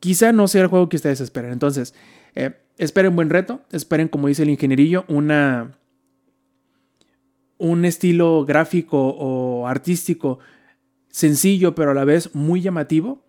[0.00, 1.52] quizá no sea el juego que ustedes esperan.
[1.52, 1.94] Entonces,
[2.34, 5.76] eh, esperen buen reto, esperen, como dice el ingenierillo, una
[7.58, 10.38] un estilo gráfico o artístico
[11.10, 13.22] sencillo pero a la vez muy llamativo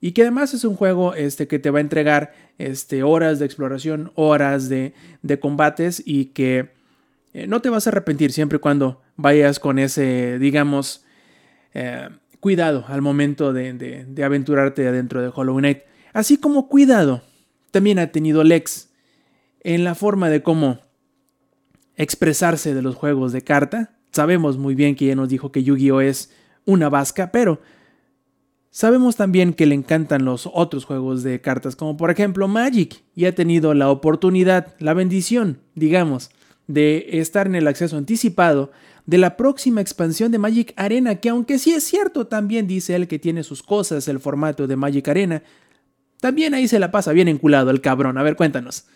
[0.00, 3.46] y que además es un juego este, que te va a entregar este, horas de
[3.46, 6.70] exploración, horas de, de combates y que
[7.32, 11.04] eh, no te vas a arrepentir siempre y cuando vayas con ese, digamos,
[11.74, 12.08] eh,
[12.40, 15.80] cuidado al momento de, de, de aventurarte adentro de Hollow Knight.
[16.12, 17.22] Así como cuidado
[17.70, 18.90] también ha tenido Lex
[19.60, 20.80] en la forma de cómo
[21.96, 23.98] expresarse de los juegos de carta.
[24.12, 26.32] Sabemos muy bien que ya nos dijo que Yu-Gi-Oh es
[26.64, 27.60] una vasca, pero
[28.78, 33.24] sabemos también que le encantan los otros juegos de cartas, como por ejemplo Magic, y
[33.24, 36.30] ha tenido la oportunidad, la bendición, digamos,
[36.68, 38.70] de estar en el acceso anticipado
[39.04, 43.08] de la próxima expansión de Magic Arena, que aunque sí es cierto, también dice él
[43.08, 45.42] que tiene sus cosas el formato de Magic Arena,
[46.20, 48.16] también ahí se la pasa bien enculado el cabrón.
[48.16, 48.86] A ver, cuéntanos.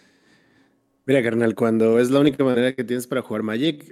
[1.07, 3.91] Mira, carnal, cuando es la única manera que tienes para jugar Magic,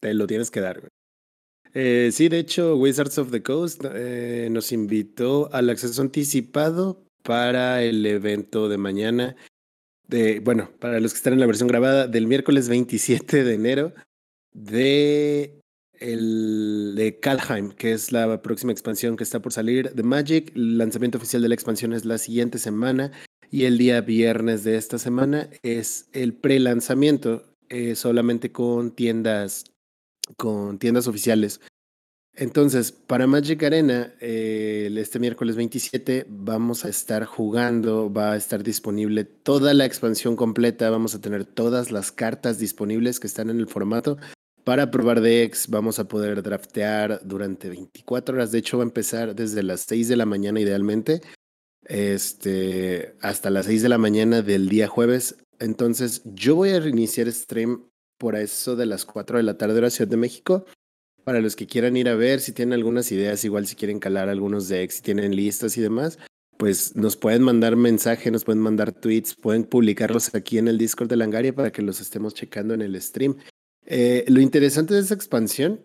[0.00, 0.88] te lo tienes que dar.
[1.78, 7.82] Eh, sí, de hecho, Wizards of the Coast eh, nos invitó al acceso anticipado para
[7.82, 9.36] el evento de mañana.
[10.08, 13.92] De, bueno, para los que están en la versión grabada, del miércoles 27 de enero
[14.54, 15.60] de
[16.00, 20.52] el de Kalheim, que es la próxima expansión que está por salir de Magic.
[20.56, 23.12] El lanzamiento oficial de la expansión es la siguiente semana
[23.50, 29.64] y el día viernes de esta semana es el pre-lanzamiento, eh, solamente con tiendas,
[30.36, 31.60] con tiendas oficiales.
[32.34, 38.62] Entonces, para Magic Arena, eh, este miércoles 27 vamos a estar jugando, va a estar
[38.62, 43.58] disponible toda la expansión completa, vamos a tener todas las cartas disponibles que están en
[43.58, 44.18] el formato.
[44.64, 49.34] Para probar decks vamos a poder draftear durante 24 horas, de hecho va a empezar
[49.34, 51.22] desde las 6 de la mañana idealmente
[51.88, 55.36] este, hasta las 6 de la mañana del día jueves.
[55.58, 59.80] Entonces, yo voy a reiniciar stream por eso de las 4 de la tarde de
[59.82, 60.64] la Ciudad de México.
[61.24, 64.28] Para los que quieran ir a ver, si tienen algunas ideas, igual si quieren calar
[64.28, 66.18] algunos decks, si tienen listas y demás,
[66.56, 71.08] pues nos pueden mandar mensaje, nos pueden mandar tweets, pueden publicarlos aquí en el Discord
[71.08, 73.36] de Langaria para que los estemos checando en el stream.
[73.86, 75.80] Eh, lo interesante de esta expansión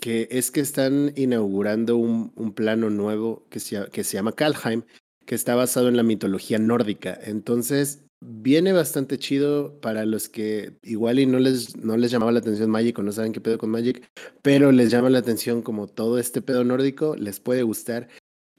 [0.00, 4.82] que es que están inaugurando un, un plano nuevo que se, que se llama Kalheim,
[5.24, 7.18] que está basado en la mitología nórdica.
[7.22, 12.38] Entonces, viene bastante chido para los que igual y no les, no les llamaba la
[12.38, 14.06] atención Magic o no saben qué pedo con Magic,
[14.42, 18.08] pero les llama la atención como todo este pedo nórdico, les puede gustar.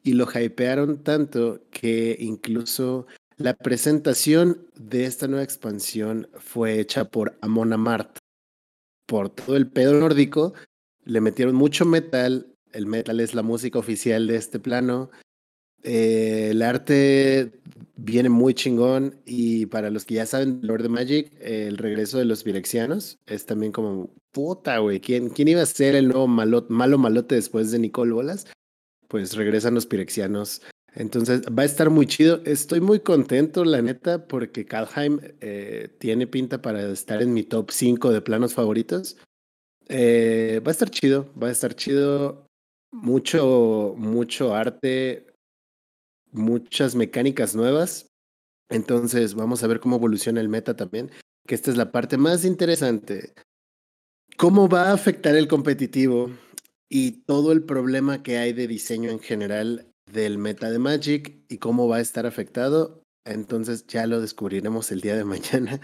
[0.04, 7.36] Y lo hypearon tanto que incluso la presentación de esta nueva expansión fue hecha por
[7.42, 8.20] Amon Amart.
[9.08, 10.54] Por todo el pedo nórdico,
[11.06, 12.54] le metieron mucho metal.
[12.72, 15.10] El metal es la música oficial de este plano.
[15.86, 17.52] Eh, el arte
[17.96, 22.26] viene muy chingón y para los que ya saben Lord of Magic, el regreso de
[22.26, 25.00] los Virexianos es también como puta, güey.
[25.00, 28.48] ¿Quién, ¿Quién iba a ser el nuevo malo, malo malote después de Nicole Bolas?
[29.08, 30.62] pues regresan los pirexianos.
[30.94, 32.42] Entonces va a estar muy chido.
[32.46, 37.72] Estoy muy contento, la neta, porque Kalheim eh, tiene pinta para estar en mi top
[37.72, 39.18] 5 de planos favoritos.
[39.88, 42.46] Eh, va a estar chido, va a estar chido.
[42.92, 45.28] Mucho, mucho arte,
[46.36, 48.08] muchas mecánicas nuevas.
[48.70, 51.12] Entonces vamos a ver cómo evoluciona el meta también,
[51.48, 53.34] que esta es la parte más interesante.
[54.38, 56.32] ¿Cómo va a afectar el competitivo
[56.90, 61.58] y todo el problema que hay de diseño en general del meta de Magic y
[61.58, 63.02] cómo va a estar afectado?
[63.26, 65.80] Entonces ya lo descubriremos el día de mañana.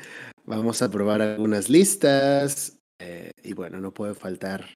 [0.45, 4.73] Vamos a probar algunas listas eh, y bueno, no puede faltar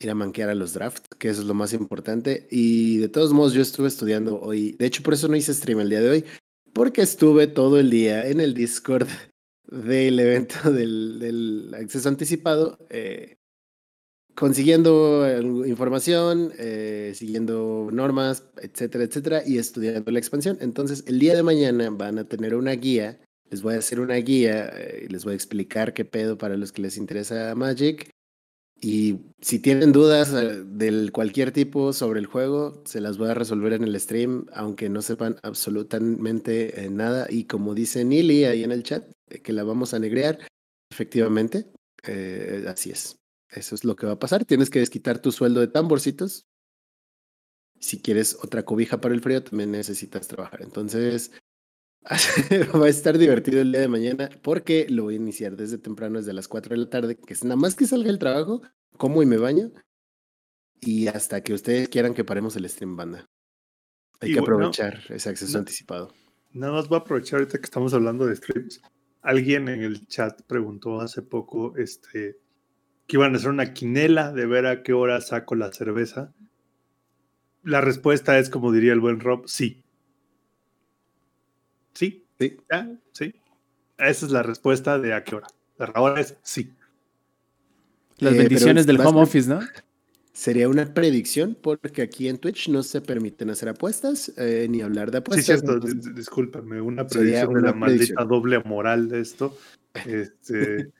[0.00, 2.48] ir a manquear a los drafts, que eso es lo más importante.
[2.50, 4.72] Y de todos modos, yo estuve estudiando hoy.
[4.72, 6.24] De hecho, por eso no hice stream el día de hoy,
[6.72, 9.08] porque estuve todo el día en el Discord
[9.66, 13.36] del evento del, acceso anticipado, eh,
[14.34, 20.58] consiguiendo eh, información, eh, siguiendo normas, etcétera, etcétera, y estudiando la expansión.
[20.60, 23.20] Entonces, el día de mañana van a tener una guía.
[23.50, 26.72] Les voy a hacer una guía eh, les voy a explicar qué pedo para los
[26.72, 28.09] que les interesa Magic.
[28.82, 33.34] Y si tienen dudas eh, de cualquier tipo sobre el juego, se las voy a
[33.34, 37.26] resolver en el stream, aunque no sepan absolutamente eh, nada.
[37.28, 40.38] Y como dice Nili ahí en el chat, eh, que la vamos a negrear,
[40.90, 41.70] efectivamente,
[42.66, 43.16] así es.
[43.50, 44.46] Eso es lo que va a pasar.
[44.46, 46.46] Tienes que desquitar tu sueldo de tamborcitos.
[47.78, 50.62] Si quieres otra cobija para el frío, también necesitas trabajar.
[50.62, 51.32] Entonces,
[52.80, 56.18] va a estar divertido el día de mañana porque lo voy a iniciar desde temprano,
[56.18, 58.62] desde las 4 de la tarde, que es nada más que salga el trabajo,
[58.96, 59.70] como y me baño.
[60.80, 63.26] Y hasta que ustedes quieran que paremos el stream banda.
[64.20, 66.12] Hay Y que bueno, aprovechar ese acceso no- anticipado.
[66.52, 68.80] Nada más voy a aprovechar ahorita que estamos hablando de streams.
[69.22, 72.38] Alguien en el chat preguntó hace poco este,
[73.06, 76.32] que iban a hacer una quinela de ver a qué hora saco la cerveza.
[77.62, 79.84] La respuesta es, como diría el buen Rob, sí.
[81.94, 82.56] Sí, Sí.
[82.70, 83.34] ya, sí.
[83.98, 85.46] Esa es la respuesta de a qué hora.
[85.78, 86.72] La hora es sí.
[88.18, 89.60] Las Eh, bendiciones del home office, ¿no?
[90.32, 95.10] Sería una predicción porque aquí en Twitch no se permiten hacer apuestas eh, ni hablar
[95.10, 95.44] de Sí, apuestas.
[95.46, 99.56] cierto, entonces- dis- discúlpame, una predicción de la maldita doble moral de esto.
[100.06, 100.90] Este,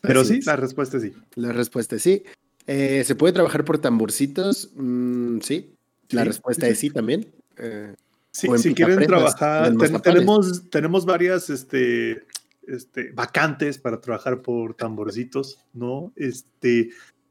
[0.00, 0.46] pero Así sí, es.
[0.46, 1.12] la respuesta es sí.
[1.34, 2.22] La respuesta es sí.
[2.66, 4.70] Eh, ¿Se puede trabajar por tamborcitos?
[4.76, 5.74] Mm, sí.
[6.10, 7.26] La Sí, respuesta sí, es sí también.
[7.56, 7.94] Eh,
[8.32, 12.24] Sí, si quieren trabajar, ten- tenemos, tenemos varias este,
[12.66, 16.12] este, vacantes para trabajar por tamborcitos, ¿no?
[16.16, 16.90] Este,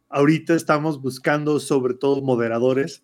[0.09, 3.03] ahorita estamos buscando sobre todo moderadores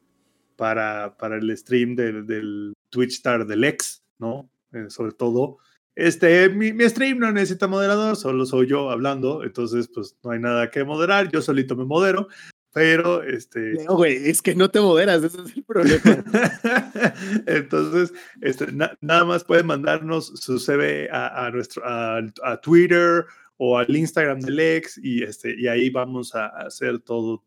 [0.55, 4.49] para, para el stream del, del Twitch Star del ex, ¿no?
[4.73, 5.57] Eh, sobre todo,
[5.95, 10.39] este, mi, mi stream no necesita moderador, solo soy yo hablando, entonces pues no hay
[10.39, 12.27] nada que moderar, yo solito me modero,
[12.77, 13.73] pero este...
[13.73, 16.23] Leo, güey, es que no te moderas, ese es el problema.
[17.45, 23.25] Entonces, este, na- nada más pueden mandarnos su CV a, a nuestro a, a Twitter
[23.57, 27.43] o al Instagram del ex y este y ahí vamos a hacer todo.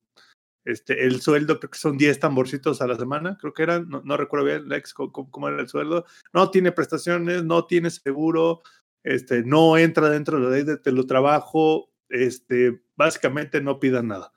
[0.64, 4.02] Este, el sueldo creo que son 10 tamborcitos a la semana, creo que eran, no,
[4.04, 6.04] no recuerdo bien, Lex, cómo, cómo- era el sueldo.
[6.34, 8.62] No tiene prestaciones, no tiene seguro,
[9.02, 14.32] este, no entra dentro de la ley de teletrabajo, este, básicamente no pidan nada.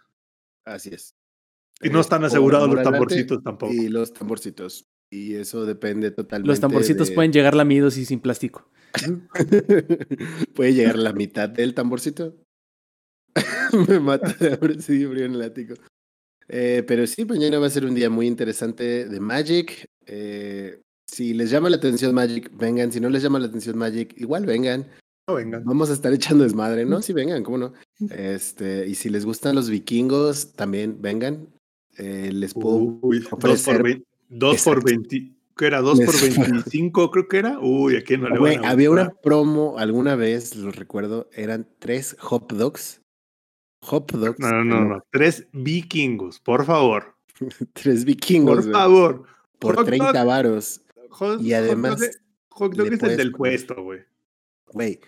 [0.65, 1.15] Así es.
[1.81, 3.73] Y no Eh, están asegurados los tamborcitos tampoco.
[3.73, 4.85] Y los tamborcitos.
[5.11, 6.47] Y eso depende totalmente.
[6.47, 8.69] Los tamborcitos de- pueden llegar lamidos y sin plástico.
[10.55, 12.35] Puede llegar la mitad del tamborcito.
[13.89, 15.73] Me mata de hambre, sí, frío en el ático.
[16.47, 19.85] Eh, pero sí, mañana va a ser un día muy interesante de Magic.
[20.05, 22.91] Eh, si les llama la atención Magic, vengan.
[22.91, 24.87] Si no les llama la atención Magic, igual vengan.
[25.27, 25.63] No vengan.
[25.63, 27.01] Vamos a estar echando desmadre, ¿no?
[27.01, 27.73] Sí, vengan, ¿cómo no?
[28.09, 31.47] Este, y si les gustan los vikingos, también vengan.
[31.97, 34.85] Eh, les puedo Uy, dos ofrecer- por, vein- dos por Exacto.
[35.09, 35.31] 20.
[35.55, 35.79] ¿Qué era?
[35.81, 37.11] ¿Dos por Les- 25?
[37.11, 37.59] Creo que era.
[37.59, 41.67] Uy, aquí no le Güey, van a había una promo alguna vez, lo recuerdo, eran
[41.79, 42.99] tres hot dogs.
[43.83, 44.39] Hot dogs.
[44.39, 45.03] No, no, no, no.
[45.11, 47.15] Tres vikingos, por favor.
[47.73, 49.23] Tres vikingos, Por favor.
[49.59, 50.27] por hot 30 dog.
[50.27, 50.81] varos.
[51.11, 52.17] Hot- Y además Hot dog, de-
[52.49, 53.99] hot dog le es el del puesto, güey.
[54.67, 54.99] Güey,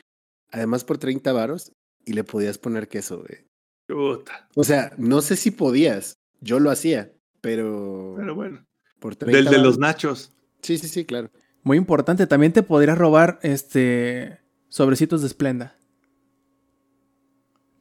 [0.52, 1.72] además por 30 varos
[2.06, 3.46] y le podías poner queso, güey.
[3.88, 4.48] Puta.
[4.56, 7.12] O sea, no sé si podías, yo lo hacía,
[7.42, 8.66] pero, Pero bueno.
[9.00, 10.32] por 30 Del de los nachos.
[10.62, 11.30] Sí, sí, sí, claro.
[11.64, 14.40] Muy importante, también te podrías robar este
[14.70, 15.76] sobrecitos de esplenda.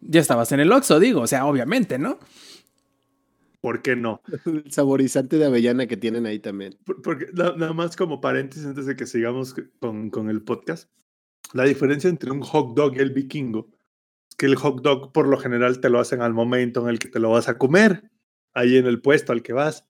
[0.01, 2.19] Ya estabas en el Oxxo, digo, o sea, obviamente, ¿no?
[3.61, 4.21] ¿Por qué no?
[4.45, 6.77] El saborizante de avellana que tienen ahí también.
[6.85, 10.91] Por- Porque na- nada más como paréntesis antes de que sigamos con, con el podcast.
[11.53, 13.69] La diferencia entre un hot dog y el vikingo
[14.29, 16.99] es que el hot dog por lo general te lo hacen al momento en el
[16.99, 18.11] que te lo vas a comer.
[18.55, 19.87] ahí en el puesto al que vas.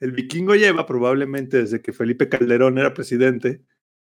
[0.00, 3.62] El vikingo lleva probablemente desde que Felipe Calderón era presidente,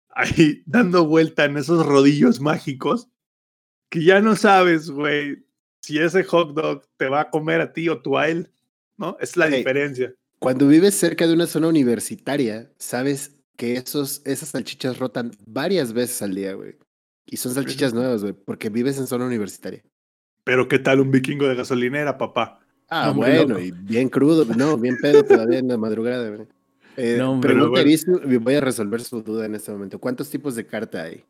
[0.09, 3.09] ahí dando vuelta en esos rodillos mágicos,
[3.89, 5.45] que ya no sabes, güey,
[5.81, 8.53] si ese hot dog te va a comer a ti o tú a él,
[8.97, 9.17] ¿no?
[9.21, 10.15] Es la diferencia.
[10.39, 16.23] Cuando vives cerca de una zona universitaria, sabes que esos, esas salchichas rotan varias veces
[16.23, 16.77] al día, güey.
[17.31, 19.83] Y son salchichas nuevas, güey, porque vives en zona universitaria.
[20.45, 22.59] Pero ¿qué tal un vikingo de gasolinera, papá?
[22.89, 26.49] Ah, bueno, y bien crudo, no, bien pedo todavía en la madrugada, güey.
[26.97, 27.89] Eh, No, Pero bueno.
[28.41, 30.01] Voy a resolver su duda en este momento.
[30.01, 31.25] ¿Cuántos tipos de carta hay?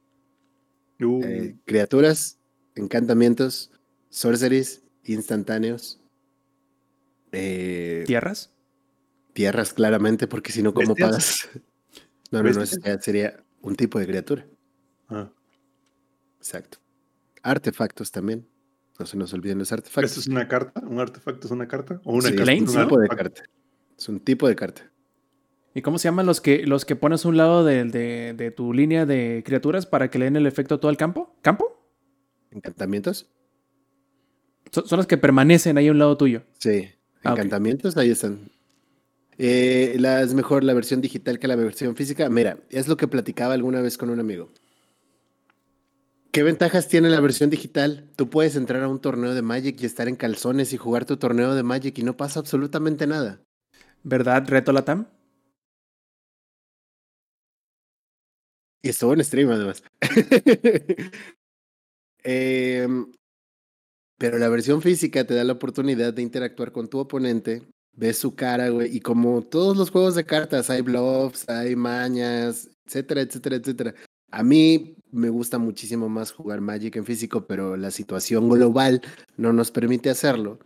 [1.02, 2.38] Uh, Eh, criaturas,
[2.76, 3.70] encantamientos,
[4.08, 6.00] sorceries, instantáneos,
[7.32, 8.52] eh, ¿Tierras?
[9.34, 11.08] tierras claramente, porque si no, ¿cómo ¿Bestias?
[11.10, 11.48] pagas?
[12.32, 14.46] No, no, no, sería un tipo de criatura.
[15.08, 15.28] ah,
[16.40, 16.78] Exacto.
[17.42, 18.46] Artefactos también.
[18.98, 20.10] No se nos olviden los artefactos.
[20.10, 20.80] ¿Esto es una carta?
[20.86, 22.00] ¿Un artefacto es una carta?
[22.04, 23.42] ¿O una Sí, carta es es un tipo de carta.
[23.98, 24.90] Es un tipo de carta.
[25.74, 28.50] ¿Y cómo se llaman los que, los que pones a un lado de, de- de
[28.50, 31.34] tu línea de criaturas para que le den el efecto a todo el campo?
[31.42, 31.80] ¿Campo?
[32.50, 33.30] ¿Encantamientos?
[34.72, 36.42] Son, son los que permanecen ahí a un lado tuyo.
[36.58, 36.88] Sí.
[37.24, 37.32] Ah.
[37.32, 38.50] Encantamientos, ahí están.
[39.38, 42.28] Eh, la, es mejor la versión digital que la versión física.
[42.28, 44.52] Mira, es lo que platicaba alguna vez con un amigo.
[46.32, 48.08] ¿Qué ventajas tiene la versión digital?
[48.14, 51.16] Tú puedes entrar a un torneo de Magic y estar en calzones y jugar tu
[51.16, 53.42] torneo de Magic y no pasa absolutamente nada.
[54.04, 55.08] ¿Verdad, Reto Latam?
[58.82, 59.82] Y estuvo en stream además.
[62.22, 63.10] Em,
[64.18, 67.62] pero la versión física te da la oportunidad de interactuar con tu oponente,
[67.96, 72.68] ves su cara, güey, y como todos los juegos de cartas, hay bluffs, hay mañas,
[72.84, 73.94] etcétera, etcétera, etcétera.
[74.30, 79.02] A mí me gusta muchísimo más jugar Magic en físico, pero la situación global
[79.36, 80.58] no nos permite hacerlo.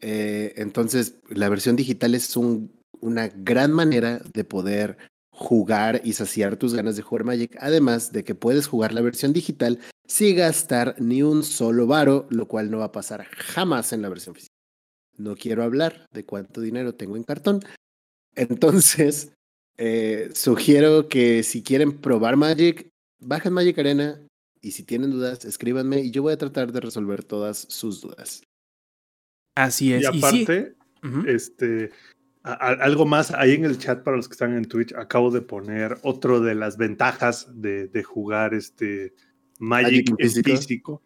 [0.00, 4.98] Eh, entonces, la versión digital es un- una gran manera de poder
[5.30, 9.32] jugar y saciar tus ganas de jugar Magic, además de que puedes jugar la versión
[9.32, 14.02] digital sin gastar ni un solo varo, lo cual no va a pasar jamás en
[14.02, 14.54] la versión física.
[15.16, 17.60] No quiero hablar de cuánto dinero tengo en cartón.
[18.34, 19.32] Entonces,
[19.76, 22.88] eh, sugiero que si quieren probar Magic,
[23.20, 24.20] bajen Magic Arena
[24.60, 28.42] y si tienen dudas, escríbanme y yo voy a tratar de resolver todas sus dudas.
[29.54, 30.02] Así es.
[30.02, 30.74] Y Y sí- aparte,
[31.26, 31.90] este,
[32.42, 35.30] a- a- algo más ahí en el chat para los que están en Twitch, acabo
[35.30, 39.14] de poner otro de las ventajas de, de jugar este
[39.58, 40.50] Magic, Magic en en físico.
[40.56, 41.02] físico.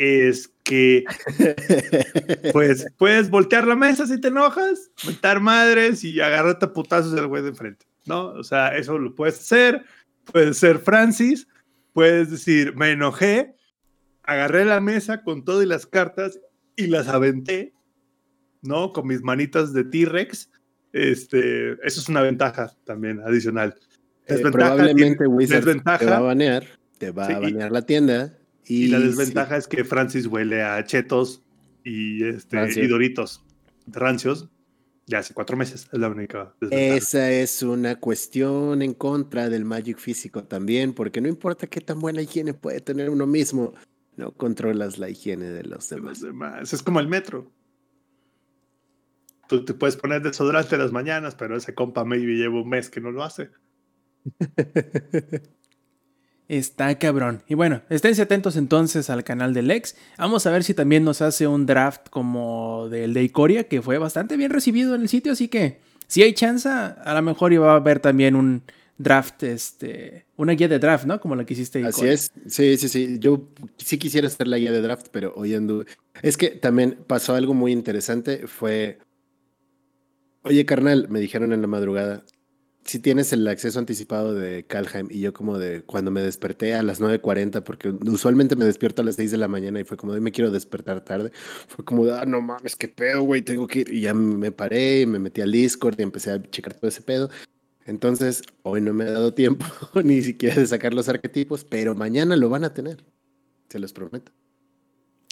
[0.00, 1.04] Es que
[2.52, 7.26] pues puedes voltear la mesa si te enojas, mentar madres y agarrarte a putazos del
[7.26, 8.26] güey de enfrente, ¿no?
[8.28, 9.84] O sea, eso lo puedes hacer,
[10.32, 11.46] puedes ser Francis,
[11.92, 13.54] puedes decir, me enojé,
[14.22, 16.38] agarré la mesa con todo y las cartas
[16.76, 17.72] y las aventé,
[18.62, 18.92] ¿no?
[18.92, 20.50] Con mis manitas de T-Rex.
[20.92, 23.74] Este, eso es una ventaja también adicional.
[24.26, 26.64] Eh, Desventaja probablemente Wizard desventaja- te va a banear,
[26.98, 28.38] te va Sí, a banear la tienda.
[28.66, 31.42] Y, Y la sí, desventaja es que Francis huele a chetos
[31.84, 33.42] y, este, y doritos
[33.86, 34.50] rancios
[35.08, 35.88] ya hace cuatro meses.
[35.90, 36.54] Es la única.
[36.70, 41.98] Esa es una cuestión en contra del Magic físico también, porque no importa qué tan
[41.98, 43.72] buena higiene puede tener uno mismo,
[44.16, 46.54] no controlas la higiene de los de los demás.
[46.60, 46.72] demás.
[46.72, 47.50] Es como el metro.
[49.48, 53.00] Tú te puedes poner desodorante las mañanas, pero ese compa maybe lleva un mes que
[53.00, 53.50] no lo hace.
[56.48, 57.42] Está cabrón.
[57.46, 59.96] Y bueno, esténse atentos entonces al canal del Lex.
[60.16, 63.98] Vamos a ver si también nos hace un draft como del de Icoria, que fue
[63.98, 65.32] bastante bien recibido en el sitio.
[65.32, 68.62] Así que si hay chance, a lo mejor iba a haber también un
[68.98, 71.20] draft, este, una guía de draft, ¿no?
[71.20, 71.84] Como la que hiciste.
[71.84, 73.16] Así es, sí, sí, sí.
[73.18, 75.84] Yo sí quisiera hacer la guía de draft, pero hoy ando.
[76.22, 78.46] Es que también pasó algo muy interesante.
[78.46, 78.98] Fue.
[80.42, 82.24] Oye, carnal, me dijeron en la madrugada.
[82.88, 86.82] Si tienes el acceso anticipado de Calheim y yo como de cuando me desperté a
[86.82, 90.14] las 9.40, porque usualmente me despierto a las 6 de la mañana y fue como
[90.14, 91.30] de me quiero despertar tarde,
[91.66, 93.92] fue como de, ah, no mames, qué pedo, güey, tengo que ir.
[93.92, 97.28] Y ya me paré, me metí al Discord y empecé a checar todo ese pedo.
[97.84, 99.66] Entonces, hoy no me ha dado tiempo
[100.02, 103.04] ni siquiera de sacar los arquetipos, pero mañana lo van a tener.
[103.68, 104.32] Se los prometo.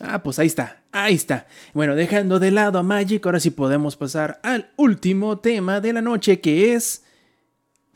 [0.03, 1.47] Ah, pues ahí está, ahí está.
[1.73, 6.03] Bueno, dejando de lado a Magic, ahora sí podemos pasar al último tema de la
[6.03, 7.06] noche, que es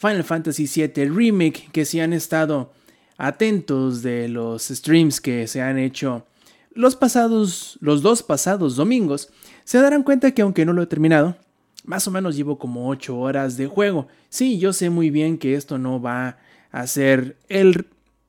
[0.01, 2.73] Final Fantasy VII Remake, que si han estado
[3.19, 6.27] atentos de los streams que se han hecho
[6.75, 9.29] los pasados, los dos pasados domingos,
[9.65, 11.37] se darán cuenta que aunque no lo he terminado,
[11.85, 14.09] más o menos llevo como 8 horas de juego.
[14.31, 16.39] Sí, yo sé muy bien que esto no va
[16.71, 17.87] a ser el,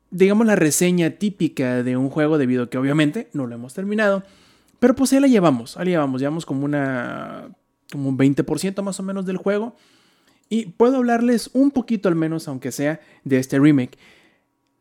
[0.10, 4.24] digamos, la reseña típica de un juego debido a que obviamente no lo hemos terminado.
[4.80, 7.56] Pero pues ahí la llevamos, ahí la llevamos, llevamos como una
[7.90, 9.78] como un 20% más o menos del juego.
[10.52, 13.98] Y puedo hablarles un poquito al menos, aunque sea, de este remake.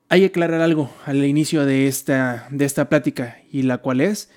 [0.08, 4.30] Hay que aclarar algo al inicio de esta, de esta plática, y la cual es,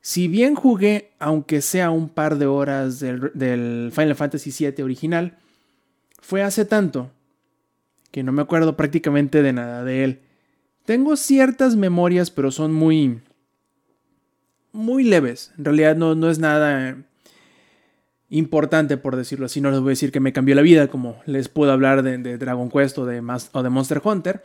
[0.00, 5.38] si bien jugué, aunque sea un par de horas del, del Final Fantasy VII original,
[6.20, 7.12] fue hace tanto
[8.10, 10.20] que no me acuerdo prácticamente de nada de él.
[10.84, 13.20] Tengo ciertas memorias, pero son muy...
[14.72, 15.52] muy leves.
[15.56, 16.96] En realidad no, no es nada
[18.32, 19.60] importante, por decirlo así.
[19.60, 22.38] No les voy a decir que me cambió la vida, como les puedo hablar de,
[22.38, 24.42] Dragon Quest o de, Monster Hunter.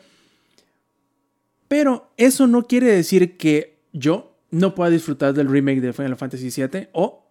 [1.67, 6.49] Pero eso no quiere decir que yo no pueda disfrutar del remake de Final Fantasy
[6.49, 7.29] VII o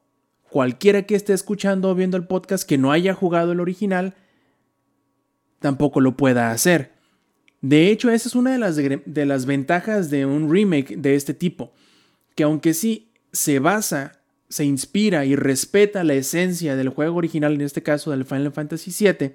[0.50, 4.14] cualquiera que esté escuchando o viendo el podcast que no haya jugado el original
[5.60, 6.92] tampoco lo pueda hacer.
[7.60, 11.34] De hecho, esa es una de las, de las ventajas de un remake de este
[11.34, 11.72] tipo,
[12.34, 14.15] que aunque sí se basa,
[14.48, 18.92] se inspira y respeta la esencia del juego original, en este caso del Final Fantasy
[19.04, 19.34] VII,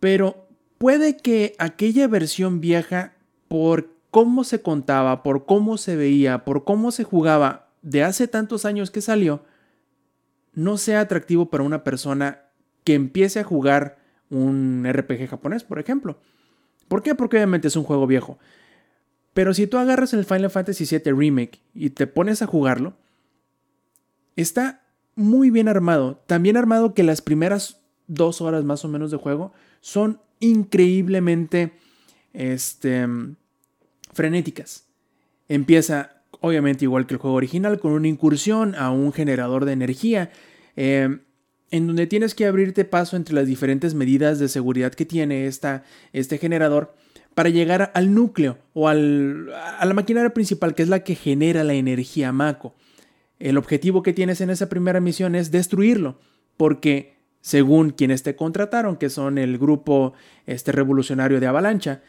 [0.00, 3.14] pero puede que aquella versión vieja,
[3.48, 8.64] por cómo se contaba, por cómo se veía, por cómo se jugaba de hace tantos
[8.64, 9.44] años que salió,
[10.52, 12.42] no sea atractivo para una persona
[12.84, 13.98] que empiece a jugar
[14.30, 16.18] un RPG japonés, por ejemplo.
[16.88, 17.14] ¿Por qué?
[17.14, 18.38] Porque obviamente es un juego viejo.
[19.34, 22.94] Pero si tú agarras el Final Fantasy VII Remake y te pones a jugarlo,
[24.36, 24.82] está
[25.14, 26.22] muy bien armado.
[26.26, 31.72] Tan bien armado que las primeras dos horas más o menos de juego son increíblemente
[32.32, 33.06] este,
[34.12, 34.86] frenéticas.
[35.48, 40.30] Empieza, obviamente, igual que el juego original, con una incursión a un generador de energía.
[40.76, 41.18] eh,
[41.70, 45.82] en donde tienes que abrirte paso entre las diferentes medidas de seguridad que tiene esta,
[46.12, 46.94] este generador
[47.34, 51.64] para llegar al núcleo o al, a la maquinaria principal, que es la que genera
[51.64, 52.74] la energía Mako.
[53.38, 56.18] El objetivo que tienes en esa primera misión es destruirlo,
[56.56, 60.14] porque según quienes te contrataron, que son el grupo
[60.46, 62.02] este, revolucionario de Avalancha,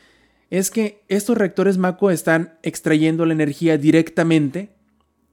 [0.49, 4.69] es que estos reactores Mako están extrayendo la energía directamente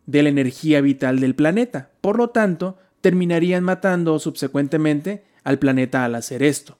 [0.06, 1.90] de la energía vital del planeta.
[2.00, 6.78] Por lo tanto, terminarían matando subsecuentemente al planeta al hacer esto.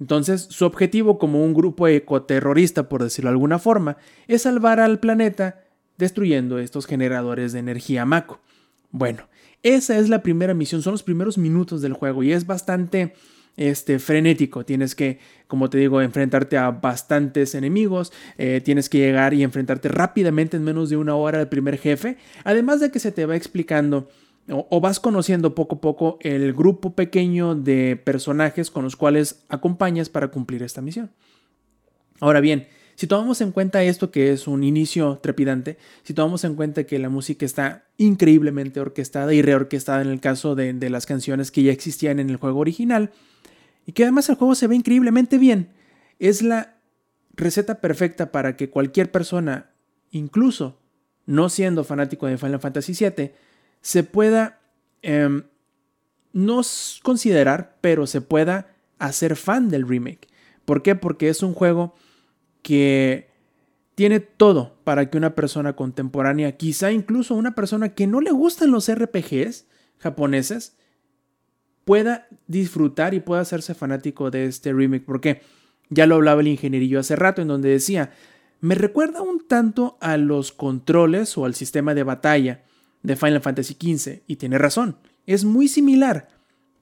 [0.00, 4.98] Entonces, su objetivo como un grupo ecoterrorista, por decirlo de alguna forma, es salvar al
[4.98, 5.61] planeta
[6.02, 8.40] destruyendo estos generadores de energía Mako.
[8.90, 9.28] Bueno,
[9.62, 13.14] esa es la primera misión, son los primeros minutos del juego y es bastante
[13.56, 14.64] este, frenético.
[14.64, 19.88] Tienes que, como te digo, enfrentarte a bastantes enemigos, eh, tienes que llegar y enfrentarte
[19.88, 23.36] rápidamente en menos de una hora al primer jefe, además de que se te va
[23.36, 24.08] explicando
[24.50, 29.44] o, o vas conociendo poco a poco el grupo pequeño de personajes con los cuales
[29.48, 31.12] acompañas para cumplir esta misión.
[32.18, 32.66] Ahora bien,
[33.02, 37.00] si tomamos en cuenta esto que es un inicio trepidante, si tomamos en cuenta que
[37.00, 41.72] la música está increíblemente orquestada y reorquestada en el caso de, las canciones que ya
[41.72, 43.10] existían en el juego original,
[43.86, 45.70] y que además el juego se ve increíblemente bien,
[46.20, 46.76] es la
[47.34, 49.72] receta perfecta para que cualquier persona,
[50.12, 50.78] incluso
[51.26, 53.32] no siendo fanático de Final Fantasy VII,
[53.80, 54.60] se pueda
[55.02, 55.42] eh,
[56.32, 56.60] no
[57.02, 60.28] considerar, pero se pueda hacer fan del remake.
[60.64, 60.94] ¿Por qué?
[60.94, 61.96] Porque es un juego
[62.62, 63.30] que
[63.94, 68.70] tiene todo para que una persona contemporánea, quizá incluso una persona que no le gustan
[68.70, 69.66] los RPGs
[69.98, 70.76] japoneses,
[71.84, 75.04] pueda disfrutar y pueda hacerse fanático de este remake.
[75.04, 75.42] Porque
[75.90, 78.12] ya lo hablaba el ingenierillo hace rato, en donde decía,
[78.60, 82.64] me recuerda un tanto a los controles o al sistema de batalla
[83.02, 84.22] de Final Fantasy XV.
[84.26, 86.28] Y tiene razón, es muy similar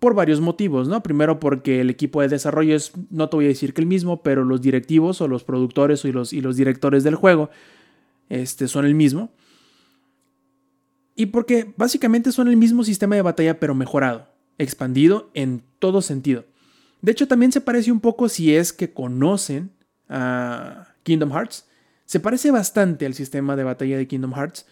[0.01, 1.03] por varios motivos, ¿no?
[1.03, 4.23] Primero porque el equipo de desarrollo es, no te voy a decir que el mismo,
[4.23, 7.51] pero los directivos o los productores y los, y los directores del juego
[8.31, 9.31] este, son el mismo.
[11.15, 16.47] Y porque básicamente son el mismo sistema de batalla, pero mejorado, expandido en todo sentido.
[17.03, 19.71] De hecho, también se parece un poco si es que conocen
[20.09, 21.67] a Kingdom Hearts.
[22.07, 24.67] Se parece bastante al sistema de batalla de Kingdom Hearts.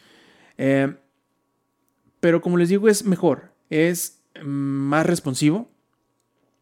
[0.57, 0.95] Eh,
[2.21, 3.53] pero como les digo, es mejor.
[3.71, 5.71] Es más responsivo.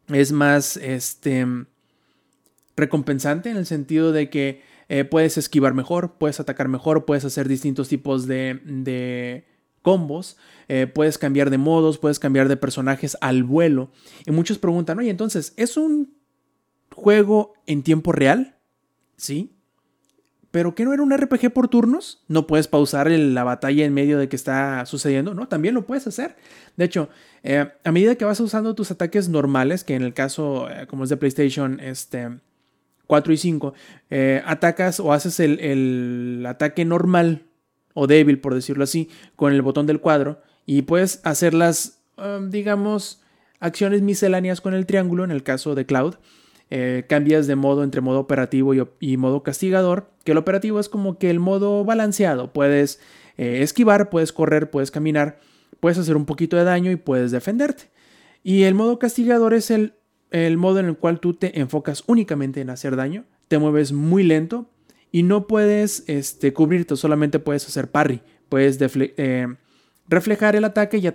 [0.07, 1.45] Es más este,
[2.75, 7.47] recompensante en el sentido de que eh, puedes esquivar mejor, puedes atacar mejor, puedes hacer
[7.47, 9.45] distintos tipos de, de
[9.81, 10.37] combos,
[10.69, 13.91] eh, puedes cambiar de modos, puedes cambiar de personajes al vuelo.
[14.25, 16.13] Y muchos preguntan, oye, entonces, ¿es un
[16.93, 18.57] juego en tiempo real?
[19.17, 19.56] Sí.
[20.57, 22.23] ¿Pero qué no era un RPG por turnos?
[22.27, 25.35] ¿No puedes pausar la batalla en medio de que está sucediendo?
[25.35, 26.35] No, también lo puedes hacer.
[26.77, 27.09] De hecho,
[27.43, 31.03] eh, a medida que vas usando tus ataques normales, que en el caso, eh, como
[31.03, 32.39] es de PlayStation, este,
[33.05, 33.75] 4 y 5,
[34.09, 37.43] eh, atacas o haces el, ataque normal
[37.93, 43.21] o débil, por decirlo así, con el botón del cuadro y puedes hacerlas um, digamos,
[43.59, 46.15] acciones misceláneas con el triángulo en el caso de Cloud.
[46.69, 51.17] Eh, cambias de modo entre modo operativo y, modo castigador, que el operativo es como
[51.17, 52.51] que el modo balanceado.
[52.51, 52.99] Puedes
[53.37, 55.39] eh, esquivar, puedes correr, puedes caminar,
[55.79, 57.89] puedes hacer un poquito de daño y puedes defenderte.
[58.43, 59.93] Y el modo castigador es el,
[60.31, 64.23] el modo en el cual tú te enfocas únicamente en hacer daño, te mueves muy
[64.23, 64.69] lento
[65.11, 69.47] y no puedes este, cubrirte, solamente puedes hacer parry, puedes eh,
[70.07, 71.09] reflejar el ataque y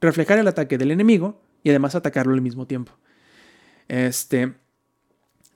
[0.00, 2.92] reflejar el ataque del enemigo y además atacarlo al mismo tiempo.
[3.88, 4.54] Este,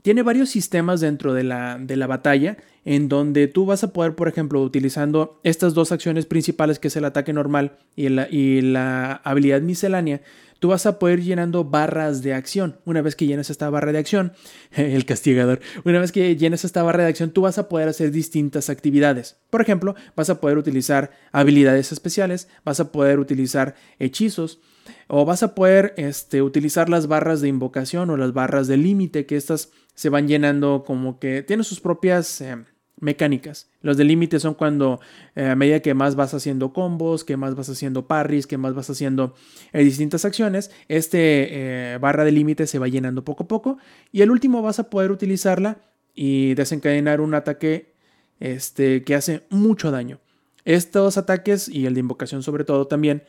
[0.03, 4.15] tiene varios sistemas dentro de la, de la, batalla en donde tú vas a poder,
[4.15, 8.61] por ejemplo, utilizando estas dos acciones principales, que es el ataque normal y la, y
[8.61, 10.21] la habilidad miscelánea,
[10.59, 12.79] tú vas a poder ir llenando barras de acción.
[12.85, 14.33] Una vez que llenas esta barra de acción,
[14.73, 18.11] el castigador, una vez que llenas esta barra de acción, tú vas a poder hacer
[18.11, 19.37] distintas actividades.
[19.51, 24.61] Por ejemplo, vas a poder utilizar habilidades especiales, vas a poder utilizar hechizos,
[25.09, 29.27] o vas a poder este, utilizar las barras de invocación o las barras de límite,
[29.27, 32.57] que estas se van llenando como que tienen sus propias eh,
[32.99, 33.71] mecánicas.
[33.81, 35.01] Los de límite son cuando
[35.35, 38.75] eh, a medida que más vas haciendo combos, que más vas haciendo parries, que más
[38.75, 39.35] vas haciendo
[39.73, 43.79] eh, distintas acciones, este barra de límite se va llenando poco a poco.
[44.13, 45.79] Y el último vas a poder utilizarla
[46.15, 47.95] y desencadenar un ataque
[48.41, 50.21] este, que hace mucho daño.
[50.65, 53.25] Estos ataques y el de invocación sobre todo también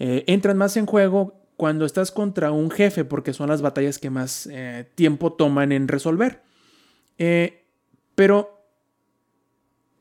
[0.00, 4.08] eh, entran más en juego cuando estás contra un jefe, porque son las batallas que
[4.08, 6.40] más eh, tiempo toman en resolver.
[7.18, 7.66] Eh,
[8.14, 8.64] pero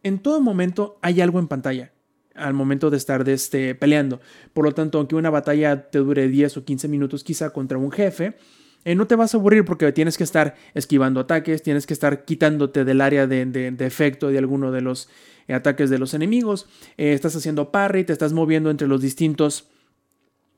[0.01, 1.91] en todo momento hay algo en pantalla
[2.33, 4.21] al momento de estar de este, peleando.
[4.53, 7.91] Por lo tanto, aunque una batalla te dure 10 o 15 minutos quizá contra un
[7.91, 8.37] jefe,
[8.85, 12.85] no te vas a aburrir porque tienes que estar esquivando ataques, tienes que estar quitándote
[12.85, 15.09] del área de, de efecto de alguno de los
[15.49, 19.67] ataques de los enemigos, estás haciendo parry, te estás moviendo entre los distintos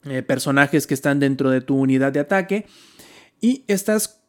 [0.05, 2.65] eh, personajes que están dentro de tu unidad de ataque
[3.39, 4.21] y estás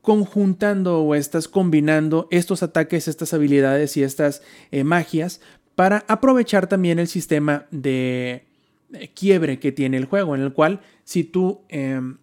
[0.00, 5.40] conjuntando o estás combinando estos ataques, estas habilidades y estas eh, magias
[5.74, 8.46] para aprovechar también el sistema de
[8.94, 12.18] eh, quiebre que tiene el juego, en el cual si tú em,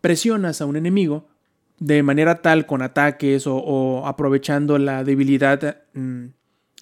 [0.00, 1.28] presionas a un enemigo
[1.78, 6.26] de manera tal con ataques o, aprovechando la debilidad mm,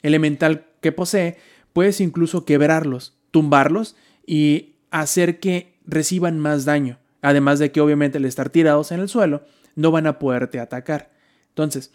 [0.03, 1.37] elemental que posee,
[1.73, 3.97] puedes incluso quebrarlos, tumbarlos
[4.27, 6.99] y hacer que reciban más daño.
[7.21, 9.45] Además de que obviamente al estar tirados en el suelo,
[9.75, 11.13] no van a poderte atacar.
[11.49, 11.93] Entonces,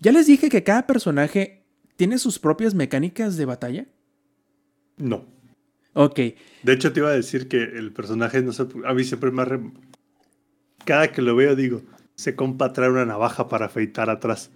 [0.00, 1.64] ¿ya les dije que cada personaje
[1.96, 3.86] tiene sus propias mecánicas de batalla?
[4.96, 5.24] No.
[5.94, 6.16] Ok.
[6.62, 9.44] De hecho, te iba a decir que el personaje, no sé, a mí siempre me...
[9.44, 9.60] Re...
[10.84, 11.82] Cada que lo veo digo,
[12.14, 14.50] se compa traer una navaja para afeitar atrás.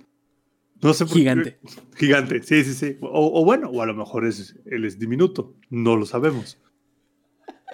[0.82, 1.58] No sé por Gigante.
[1.62, 2.06] Qué.
[2.06, 2.96] Gigante, sí, sí, sí.
[3.00, 5.54] O, o, bueno, o a lo mejor es, él es diminuto.
[5.68, 6.58] No lo sabemos.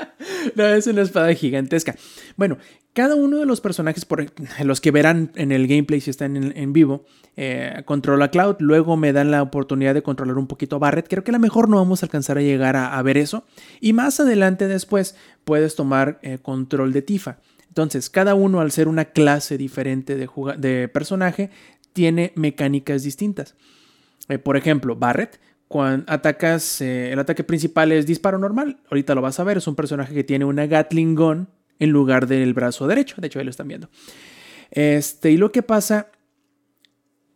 [0.54, 1.94] no, es una espada gigantesca.
[2.36, 2.58] Bueno,
[2.92, 4.24] cada uno de los personajes, por
[4.64, 7.04] los que verán en el gameplay si están en, vivo,
[7.36, 8.56] eh, controla Cloud.
[8.60, 11.06] Luego me dan la oportunidad de controlar un poquito a Barret.
[11.06, 13.44] Creo que a lo mejor no vamos a alcanzar a llegar a, ver eso.
[13.80, 15.14] Y más adelante después
[15.44, 17.38] puedes tomar eh, control de Tifa.
[17.68, 21.50] Entonces, cada uno al ser una clase diferente de, personaje,
[21.92, 23.54] tiene mecánicas distintas.
[24.30, 28.78] Eh, por ejemplo, Barret cuando atacas, eh, el ataque principal es disparo normal.
[28.90, 31.48] Ahorita lo vas a ver, es un personaje que tiene una Gatling Gun
[31.78, 33.16] en lugar del brazo derecho.
[33.20, 33.88] De hecho, ahí lo están viendo.
[34.70, 36.08] Este, y lo que pasa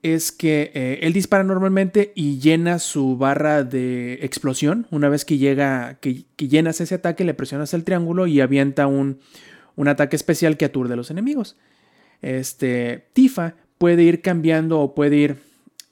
[0.02, 4.86] es que eh, él dispara normalmente y llena su barra de explosión.
[4.90, 9.18] Una vez que llega, que, llenas ese ataque, le presionas el triángulo y avienta un,
[9.76, 11.56] un ataque especial que aturde a los enemigos.
[12.22, 15.49] Este, Tifa puede ir cambiando o puede ir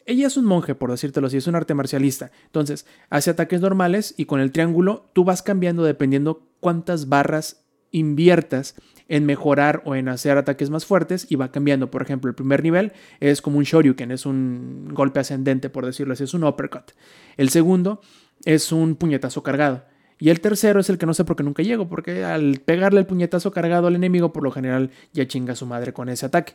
[0.09, 2.30] ella es un monje, por decírtelo así, es un arte marcialista.
[2.47, 8.74] Entonces, hace ataques normales y con el triángulo tú vas cambiando dependiendo cuántas barras inviertas
[9.09, 11.90] en mejorar o en hacer ataques más fuertes y va cambiando.
[11.90, 16.14] Por ejemplo, el primer nivel es como un shoryuken, es un golpe ascendente, por decirlo
[16.14, 16.93] así, es un uppercut.
[17.36, 18.01] El segundo
[18.47, 19.85] es un puñetazo cargado.
[20.18, 23.01] Y el tercero es el que no sé por qué nunca llego, porque al pegarle
[23.01, 26.55] el puñetazo cargado al enemigo, por lo general ya chinga su madre con ese ataque.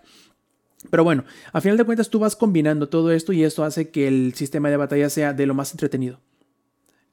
[0.90, 4.08] Pero bueno, a final de cuentas tú vas combinando todo esto y esto hace que
[4.08, 6.20] el sistema de batalla sea de lo más entretenido.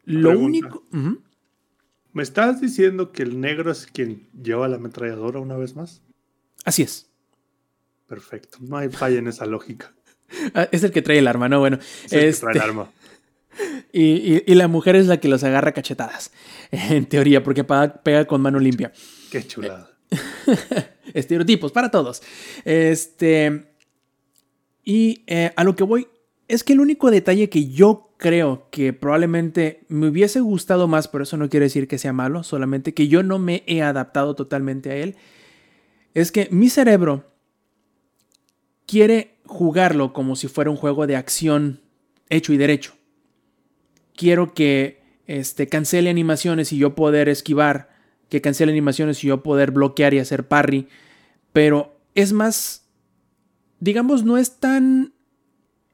[0.05, 0.85] Lo único...
[2.13, 6.03] ¿Me estás diciendo que el negro es quien lleva la ametralladora una vez más?
[6.65, 7.09] Así es.
[8.09, 8.59] Perfecto.
[8.61, 9.95] No hay falla en esa lógica.
[10.55, 11.59] Ah, es el que trae el arma, ¿no?
[11.59, 11.81] Bueno.
[12.05, 12.93] Es el que trae el este, arma.
[13.93, 16.31] Y, y, la mujer es la que los agarra cachetadas,
[16.71, 18.93] en teoría, porque pega con mano limpia.
[19.33, 19.91] Qué chulada.
[21.15, 22.23] Estereotipos para todos.
[22.65, 23.67] Este.
[24.85, 26.09] Y eh, a lo que voy
[26.49, 31.25] es que el único detalle que yo creo que probablemente me hubiese gustado más, pero
[31.25, 34.91] eso no quiere decir que sea malo, solamente que yo no me he adaptado totalmente
[34.91, 35.17] a él,
[36.13, 37.25] es que mi cerebro
[38.87, 41.81] quiere jugarlo como si fuera un juego de acción
[42.29, 42.95] hecho y derecho.
[44.17, 47.91] Quiero que este, cancele animaciones y yo poder esquivar,
[48.31, 50.89] que cancele animaciones y yo poder bloquear y hacer parry,
[51.53, 52.89] pero es más,
[53.81, 55.13] digamos, no es tan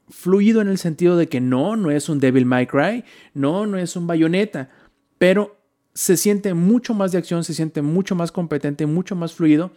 [0.08, 3.04] fluido en el sentido de que no, no es un Devil May Cry,
[3.34, 4.70] no, no es un bayoneta,
[5.18, 5.56] pero
[5.94, 9.72] se siente mucho más de acción, se siente mucho más competente, mucho más fluido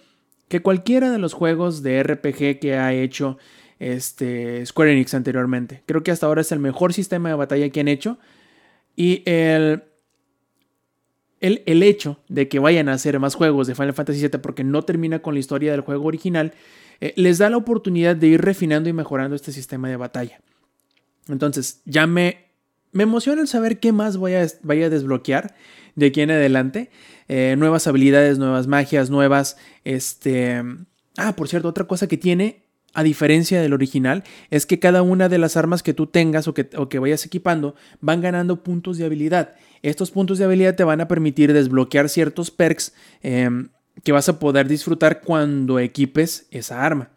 [0.50, 3.38] que cualquiera de los juegos de RPG que ha hecho
[3.78, 5.84] este, Square Enix anteriormente.
[5.86, 8.18] Creo que hasta ahora es el mejor sistema de batalla que han hecho.
[8.96, 9.84] Y el,
[11.40, 14.64] el, el, hecho de que vayan a hacer más juegos de Final Fantasy VII porque
[14.64, 16.54] no termina con la historia del juego original,
[17.02, 20.42] eh, les da la oportunidad de ir refinando y mejorando este sistema de batalla.
[21.28, 22.46] Entonces, ya me,
[22.92, 25.56] me emociona el saber qué más voy a, vaya a desbloquear
[25.96, 26.90] de aquí en adelante.
[27.28, 29.58] Eh, nuevas habilidades, nuevas magias, nuevas...
[29.84, 30.64] Este...
[31.18, 32.64] Ah, por cierto, otra cosa que tiene,
[32.94, 36.54] a diferencia del original, es que cada una de las armas que tú tengas o
[36.54, 39.56] que, o que vayas equipando van ganando puntos de habilidad.
[39.82, 43.50] Estos puntos de habilidad te van a permitir desbloquear ciertos perks eh,
[44.04, 47.10] que vas a poder disfrutar cuando equipes esa arma.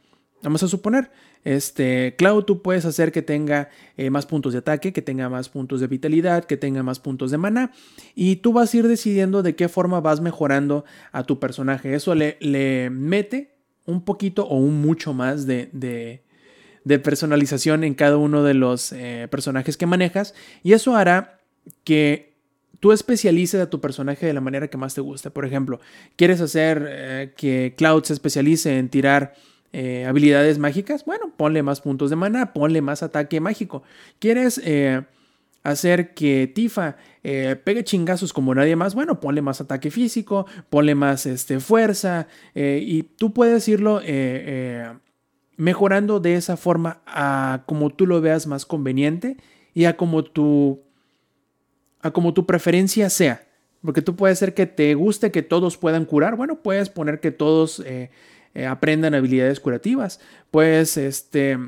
[0.43, 1.11] Vamos a suponer,
[1.45, 5.49] este, Cloud, tú puedes hacer que tenga eh, más puntos de ataque, que tenga más
[5.49, 7.73] puntos de vitalidad, que tenga más puntos de mana.
[8.15, 11.95] Y tú vas a ir decidiendo de qué forma vas mejorando a tu personaje.
[11.95, 13.55] Eso le, le mete
[13.87, 16.23] un poquito o un mucho más de, de,
[16.85, 20.35] de personalización en cada uno de los eh, personajes que manejas.
[20.63, 21.41] Y eso hará
[21.85, 22.33] que
[22.81, 25.31] tú especialices a tu personaje de la manera que más te guste.
[25.31, 25.81] Por ejemplo,
[26.17, 29.35] quieres hacer eh, que Cloud se especialice en tirar
[29.73, 33.83] eh, habilidades mágicas, bueno, ponle más puntos de mana, ponle más ataque mágico.
[34.19, 34.61] ¿Quieres
[35.63, 38.95] hacer que Tifa eh, pegue chingazos como nadie más?
[38.95, 44.01] Bueno, ponle más ataque físico, ponle más este, fuerza y tú puedes irlo
[45.57, 49.37] mejorando de esa forma a como tú lo veas más conveniente
[49.75, 50.83] y a como tu,
[52.01, 53.47] a como tu preferencia sea.
[53.83, 56.37] Porque tú puedes hacer que te guste que todos puedan curar.
[56.37, 58.11] Bueno, puedes poner que todos eh,
[58.67, 60.21] aprendan habilidades curativas.
[60.51, 61.59] Puedes este,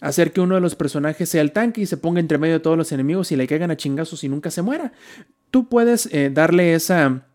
[0.00, 2.60] hacer que uno de los personajes sea el tanque y se ponga entre medio de
[2.60, 4.92] todos los enemigos y le caigan a chingazos y nunca se muera.
[5.50, 7.26] Tú puedes eh, darle esa,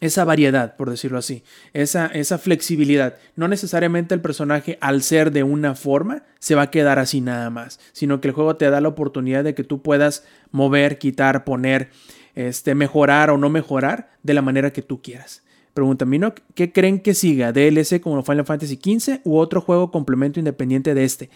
[0.00, 3.16] esa variedad, por decirlo así, esa, esa flexibilidad.
[3.36, 7.50] No necesariamente el personaje, al ser de una forma, se va a quedar así nada
[7.50, 11.44] más, sino que el juego te da la oportunidad de que tú puedas mover, quitar,
[11.44, 11.90] poner,
[12.34, 15.42] este, mejorar o no mejorar de la manera que tú quieras.
[15.74, 17.52] Pregunta Minoc, ¿qué creen que siga?
[17.52, 21.30] ¿DLC como Final Fantasy XV u otro juego complemento independiente de este?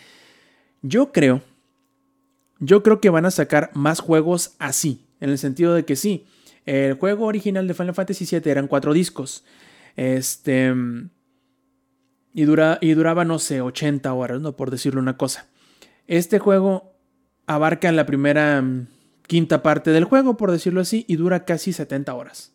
[0.87, 1.41] Yo creo,
[2.61, 6.27] yo creo que van a sacar más juegos así, en el sentido de que sí,
[6.67, 9.47] el juego original de Final Fantasy VII eran cuatro discos,
[9.97, 10.75] este,
[12.35, 14.57] y, dura, y duraba, no sé, 80 horas, ¿no?
[14.57, 15.47] Por decirlo una cosa.
[16.07, 16.93] Este juego
[17.47, 18.89] abarca la primera mm,
[19.27, 22.53] quinta parte del juego, por decirlo así, y dura casi 70 horas.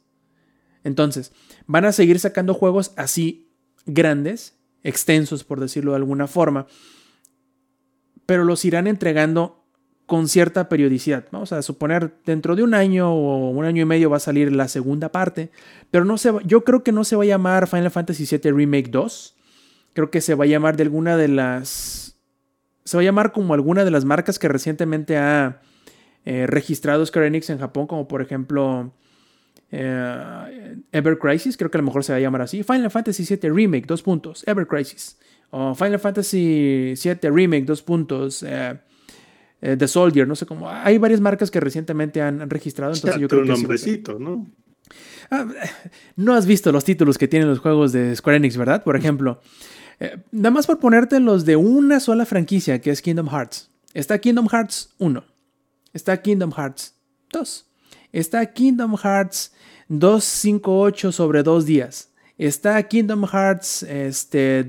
[0.83, 1.31] Entonces,
[1.65, 3.49] van a seguir sacando juegos así
[3.87, 6.67] grandes, extensos por decirlo de alguna forma,
[8.29, 9.65] pero los irán entregando
[10.05, 11.25] con cierta periodicidad.
[11.31, 14.51] Vamos a suponer dentro de un año o un año y medio va a salir
[14.51, 15.49] la segunda parte,
[15.89, 18.91] pero no se yo creo que no se va a llamar Final Fantasy VII Remake
[18.91, 19.35] 2.
[19.93, 22.19] Creo que se va a llamar de alguna de las
[22.83, 25.63] se va a llamar como alguna de las marcas que recientemente ha
[26.23, 28.93] eh, registrado Square Enix en Japón, como por ejemplo
[29.71, 32.61] eh, Ever Crisis, creo que a lo mejor se va a llamar así.
[32.61, 34.47] Final Fantasy VII Remake, dos puntos.
[34.47, 35.17] Ever Crisis.
[35.51, 38.43] O Final Fantasy VII Remake, dos puntos.
[38.43, 38.79] Eh,
[39.61, 40.69] eh, The Soldier, no sé cómo.
[40.69, 42.93] Hay varias marcas que recientemente han, registrado.
[42.93, 44.47] Entonces yo creo que nombrecito, ¿no?
[45.31, 45.45] Ah,
[46.15, 48.83] no has visto los títulos que tienen los juegos de Square Enix, ¿verdad?
[48.83, 49.41] Por ejemplo,
[50.31, 53.69] nada más por ponerte los de una sola franquicia, que es Kingdom Hearts.
[53.93, 55.23] Está Kingdom Hearts 1.
[55.93, 56.95] Está Kingdom Hearts
[57.31, 57.65] 2.
[58.11, 59.53] Está Kingdom Hearts
[59.89, 62.11] 258 sobre dos días.
[62.37, 64.63] Está Kingdom Hearts este,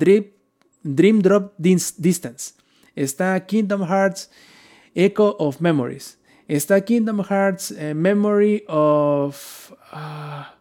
[0.82, 2.54] Dream, Drop Distance.
[2.94, 4.30] Está Kingdom Hearts
[4.94, 6.18] Echo of Memories.
[6.48, 10.56] Está Kingdom Hearts eh, Memory of, ah,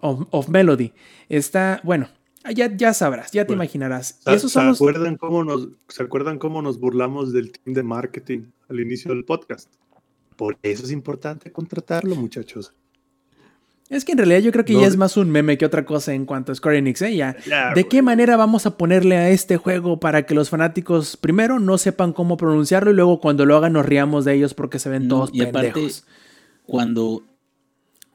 [0.00, 0.92] of, Melody.
[1.28, 2.08] Está, bueno,
[2.54, 4.18] ya, ya sabrás, ya te imaginarás.
[4.20, 9.12] ¿Se, acuerdan cómo nos, ¿Se acuerdan cómo nos burlamos del team de marketing al inicio
[9.14, 9.72] del podcast?
[10.36, 12.74] Por eso es importante contratarlo, muchachos.
[13.92, 15.84] Es que en realidad yo creo que No ya es más un meme que otra
[15.84, 17.14] cosa en cuanto a Square Enix, ¿eh?
[17.14, 17.36] Ya.
[17.74, 21.76] ¿De qué manera vamos a ponerle a este juego para que los fanáticos primero no
[21.76, 25.08] sepan cómo pronunciarlo y luego cuando lo hagan nos riamos de ellos porque se ven
[25.08, 26.04] No, todos y aparte, pendejos?
[26.64, 27.22] cuando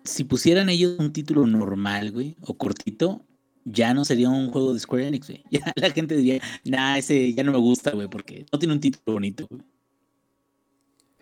[0.03, 3.23] si pusieran ellos un título normal, güey, o cortito,
[3.65, 5.43] ya no sería un juego de Square Enix, güey.
[5.51, 8.79] Ya la gente diría, nah, ese ya no me gusta, güey, porque no tiene un
[8.79, 9.61] título bonito, güey.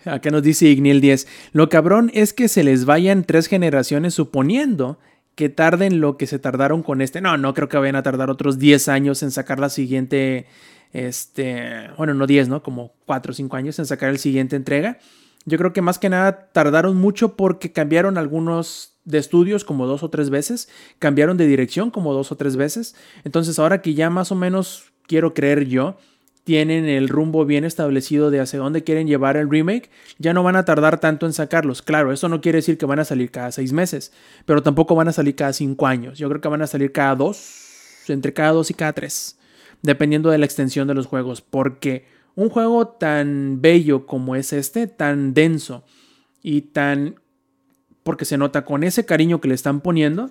[0.05, 1.27] Acá nos dice Igniel 10.
[1.51, 4.99] Lo cabrón es que se les vayan tres generaciones suponiendo
[5.35, 7.21] que tarden lo que se tardaron con este.
[7.21, 10.47] No, no creo que vayan a tardar otros 10 años en sacar la siguiente.
[10.93, 11.89] Este.
[11.97, 12.63] Bueno, no 10, ¿no?
[12.63, 14.97] Como 4 o 5 años en sacar el siguiente entrega.
[15.45, 20.01] Yo creo que más que nada tardaron mucho porque cambiaron algunos de estudios como dos
[20.01, 20.67] o tres veces,
[20.97, 22.95] cambiaron de dirección como dos o tres veces.
[23.23, 25.97] Entonces ahora que ya más o menos quiero creer yo,
[26.45, 29.89] tienen el rumbo bien establecido de hacia dónde quieren llevar el remake,
[30.19, 31.81] ya no van a tardar tanto en sacarlos.
[31.81, 34.13] Claro, eso no quiere decir que van a salir cada seis meses,
[34.45, 36.19] pero tampoco van a salir cada cinco años.
[36.19, 39.39] Yo creo que van a salir cada dos, entre cada dos y cada tres,
[39.81, 42.05] dependiendo de la extensión de los juegos, porque
[42.35, 45.83] un juego tan bello como es este, tan denso
[46.43, 47.19] y tan...
[48.03, 50.29] porque se nota con ese cariño que le están poniendo,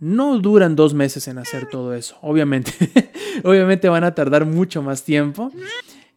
[0.00, 2.72] no duran dos meses en hacer todo eso, obviamente.
[3.44, 5.52] obviamente van a tardar mucho más tiempo.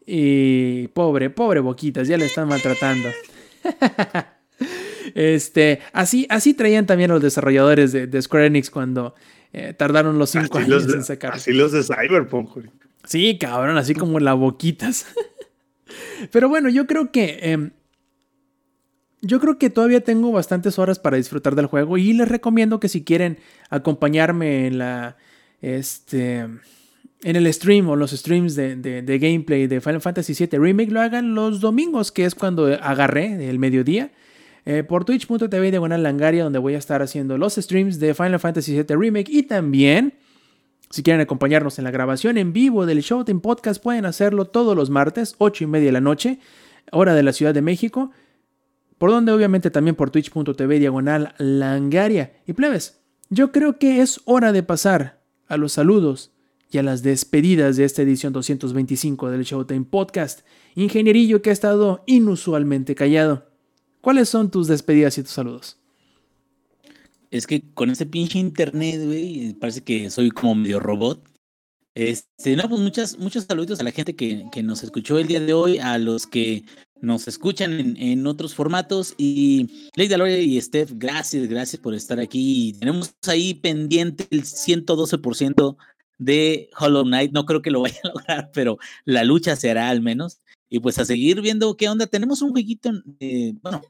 [0.05, 3.09] Y pobre, pobre Boquitas, ya le están maltratando.
[5.15, 9.15] este, así, así traían también los desarrolladores de, de Square Enix cuando
[9.53, 11.33] eh, tardaron los cinco Así años los, en sacar.
[11.33, 12.67] así los de Cyberpunk, güey.
[13.03, 15.05] Sí, cabrón, así como la Boquitas.
[16.31, 17.39] Pero bueno, yo creo que...
[17.41, 17.71] em,
[19.21, 22.87] yo creo que todavía tengo bastantes horas para disfrutar del juego y les recomiendo que
[22.89, 23.37] si quieren
[23.69, 25.17] acompañarme en la
[25.61, 26.39] este
[27.23, 31.01] en el stream o los streams de, de- gameplay de Final Fantasy VII Remake lo
[31.01, 34.11] hagan los domingos, que es cuando agarré el mediodía.
[34.65, 38.73] eh, por twitch.tv diagonal langaria, donde voy a estar haciendo los streams de Final Fantasy
[38.73, 39.31] VII Remake.
[39.31, 40.13] Y también,
[40.91, 44.89] si quieren acompañarnos en la grabación en vivo del Showtime Podcast, pueden hacerlo todos los
[44.91, 46.37] martes, 8 y media de la noche,
[46.91, 48.11] hora de la Ciudad de México
[48.97, 52.33] por donde obviamente también por twitch.tv diagonal langaria.
[52.45, 52.99] Y plebes,
[53.29, 56.31] yo creo que es hora de pasar a los saludos
[56.71, 60.41] y a las despedidas de esta edición 225 del Showtime Podcast.
[60.75, 63.49] Ingenierillo que ha estado inusualmente callado.
[64.01, 65.77] ¿Cuáles son tus despedidas y tus saludos?
[67.29, 71.23] Es que con ese pinche internet, güey, parece que soy como medio robot.
[71.93, 75.79] Este, no, pues muchos saludos a la gente que nos escuchó el día de hoy,
[75.79, 76.63] a los que
[77.01, 79.13] nos escuchan en, otros formatos.
[79.17, 82.75] Y Lady Lore y Steph, gracias, gracias por estar aquí.
[82.79, 85.77] Tenemos ahí pendiente el 112%
[86.17, 87.31] de Hollow Knight.
[87.31, 90.39] No creo que lo vaya a lograr, pero la lucha se hará al menos.
[90.69, 92.07] Y pues a seguir viendo qué onda.
[92.07, 93.81] Tenemos un jueguito, eh, bueno,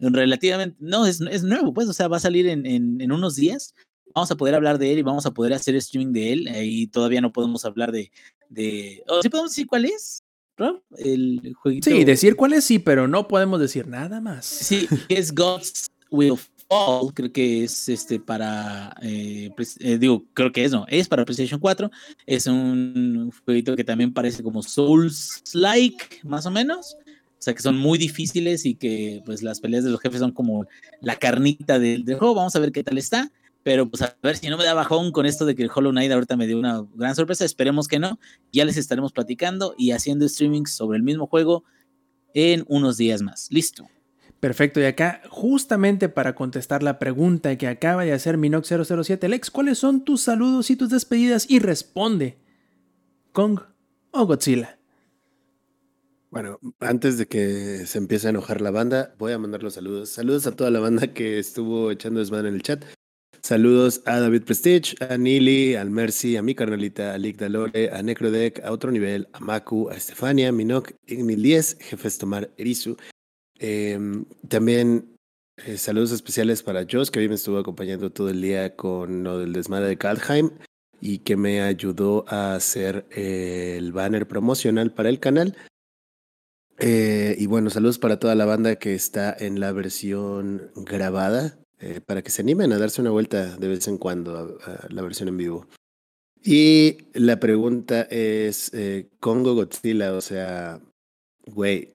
[0.00, 3.74] relativamente, no, es, es nuevo, pues, o sea, va a salir en, en, unos días
[4.14, 6.48] vamos a poder hablar de él y vamos a poder hacer streaming de él.
[6.62, 8.10] Y todavía no podemos hablar de.
[8.48, 10.23] de ¿O sí podemos decir cuál es?
[10.56, 10.82] Rob?
[10.96, 11.90] El jueguito.
[11.90, 14.44] Sí, decir cuál es sí, pero no podemos decir nada más.
[14.44, 16.36] Sí, es Gods Will
[16.68, 17.12] Fall.
[17.14, 18.94] Creo que es este para.
[19.02, 19.50] Eh,
[19.80, 20.86] eh, digo, creo que es, no.
[20.88, 21.90] Es para PlayStation 4.
[22.26, 26.96] Es un jueguito que también parece como Souls-like, más o menos.
[27.38, 30.32] O sea, que son muy difíciles y que pues las peleas de los jefes son
[30.32, 30.66] como
[31.00, 32.34] la carnita del, del juego.
[32.34, 33.30] Vamos a ver qué tal está.
[33.64, 35.90] Pero pues a ver si no me da bajón con esto de que el Hollow
[35.90, 37.44] Knight ahorita me dio una gran sorpresa.
[37.44, 38.20] Esperemos que no.
[38.52, 41.64] Ya les estaremos platicando y haciendo streamings sobre el mismo juego
[42.34, 43.48] en unos días más.
[43.50, 43.88] Listo.
[44.38, 49.78] Perfecto, y acá justamente para contestar la pregunta que acaba de hacer Minox007, Lex, ¿cuáles
[49.78, 51.46] son tus saludos y tus despedidas?
[51.48, 52.36] Y responde,
[53.32, 53.60] Kong
[54.10, 54.78] o Godzilla.
[56.28, 60.10] Bueno, antes de que se empiece a enojar la banda, voy a mandar los saludos.
[60.10, 62.84] Saludos a toda la banda que estuvo echando desmadre en el chat.
[63.44, 68.02] Saludos a David Prestige, a Nili, al Mercy, a mi carnalita, a Lick Dalore, a
[68.02, 72.96] Necrodeck, a otro nivel, a Maku, a Estefania, Minok, Ignil 10, Jefes Tomar Erizu.
[73.58, 73.98] Eh,
[74.48, 75.14] también
[75.58, 79.38] eh, saludos especiales para Joss, que hoy me estuvo acompañando todo el día con lo
[79.38, 80.50] del desmadre de Kaldheim
[81.02, 85.54] y que me ayudó a hacer eh, el banner promocional para el canal.
[86.78, 92.00] Eh, y bueno, saludos para toda la banda que está en la versión grabada, eh,
[92.00, 95.02] para que se animen a darse una vuelta de vez en cuando a, a la
[95.02, 95.66] versión en vivo.
[96.42, 100.80] Y la pregunta es, eh, Congo Godzilla, o sea,
[101.46, 101.92] güey,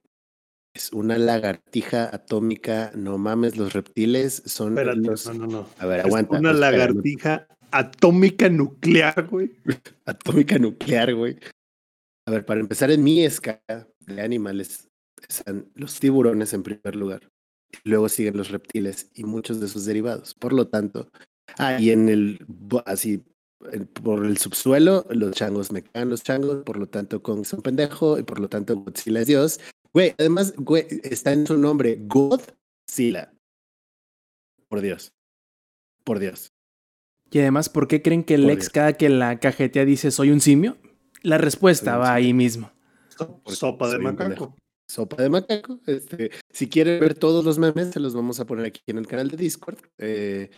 [0.76, 4.78] es una lagartija atómica, no mames, los reptiles son...
[4.78, 5.68] Espérate, los- no, no, no.
[5.78, 6.40] A ver, Es aguanta.
[6.40, 9.52] una lagartija atómica nuclear, güey.
[10.06, 11.38] atómica nuclear, güey.
[12.28, 14.88] A ver, para empezar, en mi escala de animales
[15.28, 17.28] están los tiburones en primer lugar.
[17.84, 20.34] Luego siguen los reptiles y muchos de sus derivados.
[20.34, 21.10] Por lo tanto,
[21.58, 22.46] ah, y en el,
[22.86, 23.24] así,
[24.04, 27.62] por el subsuelo, los changos me cagan los changos, por lo tanto Kong es un
[27.62, 29.60] pendejo y por lo tanto Godzilla es Dios.
[29.94, 33.34] Güey, además, güey, está en su nombre, Godzilla.
[34.68, 35.14] Por Dios.
[36.04, 36.54] Por Dios.
[37.32, 38.70] Y además, ¿por qué creen que Por Lex Dios.
[38.70, 40.78] cada que la cajetea dice soy un simio?
[41.22, 42.16] La respuesta Soy va simio.
[42.16, 42.72] ahí mismo.
[43.46, 44.56] Sopa de macaco.
[44.90, 45.80] Sopa de macaco.
[45.86, 49.06] Este, si quieren ver todos los memes, se los vamos a poner aquí en el
[49.06, 49.78] canal de Discord.
[50.00, 50.50] Eh,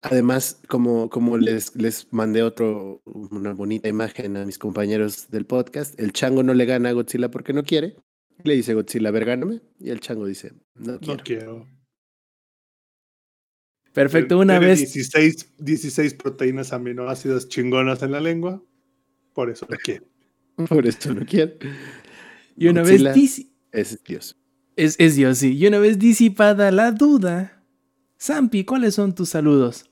[0.00, 6.00] además, como, como les, les mandé otro, una bonita imagen a mis compañeros del podcast,
[6.00, 7.96] el chango no le gana a Godzilla porque no quiere.
[8.44, 9.60] Le dice Godzilla, a ver, gáname.
[9.78, 11.22] Y el chango dice, no No quiero.
[11.22, 11.68] quiero.
[13.92, 14.78] Perfecto, Tiene una vez.
[14.78, 18.64] 16, 16 proteínas aminoácidas chingonas en la lengua.
[19.34, 20.06] Por eso lo quiero.
[20.68, 21.58] Por eso no quiere.
[22.56, 24.36] Y una Godzilla vez Es Dios.
[24.76, 25.56] es, es Dios, sí.
[25.56, 27.64] Y una vez disipada la duda,
[28.20, 29.90] Zampi, ¿cuáles son tus saludos?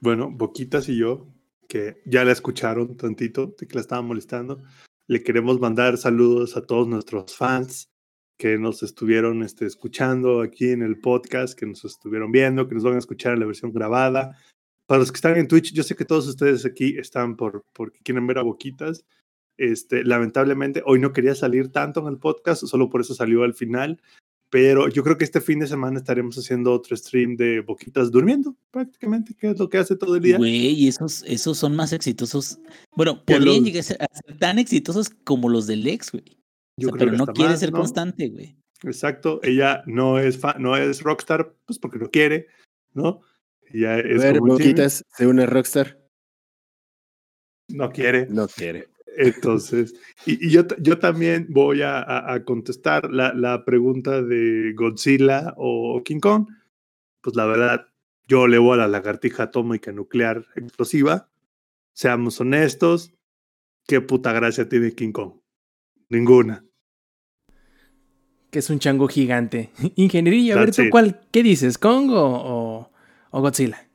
[0.00, 1.26] Bueno, Boquitas y yo,
[1.68, 4.62] que ya la escucharon tantito, de que la estaba molestando,
[5.06, 7.90] le queremos mandar saludos a todos nuestros fans
[8.38, 12.84] que nos estuvieron este, escuchando aquí en el podcast, que nos estuvieron viendo, que nos
[12.84, 14.38] van a escuchar en la versión grabada.
[14.86, 18.00] Para los que están en Twitch, yo sé que todos ustedes aquí están por porque
[18.02, 19.04] quieren ver a Boquitas.
[19.62, 23.52] Este, lamentablemente, hoy no quería salir tanto en el podcast, solo por eso salió al
[23.52, 24.00] final.
[24.48, 28.56] Pero yo creo que este fin de semana estaremos haciendo otro stream de Boquitas durmiendo,
[28.72, 30.38] prácticamente, que es lo que hace todo el día.
[30.38, 32.58] Güey, y esos, esos son más exitosos.
[32.96, 36.38] Bueno, podrían los- llegar a ser, a ser tan exitosos como los del ex, güey.
[36.78, 37.78] O sea, pero que no quiere más, ser ¿no?
[37.78, 38.56] constante, güey.
[38.82, 42.46] Exacto, ella no es fa- no es rockstar, pues porque no quiere,
[42.94, 43.20] ¿no?
[43.72, 46.00] Ella A es ver, como Jimmy, Boquitas, ¿se une a Rockstar?
[47.68, 48.26] no quiere.
[48.28, 48.88] No quiere.
[49.16, 49.94] Entonces,
[50.26, 55.54] y, y yo, yo también voy a, a- a contestar la, la pregunta de Godzilla
[55.56, 56.46] o King Kong.
[57.20, 57.86] Pues la verdad,
[58.28, 61.28] yo le voy a la lagartija atómica nuclear explosiva.
[61.92, 63.12] Seamos honestos,
[63.86, 65.32] ¿qué puta gracia tiene King Kong?
[66.08, 66.64] Ninguna.
[68.50, 69.70] Que es un chango gigante.
[69.96, 71.78] Ingeniería, a ver tú cuál, ¿qué dices?
[71.78, 72.90] ¿Kong o, o-
[73.32, 73.86] o Godzilla?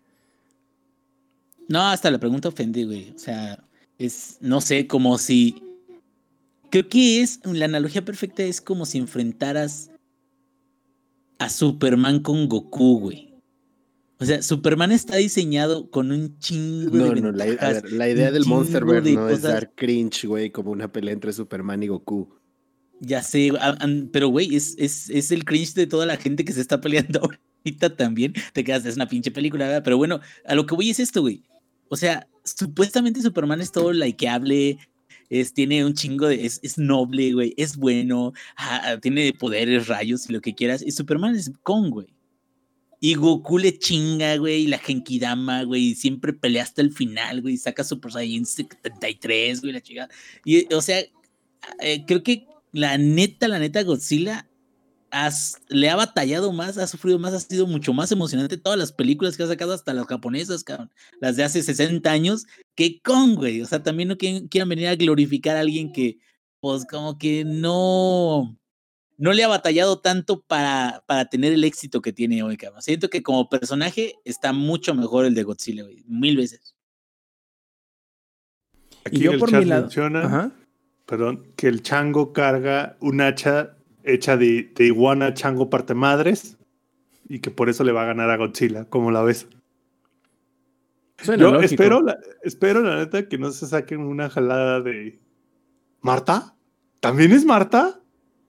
[1.67, 3.11] No, hasta la pregunta ofende, güey.
[3.15, 3.57] O sea,
[3.97, 5.61] es, no sé, como si.
[6.69, 7.39] Creo que es.
[7.45, 9.91] La analogía perfecta es como si enfrentaras
[11.39, 13.33] a Superman con Goku, güey.
[14.17, 17.83] O sea, Superman está diseñado con un chingo No, de no, la, a ventajas.
[17.83, 21.33] ver, la idea del Monsterverse de no es dar cringe, güey, como una pelea entre
[21.33, 22.29] Superman y Goku.
[23.01, 23.51] Ya sé,
[24.13, 27.19] pero güey, es, es, es el cringe de toda la gente que se está peleando
[27.65, 28.33] ahorita también.
[28.53, 29.83] Te quedas, es una pinche película, ¿verdad?
[29.83, 31.43] Pero bueno, a lo que voy es esto, güey.
[31.89, 34.77] O sea, supuestamente Superman es todo likeable,
[35.29, 36.45] es, tiene un chingo de.
[36.45, 40.81] Es, es noble, güey, es bueno, ah, tiene poderes, rayos y lo que quieras.
[40.85, 42.07] Y Superman es con, güey.
[43.01, 47.41] Y Goku le chinga, güey, y la Genkidama, güey, y siempre pelea hasta el final,
[47.41, 50.09] güey, y saca Super Saiyan 73, güey, la chica.
[50.43, 51.03] Y, o sea,
[51.81, 54.47] eh, creo que la neta, la neta, Godzilla
[55.15, 58.91] has- le ha batallado más, ha sufrido más, ha sido mucho más emocionante todas las
[58.91, 63.35] películas que ha sacado, hasta las japonesas, cabrón, las de hace 60 años, que con,
[63.35, 63.61] güey.
[63.61, 66.19] O sea, también no quieren, quieran venir a glorificar a alguien que,
[66.59, 68.57] pues, como que no,
[69.17, 72.81] no le ha batallado tanto para, para tener el éxito que tiene hoy, cabrón.
[72.81, 76.75] Siento que como personaje está mucho mejor el de Godzilla, güey, mil veces.
[79.05, 79.81] Aquí y yo el por chat mi lado.
[79.83, 80.51] menciona, Ajá.
[81.05, 83.74] perdón, que el chango carga un hacha
[84.05, 86.57] hecha de, de iguana chango parte madres
[87.27, 89.47] y que por eso le va a ganar a Godzilla, como la ves.
[91.17, 91.65] Suena Yo lógico.
[91.73, 95.19] espero la, espero la neta que no se saquen una jalada de
[96.01, 96.55] ¿Marta?
[96.99, 97.99] ¿También es Marta?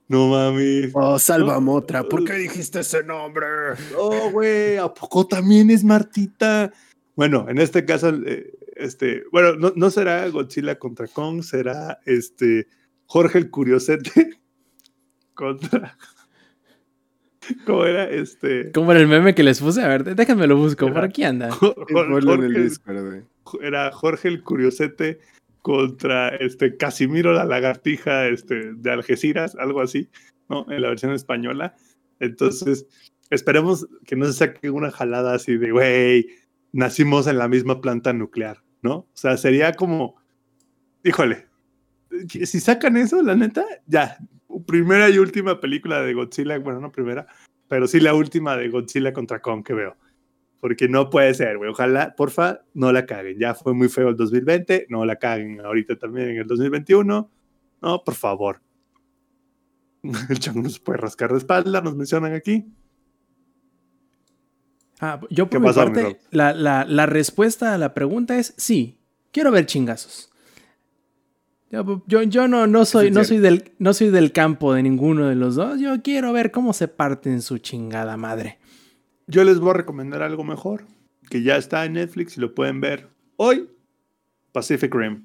[0.08, 0.90] No mames.
[0.94, 3.46] Oh, Salvamotra, ¿por qué dijiste ese nombre?
[3.96, 6.72] Oh, güey, ¿a poco también es Martita?
[7.16, 12.68] Bueno, en este caso, eh, este, bueno, no, no será Godzilla contra Kong, será este
[13.06, 14.38] Jorge el Curiosete
[15.36, 15.96] contra.
[17.64, 18.10] ¿Cómo era?
[18.10, 18.72] Este.
[18.72, 19.82] ¿Cómo era el meme que les puse?
[19.82, 20.86] A ver, déjame lo busco.
[20.88, 21.48] Por Era- aquí anda.
[21.48, 23.22] El Discord,
[23.62, 25.20] era Jorge el Curiosete
[25.62, 30.08] contra este Casimiro la lagartija este, de Algeciras, algo así,
[30.48, 30.66] ¿no?
[30.70, 31.76] En la versión española.
[32.18, 32.86] Entonces,
[33.30, 36.28] esperemos que no se saque una jalada así de, güey,
[36.72, 38.94] nacimos en la misma planta nuclear, ¿no?
[38.94, 40.16] O sea, sería como,
[41.04, 41.46] híjole,
[42.28, 44.18] si sacan eso, la neta, ya,
[44.64, 47.26] primera y última película de Godzilla, bueno, no primera,
[47.68, 49.96] pero sí la última de Godzilla contra Kong que veo.
[50.60, 51.70] Porque no puede ser, güey.
[51.70, 53.38] Ojalá, porfa, no la caguen.
[53.38, 57.30] Ya fue muy feo el 2020, no la caguen ahorita también en el 2021.
[57.82, 58.60] No, por favor.
[60.30, 62.64] El chango no se puede rascar de espalda, nos mencionan aquí.
[65.00, 68.54] Ah, yo ¿Qué por mi pasó, parte, la, la- la respuesta a la pregunta es
[68.56, 68.98] sí.
[69.32, 70.30] Quiero ver chingazos.
[71.70, 75.26] Yo, yo- yo no, no, soy, no, soy del, no soy del campo de ninguno
[75.26, 75.80] de los dos.
[75.80, 78.58] Yo quiero ver cómo se parten su chingada madre.
[79.26, 80.86] Yo les voy a recomendar algo mejor,
[81.28, 83.68] que ya está en Netflix y lo pueden ver hoy.
[84.52, 85.24] Pacific Rim.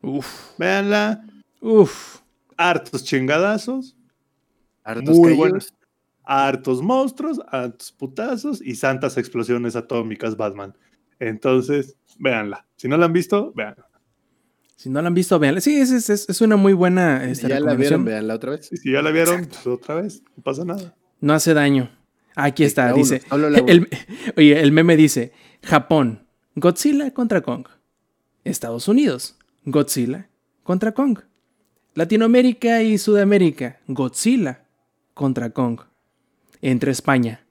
[0.00, 0.26] Uf,
[0.58, 1.24] Véanla.
[1.60, 2.20] uf.
[2.56, 3.94] Hartos chingadazos.
[4.84, 5.72] Hartos Muy buenos.
[6.24, 10.74] Hartos monstruos, hartos putazos y santas explosiones atómicas Batman.
[11.18, 12.66] Entonces, véanla.
[12.76, 13.88] Si no la han visto, véanla.
[14.82, 15.60] Si no la han visto, vean.
[15.60, 18.04] Sí, es, es- es- es una muy buena este, Si ya la recomendación.
[18.04, 18.66] vieron, veanla otra vez.
[18.72, 20.22] Si ya la vieron, pues otra vez.
[20.36, 20.96] No pasa nada.
[21.20, 21.90] No hace daño.
[22.34, 23.22] Aquí está, la uno, dice.
[23.30, 23.48] la uno.
[23.68, 23.88] el-
[24.36, 25.32] oye, el meme dice:
[25.62, 26.26] Japón,
[26.56, 27.66] Godzilla contra Kong.
[28.44, 30.28] Estados Unidos, Godzilla
[30.64, 31.18] contra Kong.
[31.94, 34.64] Latinoamérica y Sudamérica, Godzilla
[35.14, 35.78] contra Kong.
[36.60, 37.44] Entre España,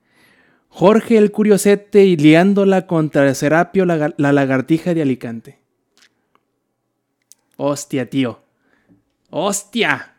[0.68, 5.61] Jorge el Curiosete y liándola contra Serapio la, la lagartija de Alicante.
[7.64, 8.40] Hostia, tío.
[9.30, 10.16] Hostia.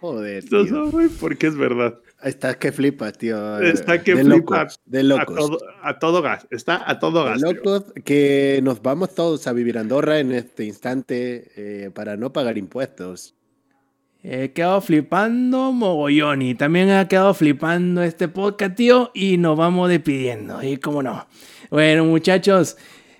[0.00, 0.90] Joder, No tío.
[0.92, 1.98] sé, porque es verdad.
[2.22, 3.58] Está que flipa, tío.
[3.58, 4.58] Está que de flipa.
[4.60, 4.80] locos.
[4.84, 5.36] De A locos.
[5.36, 6.46] todo, a todo gas.
[6.50, 7.40] Está a todo De gas.
[7.40, 7.52] tío.
[7.52, 12.32] locos que nos vamos todos a vivir a Andorra en este instante eh, para no
[12.32, 13.34] pagar impuestos.
[14.22, 19.88] He quedado flipando mogollón y también ha quedado flipando este podcast, tío, y nos vamos
[19.88, 21.26] despidiendo, y cómo no.
[21.70, 22.76] Bueno, muchachos,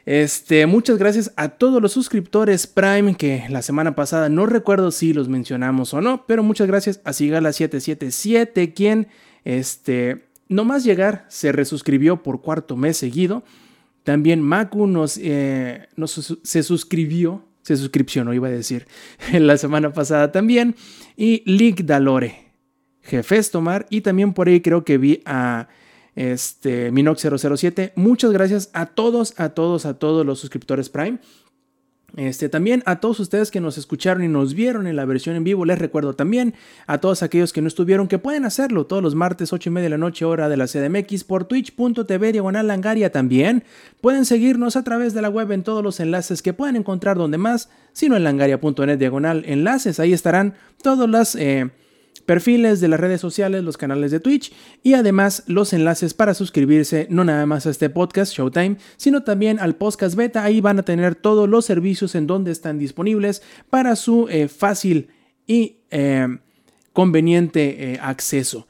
[0.07, 5.13] este, muchas gracias a todos los suscriptores Prime que la semana pasada no recuerdo si
[5.13, 9.09] los mencionamos o no, pero muchas gracias a Sigala777 quien,
[9.45, 13.45] este, nomás llegar se resuscribió por cuarto mes seguido.
[14.03, 15.89] También Maku nos, eh,
[16.43, 18.87] se suscribió, se suscripcionó, iba a decir,
[19.33, 20.75] la semana pasada también.
[21.17, 22.53] Y Lick Dalore,
[23.03, 25.69] Jefes Tomar, y también por ahí creo que vi a
[26.21, 27.93] este, Minox007.
[27.95, 31.19] Muchas gracias a todos, a todos, a todos los suscriptores Prime.
[32.17, 35.45] Este, también a todos ustedes que nos escucharon y nos vieron en la versión en
[35.45, 36.55] vivo, les recuerdo también
[36.89, 39.85] a todos aquellos que no estuvieron que pueden hacerlo todos los martes 8 y media
[39.85, 43.65] de la noche hora de la CDMX por twitch.tv diagonal langaria también.
[44.03, 47.39] Pueden seguirnos a través de la web en todos los enlaces que pueden encontrar donde
[47.39, 50.01] más, sino en langaria.net diagonal enlaces.
[50.01, 51.71] Ahí estarán todos los eh,
[52.31, 54.53] perfiles de las redes sociales, los canales de Twitch
[54.85, 59.59] y además los enlaces para suscribirse no nada más a este podcast Showtime, sino también
[59.59, 60.45] al podcast beta.
[60.45, 65.09] Ahí van a tener todos los servicios en donde están disponibles para su eh, fácil
[65.45, 66.39] y eh,
[66.93, 68.69] conveniente eh, acceso.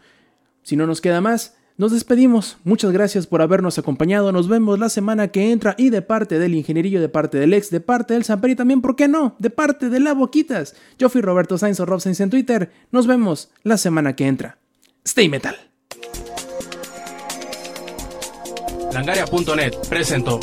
[0.62, 2.58] Si no nos queda más, nos despedimos.
[2.62, 4.32] Muchas gracias por habernos acompañado.
[4.32, 7.70] Nos vemos la semana que entra y de parte del ingenierillo, de parte del ex,
[7.70, 9.34] de parte del Samper y también, ¿por qué no?
[9.38, 10.76] De parte de la Boquitas.
[10.98, 12.70] Yo fui Roberto Sainz o Rob Sainz en Twitter.
[12.92, 14.58] Nos vemos la semana que entra.
[15.06, 15.56] Stay metal.
[18.92, 20.38] Langaria.net presentó